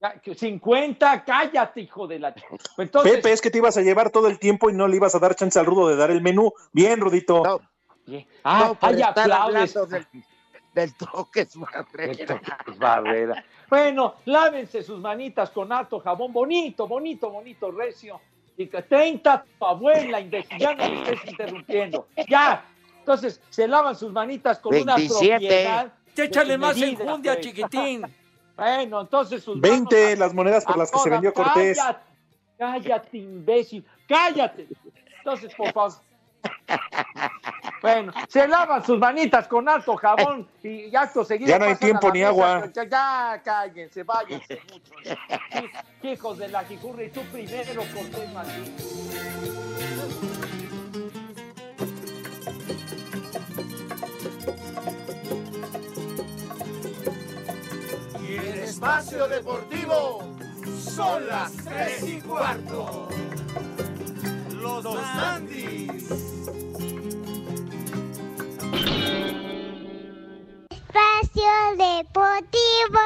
ya 0.00 0.18
que 0.20 0.34
50, 0.34 1.24
cállate, 1.24 1.80
hijo 1.80 2.06
de 2.06 2.18
la. 2.18 2.34
Entonces, 2.78 3.12
Pepe, 3.12 3.32
es 3.32 3.40
que 3.40 3.50
te 3.50 3.58
ibas 3.58 3.76
a 3.76 3.82
llevar 3.82 4.10
todo 4.10 4.28
el 4.28 4.38
tiempo 4.38 4.68
y 4.70 4.74
no 4.74 4.88
le 4.88 4.96
ibas 4.96 5.14
a 5.14 5.18
dar 5.18 5.34
chance 5.34 5.58
al 5.58 5.66
Rudo 5.66 5.88
de 5.88 5.96
dar 5.96 6.10
el 6.10 6.20
menú. 6.20 6.52
Bien, 6.72 7.00
Rudito. 7.00 7.60
ah, 8.44 8.64
no, 8.66 8.74
por 8.74 8.90
ay, 8.90 9.00
estar 9.00 9.30
aplaudes. 9.32 9.74
del, 9.88 10.06
del 10.74 10.94
toques 10.96 11.56
Barrera. 11.56 12.40
Barrera. 12.78 13.44
Bueno, 13.68 14.16
lávense 14.26 14.82
sus 14.82 15.00
manitas 15.00 15.50
con 15.50 15.72
harto 15.72 16.00
jabón, 16.00 16.32
bonito, 16.32 16.86
bonito, 16.86 17.30
bonito, 17.30 17.70
recio. 17.70 18.20
Y 18.56 18.66
que 18.66 18.82
tenta 18.82 19.44
tu 19.58 19.64
abuela, 19.64 20.20
ya 20.20 20.74
no 20.74 20.90
me 20.90 21.02
estés 21.02 21.30
interrumpiendo. 21.30 22.06
Ya. 22.28 22.66
Entonces, 23.02 23.40
se 23.50 23.66
lavan 23.68 23.96
sus 23.96 24.12
manitas 24.12 24.58
con 24.60 24.74
una 24.76 24.94
27. 24.94 25.30
propiedad. 25.38 25.92
Échale 26.16 26.56
más 26.58 26.76
enjundia, 26.80 27.34
pues. 27.34 27.46
chiquitín. 27.46 28.02
Bueno, 28.54 29.00
entonces 29.00 29.42
sus 29.42 29.58
20 29.60 29.96
manos 29.96 30.12
a- 30.12 30.20
las 30.20 30.34
monedas 30.34 30.64
por 30.66 30.76
las 30.76 30.90
que 30.90 30.98
se 30.98 31.08
vendió 31.10 31.32
Cortés. 31.32 31.78
Cállate, 31.78 32.00
cállate, 32.58 33.16
imbécil, 33.18 33.84
cállate. 34.06 34.68
Entonces, 35.18 35.52
por 35.54 35.72
favor. 35.72 35.92
Bueno, 37.80 38.12
se 38.28 38.46
lavan 38.46 38.84
sus 38.84 38.98
manitas 38.98 39.48
con 39.48 39.68
alto 39.68 39.96
jabón 39.96 40.46
y 40.62 40.94
acto 40.94 41.24
seguido. 41.24 41.48
Ya 41.48 41.58
no 41.58 41.64
hay 41.64 41.74
tiempo 41.76 42.12
ni 42.12 42.20
mesa. 42.20 42.28
agua. 42.28 42.68
Ya, 42.72 42.84
ya, 42.84 43.42
cállense, 43.42 44.02
váyanse 44.04 44.60
mucho. 44.70 44.92
Hi- 46.02 46.08
Hijos 46.12 46.38
de 46.38 46.48
la 46.48 46.62
jicurra 46.64 47.02
y 47.02 47.08
tú 47.10 47.22
primero, 47.32 47.82
Cortés 47.92 48.32
maldito. 48.32 48.82
Espacio 58.82 59.28
deportivo 59.28 60.34
son 60.76 61.28
las 61.28 61.52
tres 61.52 62.02
y 62.02 62.20
cuarto. 62.20 63.08
Los 64.60 64.82
dos 64.82 64.98
Andis. 64.98 66.02
Espacio 70.68 71.52
Deportivo. 71.78 73.00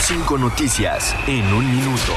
Cinco 0.00 0.36
noticias 0.36 1.14
en 1.28 1.44
un 1.54 1.76
minuto. 1.76 2.12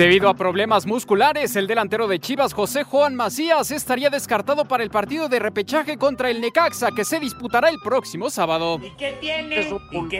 Debido 0.00 0.30
a 0.30 0.34
problemas 0.34 0.86
musculares, 0.86 1.56
el 1.56 1.66
delantero 1.66 2.08
de 2.08 2.18
Chivas, 2.18 2.54
José 2.54 2.84
Juan 2.84 3.14
Macías, 3.14 3.70
estaría 3.70 4.08
descartado 4.08 4.64
para 4.64 4.82
el 4.82 4.88
partido 4.88 5.28
de 5.28 5.38
repechaje 5.38 5.98
contra 5.98 6.30
el 6.30 6.40
Necaxa, 6.40 6.88
que 6.96 7.04
se 7.04 7.20
disputará 7.20 7.68
el 7.68 7.78
próximo 7.84 8.30
sábado. 8.30 8.80
¿Qué 8.96 9.18
tiene? 9.20 9.60
Es 9.60 9.70
un, 9.70 10.10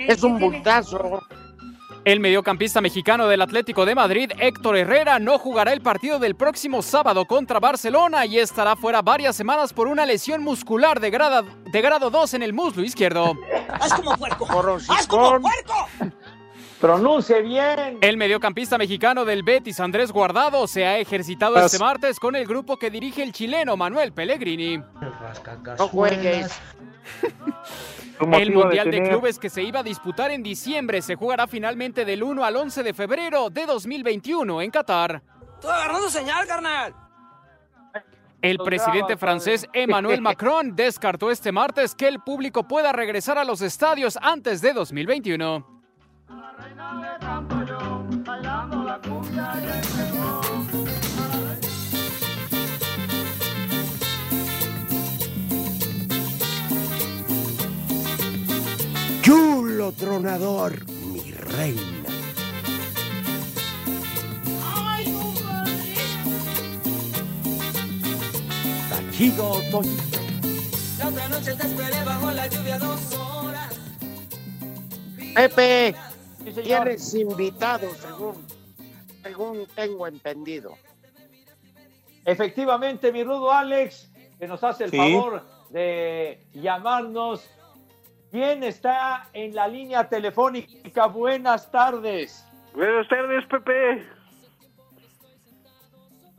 Es 0.00 0.22
un 0.24 0.40
bultazo. 0.40 1.22
El 2.04 2.18
mediocampista 2.18 2.80
mexicano 2.80 3.28
del 3.28 3.42
Atlético 3.42 3.86
de 3.86 3.94
Madrid, 3.94 4.32
Héctor 4.40 4.76
Herrera, 4.76 5.20
no 5.20 5.38
jugará 5.38 5.72
el 5.72 5.82
partido 5.82 6.18
del 6.18 6.34
próximo 6.34 6.82
sábado 6.82 7.24
contra 7.24 7.60
Barcelona 7.60 8.26
y 8.26 8.40
estará 8.40 8.74
fuera 8.74 9.02
varias 9.02 9.36
semanas 9.36 9.72
por 9.72 9.86
una 9.86 10.04
lesión 10.04 10.42
muscular 10.42 10.98
de, 10.98 11.10
grada- 11.10 11.44
de 11.70 11.80
grado 11.80 12.10
2 12.10 12.34
en 12.34 12.42
el 12.42 12.52
muslo 12.52 12.82
izquierdo. 12.82 13.34
¡Haz 13.68 13.94
como 13.94 14.16
puerco! 14.16 14.48
¡Haz 14.88 15.06
como 15.06 15.40
puerco! 15.40 15.88
Pronuncie 16.82 17.42
bien. 17.42 17.98
El 18.00 18.16
mediocampista 18.16 18.76
mexicano 18.76 19.24
del 19.24 19.44
Betis, 19.44 19.78
Andrés 19.78 20.10
Guardado, 20.10 20.66
se 20.66 20.84
ha 20.84 20.98
ejercitado 20.98 21.54
Pas- 21.54 21.66
este 21.66 21.78
martes 21.78 22.18
con 22.18 22.34
el 22.34 22.44
grupo 22.44 22.76
que 22.76 22.90
dirige 22.90 23.22
el 23.22 23.30
chileno 23.30 23.76
Manuel 23.76 24.12
Pellegrini. 24.12 24.78
No 25.78 25.86
juegues. 25.86 26.50
El 28.20 28.52
Mundial 28.52 28.90
de, 28.90 29.08
Clubes 29.08 29.38
que 29.38 29.48
se 29.48 29.62
iba 29.62 29.80
a 29.80 29.82
disputar 29.82 30.30
en 30.30 30.42
diciembre 30.42 31.02
se 31.02 31.16
jugará 31.16 31.46
finalmente 31.46 32.04
del 32.04 32.22
1 32.22 32.44
al 32.44 32.56
11 32.56 32.82
de 32.82 32.94
febrero 32.94 33.50
de 33.50 33.66
2021 33.66 34.62
en 34.62 34.70
Qatar. 34.70 35.22
Estoy 35.54 35.70
agarrando 35.70 36.08
señal, 36.08 36.46
carnal. 36.46 36.94
El 38.40 38.58
presidente 38.58 39.16
francés. 39.16 39.66
Emmanuel 39.72 40.20
Macron 40.22 40.74
descartó 40.76 41.30
este 41.30 41.52
martes 41.52 41.94
que 41.94 42.08
el 42.08 42.20
público 42.20 42.66
pueda 42.66 42.92
regresar 42.92 43.38
a 43.38 43.44
los 43.44 43.60
estadios 43.60 44.18
antes 44.20 44.60
de 44.60 44.72
2021. 44.72 45.71
Chulo 59.22 59.92
tronador, 59.92 60.84
mi 61.12 61.32
reina. 61.32 61.82
Tachido, 68.90 69.62
Toñito. 69.70 70.18
La 70.98 71.08
otra 71.08 71.28
noche 71.28 71.54
te 71.54 71.66
esperé 71.66 72.04
bajo 72.04 72.30
la 72.32 72.46
lluvia 72.48 72.78
dos 72.78 73.00
horas. 73.14 73.72
Pepe, 75.34 75.94
Sí, 76.44 76.52
señor. 76.52 76.64
tienes 76.84 77.14
invitados, 77.14 77.96
según, 77.98 78.46
según 79.22 79.66
tengo 79.74 80.06
entendido. 80.06 80.74
Efectivamente, 82.24 83.12
mi 83.12 83.24
rudo 83.24 83.50
Alex, 83.52 84.10
que 84.38 84.46
nos 84.46 84.62
hace 84.62 84.84
el 84.84 84.90
Sí. 84.90 84.96
favor 84.96 85.42
de 85.70 86.46
llamarnos. 86.52 87.48
¿Quién 88.30 88.62
está 88.62 89.28
en 89.32 89.54
la 89.54 89.68
línea 89.68 90.08
telefónica? 90.08 91.06
Buenas 91.06 91.70
tardes. 91.70 92.46
Buenas 92.74 93.06
tardes, 93.08 93.44
Pepe. 93.46 94.06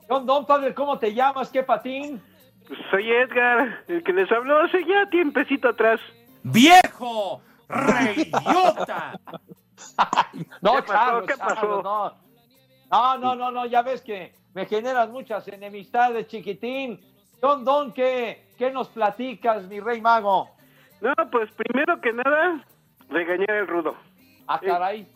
Don, 0.07 0.25
don 0.25 0.45
padre, 0.45 0.73
¿cómo 0.73 0.97
te 0.99 1.13
llamas? 1.13 1.49
¿Qué 1.49 1.63
patín? 1.63 2.21
Soy 2.91 3.09
Edgar, 3.11 3.83
el 3.87 4.03
que 4.03 4.13
les 4.13 4.31
habló 4.31 4.57
hace 4.63 4.83
ya 4.85 5.07
tiempecito 5.09 5.69
atrás. 5.69 5.99
¡Viejo! 6.43 7.41
¡Reyota! 7.67 9.19
No, 10.61 10.75
¿Qué 10.75 10.81
pasó? 10.83 10.93
Charlos, 10.93 11.27
¿Qué 11.27 11.37
pasó? 11.37 11.81
No. 11.83 12.13
No, 12.91 13.17
no, 13.17 13.35
no, 13.35 13.51
no, 13.51 13.65
ya 13.65 13.81
ves 13.81 14.01
que 14.01 14.33
me 14.53 14.65
generas 14.65 15.09
muchas 15.09 15.47
enemistades, 15.47 16.27
chiquitín. 16.27 16.99
Don, 17.41 17.65
don, 17.65 17.91
¿qué, 17.91 18.45
qué 18.57 18.71
nos 18.71 18.87
platicas, 18.89 19.63
mi 19.67 19.79
rey 19.79 19.99
mago? 19.99 20.49
No, 21.01 21.13
pues 21.31 21.51
primero 21.51 21.99
que 21.99 22.13
nada, 22.13 22.63
regañar 23.09 23.51
al 23.51 23.67
rudo. 23.67 23.95
Ah, 24.47 24.59
caray. 24.59 25.07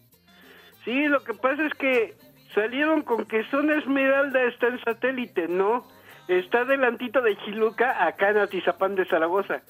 Sí, 0.84 1.07
lo 1.07 1.24
que 1.24 1.34
pasa 1.34 1.65
es 1.65 1.74
que 1.76 2.15
salieron 2.53 3.03
con 3.03 3.26
que 3.26 3.43
Zona 3.51 3.76
Esmeralda 3.76 4.41
está 4.43 4.68
en 4.68 4.84
satélite, 4.84 5.47
¿no? 5.47 5.88
Está 6.28 6.65
delantito 6.65 7.22
de 7.22 7.38
Chiluca, 7.38 8.05
acá 8.05 8.32
en 8.32 8.39
Atizapán 8.39 8.95
de 8.95 9.05
Zaragoza. 9.05 9.61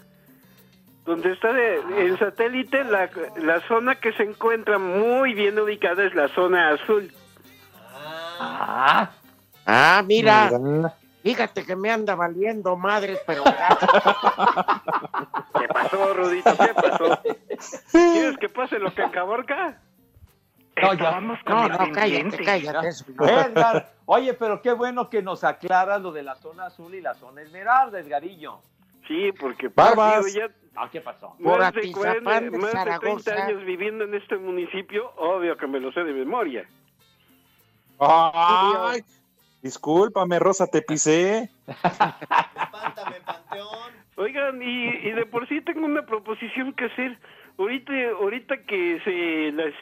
Donde 1.07 1.31
está 1.31 1.51
de- 1.53 1.79
en 2.05 2.19
satélite, 2.19 2.83
la, 2.83 3.09
la 3.37 3.61
zona 3.67 3.95
que 3.95 4.11
se 4.13 4.23
encuentra 4.23 4.77
muy 4.77 5.33
bien 5.33 5.57
ubicada 5.57 6.03
es 6.03 6.13
la 6.13 6.27
zona 6.35 6.69
azul. 6.73 7.11
Ah, 8.39 9.09
Ah, 9.65 10.01
mira, 10.05 10.49
Mira. 10.59 10.93
fíjate 11.23 11.65
que 11.65 11.75
me 11.75 11.91
anda 11.91 12.15
valiendo 12.15 12.77
madres, 12.77 13.19
pero 13.27 13.43
¿Qué 15.59 15.67
pasó, 15.67 16.13
Rudito? 16.13 16.51
¿Qué 16.57 16.73
pasó? 16.73 17.19
¿Quieres 17.91 18.37
que 18.37 18.49
pase 18.49 18.79
lo 18.79 18.93
que 18.93 19.03
acaborca? 19.03 19.79
no, 20.81 20.93
ya. 20.93 21.19
no, 21.19 21.67
no, 21.69 21.91
cállate. 21.93 22.43
Edgar, 23.19 23.89
oye, 24.05 24.33
pero 24.35 24.61
qué 24.61 24.71
bueno 24.73 25.09
que 25.09 25.21
nos 25.21 25.43
aclaras 25.43 26.01
lo 26.01 26.11
de 26.11 26.23
la 26.23 26.35
zona 26.35 26.67
azul 26.67 26.93
y 26.95 27.01
la 27.01 27.13
zona 27.15 27.41
esmeralda, 27.41 27.99
Edgarillo. 27.99 28.61
Sí, 29.07 29.31
porque 29.39 29.69
digo, 29.69 30.27
ya 30.33 30.49
¿qué 30.91 31.01
pasó? 31.01 31.36
Por 31.43 31.59
más 31.59 31.73
de, 31.73 31.80
Atizapán 31.80 32.23
40, 32.23 32.41
de 32.41 32.51
más 32.51 32.61
de 32.61 32.69
30 32.69 32.73
Zaragoza. 33.23 33.45
años 33.45 33.65
viviendo 33.65 34.03
en 34.03 34.13
este 34.15 34.38
municipio, 34.38 35.11
obvio 35.17 35.57
que 35.57 35.67
me 35.67 35.80
lo 35.80 35.91
sé 35.91 36.03
de 36.03 36.13
memoria. 36.13 36.67
Ay, 37.99 39.01
discúlpame, 39.61 40.39
Rosa, 40.39 40.67
te 40.67 40.82
pisé. 40.82 41.49
Oigan, 44.15 44.61
y, 44.61 44.88
y 44.88 45.11
de 45.11 45.25
por 45.25 45.47
sí 45.47 45.61
tengo 45.61 45.86
una 45.86 46.03
proposición 46.05 46.73
que 46.73 46.86
hacer. 46.86 47.17
ahorita, 47.57 47.91
ahorita 48.19 48.57
que 48.63 48.99
se 49.03 49.51
las 49.51 49.73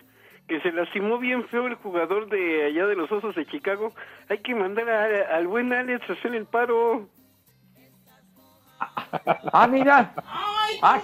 que 0.47 0.61
se 0.61 0.71
lastimó 0.71 1.17
bien 1.17 1.47
feo 1.47 1.65
el 1.65 1.73
jugador 1.75 2.29
de 2.29 2.65
allá 2.65 2.85
de 2.85 2.95
los 2.95 3.11
Osos 3.11 3.33
de 3.33 3.47
Chicago, 3.47 3.93
hay 4.29 4.37
que 4.39 4.53
mandar 4.53 4.87
a- 4.87 5.35
al 5.37 5.47
buen 5.47 5.73
Alex 5.73 6.07
a 6.07 6.13
hacer 6.13 6.35
el 6.35 6.45
paro. 6.45 7.07
Ah, 9.51 9.67
mira. 9.67 10.13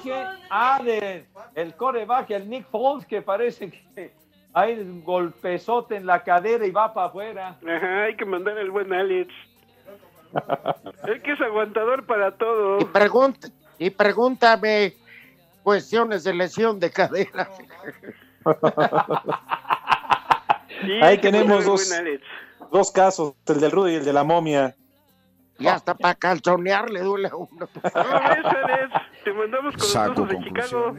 Que- 0.04 0.26
ah, 0.50 0.82
de, 0.84 1.26
el 1.56 1.76
coreback, 1.76 2.32
el 2.32 2.50
Nick 2.50 2.70
Foles, 2.70 3.06
que 3.06 3.22
parece 3.22 3.70
que 3.70 4.14
hay 4.54 4.80
un 4.80 5.04
golpezote 5.04 5.96
en 5.96 6.06
la 6.06 6.24
cadera 6.24 6.66
y 6.66 6.72
va 6.72 6.94
para 6.94 7.08
afuera. 7.08 7.58
Ajá, 7.66 8.04
hay 8.04 8.16
que 8.16 8.26
mandar 8.26 8.58
al 8.58 8.70
buen 8.72 8.92
Alex. 8.92 9.32
Es 11.08 11.22
que 11.24 11.34
es 11.34 11.42
aguantador 11.42 12.06
para 12.06 12.32
todo. 12.38 12.80
Y, 12.80 12.86
pregunta, 12.86 13.48
y 13.78 13.90
pregúntame 13.90 14.94
cuestiones 15.64 16.24
de 16.24 16.34
lesión 16.34 16.80
de 16.80 16.92
cadera. 16.92 17.50
Sí, 20.84 21.00
Ahí 21.02 21.20
tenemos 21.20 21.64
dos, 21.64 21.94
dos 22.72 22.92
casos, 22.92 23.36
el 23.46 23.60
del 23.60 23.70
Rudo 23.72 23.90
y 23.90 23.96
el 23.96 24.06
de 24.06 24.14
la 24.14 24.24
momia. 24.24 24.76
Y 25.62 25.68
hasta 25.68 25.94
para 25.94 26.16
calzonear 26.16 26.90
le 26.90 27.02
duele 27.02 27.28
a 27.28 27.36
uno. 27.36 27.68
Te 29.24 29.34
mandamos 29.34 29.76
con 29.76 29.86
Saco 29.86 30.26
de 30.26 30.40
Chicago. 30.40 30.96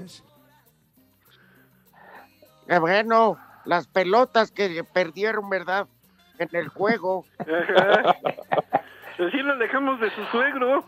Qué 2.69 2.79
bueno, 2.79 3.39
las 3.65 3.89
pelotas 3.89 4.53
que 4.53 4.85
perdieron, 4.85 5.51
¿verdad? 5.51 5.89
En 6.39 6.49
el 6.53 6.69
juego. 6.69 7.25
Ajá. 7.41 8.17
Así 9.15 9.37
lo 9.39 9.57
dejamos 9.59 10.01
de 10.01 10.11
su 10.15 10.25
suegro. 10.27 10.85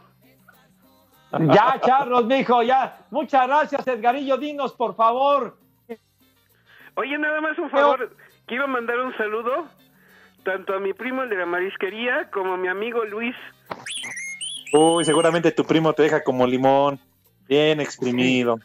Ya, 1.40 1.80
Charlos, 1.80 2.26
mijo, 2.26 2.62
ya. 2.62 2.98
Muchas 3.10 3.46
gracias, 3.48 3.86
Edgarillo. 3.88 4.36
Dinos, 4.36 4.72
por 4.72 4.94
favor. 4.94 5.58
Oye, 6.94 7.18
nada 7.18 7.40
más 7.40 7.58
un 7.58 7.70
favor. 7.70 8.16
Quiero 8.46 8.68
mandar 8.68 8.98
un 9.00 9.16
saludo 9.16 9.68
tanto 10.44 10.74
a 10.74 10.80
mi 10.80 10.92
primo 10.92 11.22
el 11.22 11.30
de 11.30 11.36
la 11.36 11.46
marisquería 11.46 12.30
como 12.30 12.54
a 12.54 12.56
mi 12.56 12.68
amigo 12.68 13.04
Luis. 13.04 13.34
Uy, 14.72 15.04
seguramente 15.04 15.52
tu 15.52 15.64
primo 15.64 15.92
te 15.92 16.02
deja 16.02 16.22
como 16.22 16.46
limón, 16.46 16.98
bien 17.48 17.80
exprimido. 17.80 18.58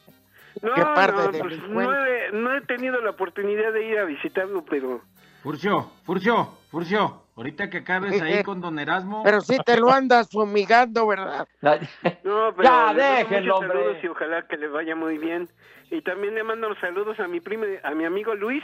No, 0.62 0.74
Qué 0.74 0.82
no, 0.82 1.32
pues, 1.40 1.60
no, 1.70 2.06
he, 2.06 2.32
no 2.34 2.56
he 2.56 2.62
tenido 2.62 3.00
la 3.02 3.12
oportunidad 3.12 3.72
de 3.72 3.86
ir 3.86 3.98
a 4.00 4.04
visitarlo, 4.06 4.64
pero... 4.70 5.02
Furcio, 5.42 5.90
Furcio, 6.06 6.50
Furcio, 6.70 7.24
ahorita 7.38 7.70
que 7.70 7.78
acabes 7.78 8.22
ahí 8.22 8.44
con 8.44 8.60
don 8.60 8.78
Erasmo. 8.78 9.24
Pero 9.24 9.40
si 9.40 9.58
te 9.60 9.78
lo 9.78 9.90
andas 9.90 10.30
fumigando, 10.30 11.08
¿verdad? 11.08 11.48
No, 12.24 12.54
pero 12.56 12.64
Ya, 12.64 12.94
déjenlo, 12.94 13.56
muchos 13.56 13.70
hombre. 13.70 13.80
saludos 13.80 14.04
y 14.04 14.08
ojalá 14.08 14.42
que 14.48 14.58
le 14.58 14.68
vaya 14.68 14.96
muy 14.96 15.18
bien. 15.18 15.48
Y 15.92 16.02
también 16.02 16.36
le 16.36 16.44
mando 16.44 16.76
saludos 16.82 17.20
a 17.20 17.28
mi 17.28 17.40
primo, 17.40 17.64
a 17.84 17.92
mi 17.92 18.04
amigo 18.04 18.36
Luis, 18.36 18.64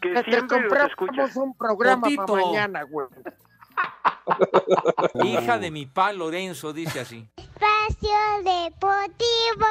que 0.00 0.12
Que 0.12 0.22
siempre 0.24 0.58
los 0.60 0.90
escucha. 0.90 0.96
compramos 0.96 1.36
un 1.36 1.54
programa 1.56 2.08
para 2.16 2.32
mañana, 2.32 2.82
güey. 2.84 3.06
Hija 5.24 5.58
de 5.58 5.70
mi 5.70 5.86
pa 5.86 6.12
Lorenzo, 6.12 6.72
dice 6.72 7.00
así. 7.00 7.28
Espacio 7.36 8.18
Deportivo. 8.42 9.66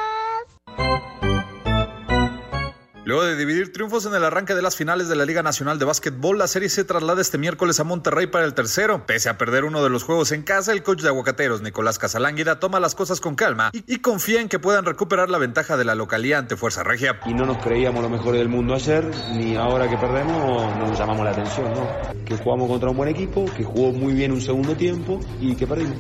Luego 3.06 3.24
de 3.24 3.36
dividir 3.36 3.72
triunfos 3.72 4.08
en 4.08 4.16
el 4.16 4.24
arranque 4.24 4.56
de 4.56 4.64
las 4.64 4.76
finales 4.76 5.08
de 5.08 5.16
la 5.16 5.26
Liga 5.26 5.44
Nacional 5.44 5.78
de 5.78 5.86
Básquetbol, 5.86 6.40
la 6.40 6.48
serie 6.48 6.70
se 6.70 6.84
traslada 6.84 7.22
este 7.22 7.38
miércoles 7.38 7.80
a 7.80 7.84
Monterrey 7.84 8.26
para 8.26 8.46
el 8.46 8.56
tercero. 8.56 9.06
Pese 9.06 9.30
a 9.30 9.38
perder 9.38 9.64
uno 9.64 9.84
de 9.84 9.92
los 9.92 10.02
juegos 10.02 10.32
en 10.32 10.42
casa, 10.42 10.72
el 10.72 10.82
coach 10.82 11.04
de 11.04 11.10
Aguacateros, 11.10 11.62
Nicolás 11.62 12.00
Casalánguida, 12.00 12.60
toma 12.60 12.80
las 12.80 12.96
cosas 12.96 13.22
con 13.22 13.36
calma 13.36 13.70
y, 13.74 13.84
y 13.94 14.00
confía 14.00 14.42
en 14.42 14.50
que 14.50 14.58
puedan 14.58 14.86
recuperar 14.86 15.30
la 15.30 15.38
ventaja 15.38 15.78
de 15.78 15.86
la 15.86 15.94
localía 15.94 16.40
ante 16.40 16.56
Fuerza 16.56 16.82
Regia. 16.82 17.20
y 17.28 17.36
no 17.36 17.46
nos 17.46 17.60
creíamos 17.60 18.02
lo 18.02 18.10
mejor 18.10 18.36
del 18.36 18.50
mundo 18.50 18.74
ayer, 18.74 19.06
ni 19.34 19.56
ahora 19.56 19.88
que 19.88 19.98
perdemos 19.98 20.76
nos 20.76 20.98
llamamos 20.98 21.26
la 21.26 21.32
atención, 21.32 21.72
¿no? 21.76 21.88
Que 22.26 22.36
jugamos 22.38 22.68
contra 22.68 22.90
un 22.90 22.98
buen 22.98 23.10
equipo, 23.10 23.46
que 23.56 23.64
jugó 23.64 23.92
muy 23.92 24.14
bien 24.14 24.32
un 24.32 24.42
segundo 24.42 24.76
tiempo 24.76 25.20
y 25.40 25.56
que 25.56 25.68
perdimos. 25.68 26.00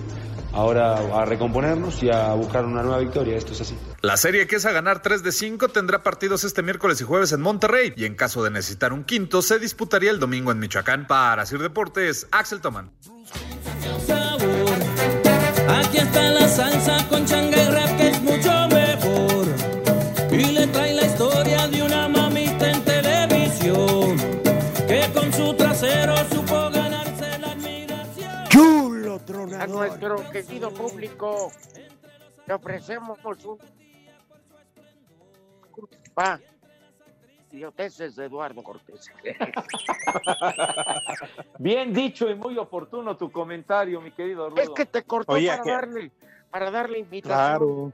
Ahora 0.56 0.95
a 1.22 1.26
recomponernos 1.26 2.01
y 2.01 2.10
a 2.10 2.34
buscar 2.34 2.64
una 2.64 2.82
nueva 2.82 2.99
victoria, 2.99 3.36
esto 3.36 3.51
es 3.51 3.60
así. 3.60 3.78
La 4.01 4.16
serie 4.16 4.47
que 4.47 4.56
es 4.56 4.66
a 4.66 4.72
ganar 4.72 5.01
3 5.01 5.22
de 5.22 5.34
5 5.34 5.68
tendrá 5.68 6.01
partidos 6.01 6.45
este 6.45 6.64
miércoles 6.64 7.01
y 7.01 7.03
jueves 7.03 7.34
en 7.34 7.41
Monterrey 7.41 7.93
y 7.97 8.06
en 8.06 8.16
caso 8.16 8.41
de 8.41 8.51
necesitar 8.51 8.93
un 8.93 9.03
quinto 9.03 9.41
se 9.41 9.60
disputaría 9.60 10.12
el 10.12 10.20
domingo 10.20 10.53
en 10.53 10.60
Michoacán. 10.60 11.08
Para 11.08 11.45
Sir 11.45 11.60
Deportes, 11.60 12.28
Axel 12.32 12.62
Toman. 12.62 12.89
Aquí 15.68 15.97
está 15.97 16.30
la 16.30 16.47
salsa 16.47 17.06
con 17.10 17.26
changa 17.26 17.62
y 17.62 17.68
rap 17.68 18.05
A 29.66 29.68
nuestro 29.68 30.18
querido 30.30 30.70
público 30.70 31.51
le 32.45 32.53
ofrecemos 32.53 33.18
un 33.26 33.57
pa 36.13 36.39
idioteces 37.51 38.16
de 38.16 38.26
Eduardo 38.26 38.61
Cortés. 38.61 39.09
Bien 41.57 41.91
dicho 41.91 42.30
y 42.30 42.36
muy 42.36 42.55
oportuno 42.59 43.18
tu 43.18 43.32
comentario, 43.32 43.99
mi 44.01 44.11
querido 44.11 44.51
Rudo. 44.51 44.61
Es 44.61 44.70
que 44.70 44.86
te 44.86 45.01
cortó 45.01 45.34
Oye, 45.34 45.47
para 45.47 45.63
que- 45.63 45.72
darle 45.72 46.11
para 46.51 46.70
darle 46.70 46.99
invitación 46.99 47.57
Claro. 47.57 47.91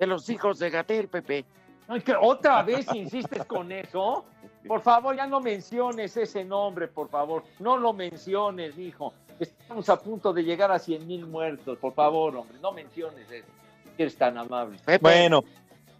de 0.00 0.06
los 0.08 0.28
hijos 0.28 0.58
de 0.58 0.70
Gatel, 0.70 1.06
Pepe. 1.06 1.44
Ay, 1.86 2.00
que 2.00 2.16
¿Otra 2.20 2.64
vez 2.64 2.92
insistes 2.92 3.44
con 3.44 3.70
eso? 3.70 4.24
Por 4.66 4.80
favor, 4.80 5.14
ya 5.14 5.28
no 5.28 5.40
menciones 5.40 6.16
ese 6.16 6.44
nombre, 6.44 6.88
por 6.88 7.08
favor. 7.08 7.44
No 7.60 7.76
lo 7.76 7.92
menciones, 7.92 8.76
hijo. 8.76 9.14
Estamos 9.42 9.88
a 9.88 9.98
punto 9.98 10.32
de 10.32 10.44
llegar 10.44 10.70
a 10.70 10.78
100 10.78 11.06
mil 11.06 11.26
muertos. 11.26 11.76
Por 11.78 11.94
favor, 11.94 12.36
hombre, 12.36 12.58
no 12.62 12.70
menciones 12.72 13.28
eso. 13.30 13.48
Si 13.96 14.02
eres 14.02 14.16
tan 14.16 14.38
amable. 14.38 14.78
Bueno, 15.00 15.42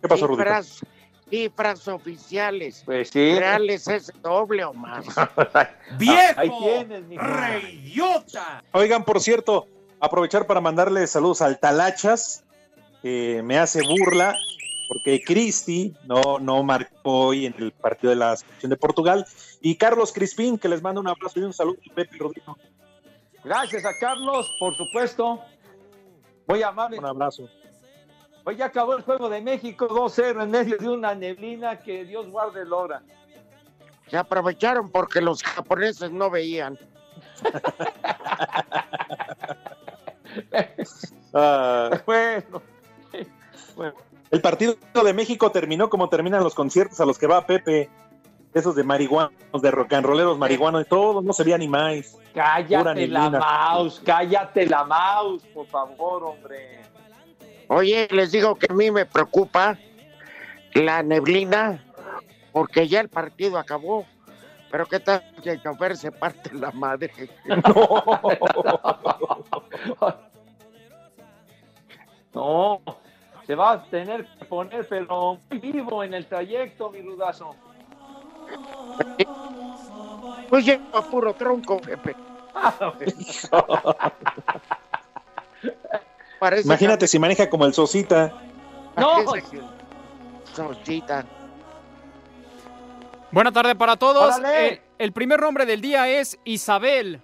¿qué 0.00 0.08
pasó, 0.08 0.28
Rudito? 0.28 0.44
Cifras, 0.44 0.80
cifras 1.28 1.88
oficiales. 1.88 2.82
Pues 2.84 3.10
sí. 3.10 3.34
Reales 3.36 3.88
es 3.88 4.12
doble 4.22 4.64
o 4.64 4.72
más. 4.72 5.06
¡Viejo! 5.98 6.40
Ahí 6.40 6.52
tienes, 6.60 7.04
mi 7.06 7.18
¡Reyota! 7.18 8.62
Oigan, 8.72 9.04
por 9.04 9.20
cierto, 9.20 9.66
aprovechar 9.98 10.46
para 10.46 10.60
mandarle 10.60 11.04
saludos 11.08 11.42
al 11.42 11.58
Talachas, 11.58 12.44
que 13.02 13.42
me 13.44 13.58
hace 13.58 13.80
burla, 13.82 14.36
porque 14.86 15.20
Cristi 15.24 15.96
no, 16.04 16.38
no 16.38 16.62
marcó 16.62 17.26
hoy 17.26 17.46
en 17.46 17.54
el 17.58 17.72
partido 17.72 18.10
de 18.10 18.16
la 18.16 18.36
selección 18.36 18.70
de 18.70 18.76
Portugal, 18.76 19.26
y 19.60 19.74
Carlos 19.74 20.12
Crispín, 20.12 20.58
que 20.58 20.68
les 20.68 20.80
manda 20.80 21.00
un 21.00 21.08
abrazo 21.08 21.40
y 21.40 21.42
un 21.42 21.52
saludo, 21.52 21.78
Pepe 21.94 22.14
y 22.14 22.18
Rodrigo. 22.20 22.56
Gracias 23.44 23.84
a 23.84 23.98
Carlos, 23.98 24.54
por 24.58 24.74
supuesto. 24.76 25.40
Muy 26.46 26.62
amable. 26.62 26.98
Un 26.98 27.06
abrazo. 27.06 27.48
Hoy 28.44 28.56
ya 28.56 28.66
acabó 28.66 28.96
el 28.96 29.02
juego 29.02 29.28
de 29.28 29.40
México 29.40 29.88
2-0 29.88 30.42
en 30.42 30.50
medio 30.50 30.76
de 30.76 30.88
una 30.88 31.14
neblina 31.14 31.78
que 31.78 32.04
Dios 32.04 32.28
guarde 32.28 32.62
el 32.62 32.72
hora. 32.72 33.02
Se 34.08 34.16
aprovecharon 34.16 34.90
porque 34.90 35.20
los 35.20 35.42
japoneses 35.42 36.10
no 36.10 36.30
veían. 36.30 36.78
Ah, 41.34 41.90
Bueno. 42.06 42.62
el 44.30 44.40
partido 44.40 44.76
de 45.04 45.12
México 45.14 45.50
terminó 45.50 45.88
como 45.90 46.08
terminan 46.08 46.42
los 46.42 46.54
conciertos 46.54 47.00
a 47.00 47.06
los 47.06 47.18
que 47.18 47.26
va 47.26 47.46
Pepe, 47.46 47.90
esos 48.54 48.74
de 48.74 48.84
marihuanos, 48.84 49.32
de 49.60 49.70
rock 49.70 49.94
and 49.94 50.06
rolleros 50.06 50.38
marihuanos, 50.38 50.82
y 50.82 50.84
todos, 50.84 51.24
no 51.24 51.32
se 51.32 51.44
veía 51.44 51.58
ni 51.58 51.68
más. 51.68 52.18
Cállate 52.34 53.08
la 53.08 53.30
mouse, 53.30 54.00
cállate 54.04 54.66
la 54.66 54.84
mouse, 54.84 55.42
por 55.54 55.66
favor, 55.66 56.24
hombre. 56.24 56.80
Oye, 57.68 58.08
les 58.10 58.32
digo 58.32 58.54
que 58.54 58.66
a 58.70 58.74
mí 58.74 58.90
me 58.90 59.06
preocupa 59.06 59.78
la 60.74 61.02
neblina 61.02 61.82
porque 62.52 62.86
ya 62.86 63.00
el 63.00 63.08
partido 63.08 63.58
acabó. 63.58 64.04
Pero 64.70 64.86
qué 64.86 65.00
tal 65.00 65.22
que 65.42 65.50
el 65.50 65.62
chofer 65.62 65.96
se 65.96 66.12
parte 66.12 66.54
la 66.54 66.70
madre. 66.70 67.10
No, 72.34 72.80
se 73.46 73.54
va 73.54 73.72
a 73.72 73.84
tener 73.84 74.26
que 74.38 74.46
poner, 74.46 74.88
pero 74.88 75.38
muy 75.50 75.58
vivo 75.58 76.02
en 76.02 76.14
el 76.14 76.24
trayecto, 76.24 76.90
mi 76.90 77.02
rudazo. 77.02 77.54
Pues 80.48 80.64
lleva 80.64 81.02
puro 81.02 81.34
tronco, 81.34 81.80
Pepe. 81.80 82.14
Parece 86.38 86.66
Imagínate 86.66 87.06
si 87.08 87.18
maneja 87.18 87.48
como 87.48 87.64
el 87.66 87.72
Sosita. 87.72 88.32
No, 88.96 89.24
Sosita. 90.54 91.24
Buena 93.30 93.50
tarde 93.52 93.74
para 93.74 93.96
todos. 93.96 94.34
Eh, 94.44 94.82
el 94.98 95.12
primer 95.12 95.40
nombre 95.40 95.64
del 95.64 95.80
día 95.80 96.08
es 96.08 96.38
Isabel. 96.44 97.22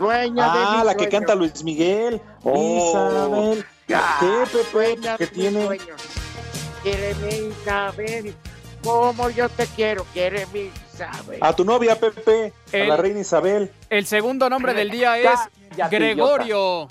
Dueña 0.00 0.52
de 0.52 0.58
Ah, 0.60 0.74
mis 0.76 0.84
la 0.86 0.94
que 0.94 1.08
canta 1.08 1.34
Luis 1.34 1.62
Miguel. 1.62 2.20
Oh. 2.42 2.88
Isabel. 2.90 3.64
Ya, 3.86 4.16
¿Qué, 4.20 4.44
Pepe? 4.72 5.16
¿Qué 5.18 5.26
tiene? 5.28 5.68
mi 6.88 7.48
Isabel. 7.50 8.34
Como 8.82 9.28
yo 9.30 9.48
te 9.48 9.66
quiero, 9.66 10.04
quiere 10.12 10.46
mi 10.46 10.70
Isabel. 10.94 11.38
A 11.42 11.54
tu 11.54 11.64
novia, 11.64 11.98
Pepe, 11.98 12.52
a 12.72 12.76
El- 12.76 12.88
la 12.88 12.96
reina 12.96 13.20
Isabel. 13.20 13.72
El 13.90 14.06
segundo 14.06 14.48
nombre 14.48 14.72
del 14.74 14.90
día 14.90 15.18
es 15.18 15.28
Cállate, 15.70 15.96
Gregorio. 15.96 16.88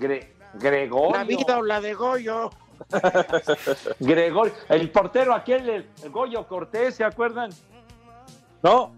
Gre- 0.00 0.28
Gregorio. 0.54 1.16
La 1.16 1.24
vida 1.24 1.58
o 1.58 1.62
la 1.62 1.80
de 1.80 1.94
Goyo. 1.94 2.50
Gregorio. 4.00 4.54
El 4.68 4.90
portero 4.90 5.34
aquel, 5.34 5.68
el, 5.68 5.86
el 6.02 6.10
Goyo 6.10 6.46
Cortés, 6.46 6.94
¿se 6.96 7.04
acuerdan? 7.04 7.50
No. 8.62 8.92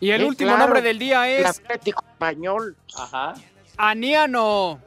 Y 0.00 0.10
el 0.10 0.20
Sí, 0.22 0.26
último 0.28 0.50
claro, 0.50 0.64
nombre 0.64 0.82
del 0.82 0.98
día 0.98 1.28
El 1.28 1.44
es 1.46 1.58
Atlético 1.58 2.04
Español. 2.12 2.76
Ajá. 2.98 3.34
Aniano. 3.76 4.80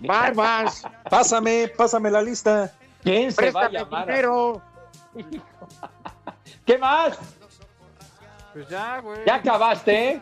Barbas. 0.00 0.82
Pásame, 1.08 1.68
pásame 1.76 2.10
la 2.10 2.22
lista. 2.22 2.72
¿Quién 3.02 3.32
se 3.32 3.50
va 3.50 3.66
a 3.66 3.70
llamar? 3.70 4.06
dinero. 4.06 4.62
¿Qué 6.66 6.78
más? 6.78 7.18
Pues 8.52 8.68
ya, 8.68 9.00
güey. 9.00 9.20
¿Ya 9.26 9.36
acabaste? 9.36 10.08
eh? 10.10 10.20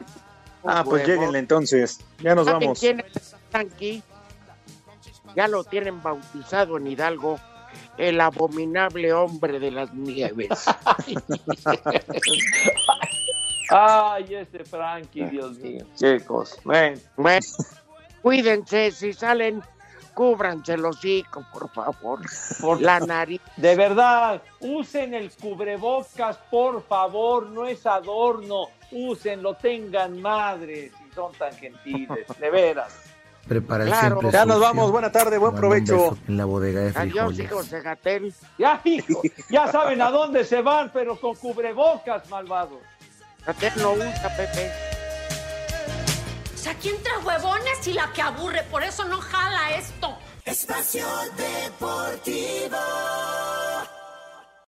Ah, 0.65 0.83
pues 0.85 1.07
lleguenle 1.07 1.39
entonces. 1.39 2.01
Ya 2.19 2.35
nos 2.35 2.47
¿Saben 2.47 2.61
vamos. 2.61 2.81
quién 2.81 3.01
es 3.15 3.35
aquí? 3.53 4.03
Ya 5.37 5.47
lo 5.49 5.65
tienen 5.65 6.03
bautizado 6.03 6.77
en 6.77 6.87
Hidalgo. 6.89 7.39
El 7.97 8.21
abominable 8.21 9.13
hombre 9.13 9.59
de 9.59 9.71
las 9.73 9.93
nieves. 9.93 10.49
Ay, 13.71 14.35
ese 14.35 14.65
Frankie, 14.65 15.25
Dios 15.25 15.59
mío. 15.59 15.85
Chicos, 15.97 16.59
ven. 16.65 17.01
Bueno, 17.17 17.45
cuídense, 18.23 18.91
si 18.93 19.13
salen, 19.13 19.63
cúbranse 20.19 20.73
el 20.73 20.85
hocico, 20.85 21.45
por 21.53 21.71
favor. 21.71 22.19
Por- 22.61 22.83
La 22.83 22.99
nariz. 22.99 23.41
De 23.57 23.77
verdad, 23.77 24.43
usen 24.59 25.15
el 25.15 25.31
cubrebocas, 25.31 26.37
por 26.51 26.83
favor, 26.83 27.47
no 27.47 27.67
es 27.67 27.87
adorno. 27.87 28.65
Úsenlo, 28.91 29.55
tengan 29.55 30.21
madres 30.21 30.91
si 30.99 31.15
son 31.15 31.33
tan 31.35 31.53
gentiles, 31.55 32.27
de 32.41 32.51
veras. 32.51 32.93
Prepara 33.47 33.85
el 33.85 33.91
Claro. 33.91 34.21
Ya 34.33 34.45
nos 34.45 34.59
vamos. 34.59 34.91
Buena 34.91 35.13
tarde, 35.13 35.39
buen 35.39 35.55
provecho. 35.55 36.19
En 36.27 36.37
la 36.37 36.47
bodega 36.47 36.81
de 36.81 36.89
Adiós, 36.89 37.29
frijoles. 37.37 37.39
hijos 37.39 37.71
de 37.71 37.81
Gatel. 37.81 38.35
Ya, 38.59 38.81
hijo, 38.85 39.23
ya 39.51 39.71
saben 39.71 40.03
a 40.03 40.11
dónde 40.11 40.45
se 40.45 40.61
van, 40.63 40.91
pero 40.93 41.15
con 41.21 41.37
cubrebocas, 41.37 42.29
malvados. 42.29 42.81
Gatel 43.47 43.73
no 43.81 43.93
usa, 43.93 44.35
Pepe. 44.37 44.98
O 46.59 46.61
sea, 46.61 46.73
aquí 46.73 46.89
entra 46.89 47.21
huevones 47.21 47.87
y 47.87 47.93
la 47.93 48.13
que 48.13 48.21
aburre, 48.21 48.65
por 48.65 48.83
eso 48.83 49.05
no 49.05 49.21
jala 49.21 49.77
esto. 49.77 50.19
Espacio 50.45 51.07
Deportivo. 51.37 52.77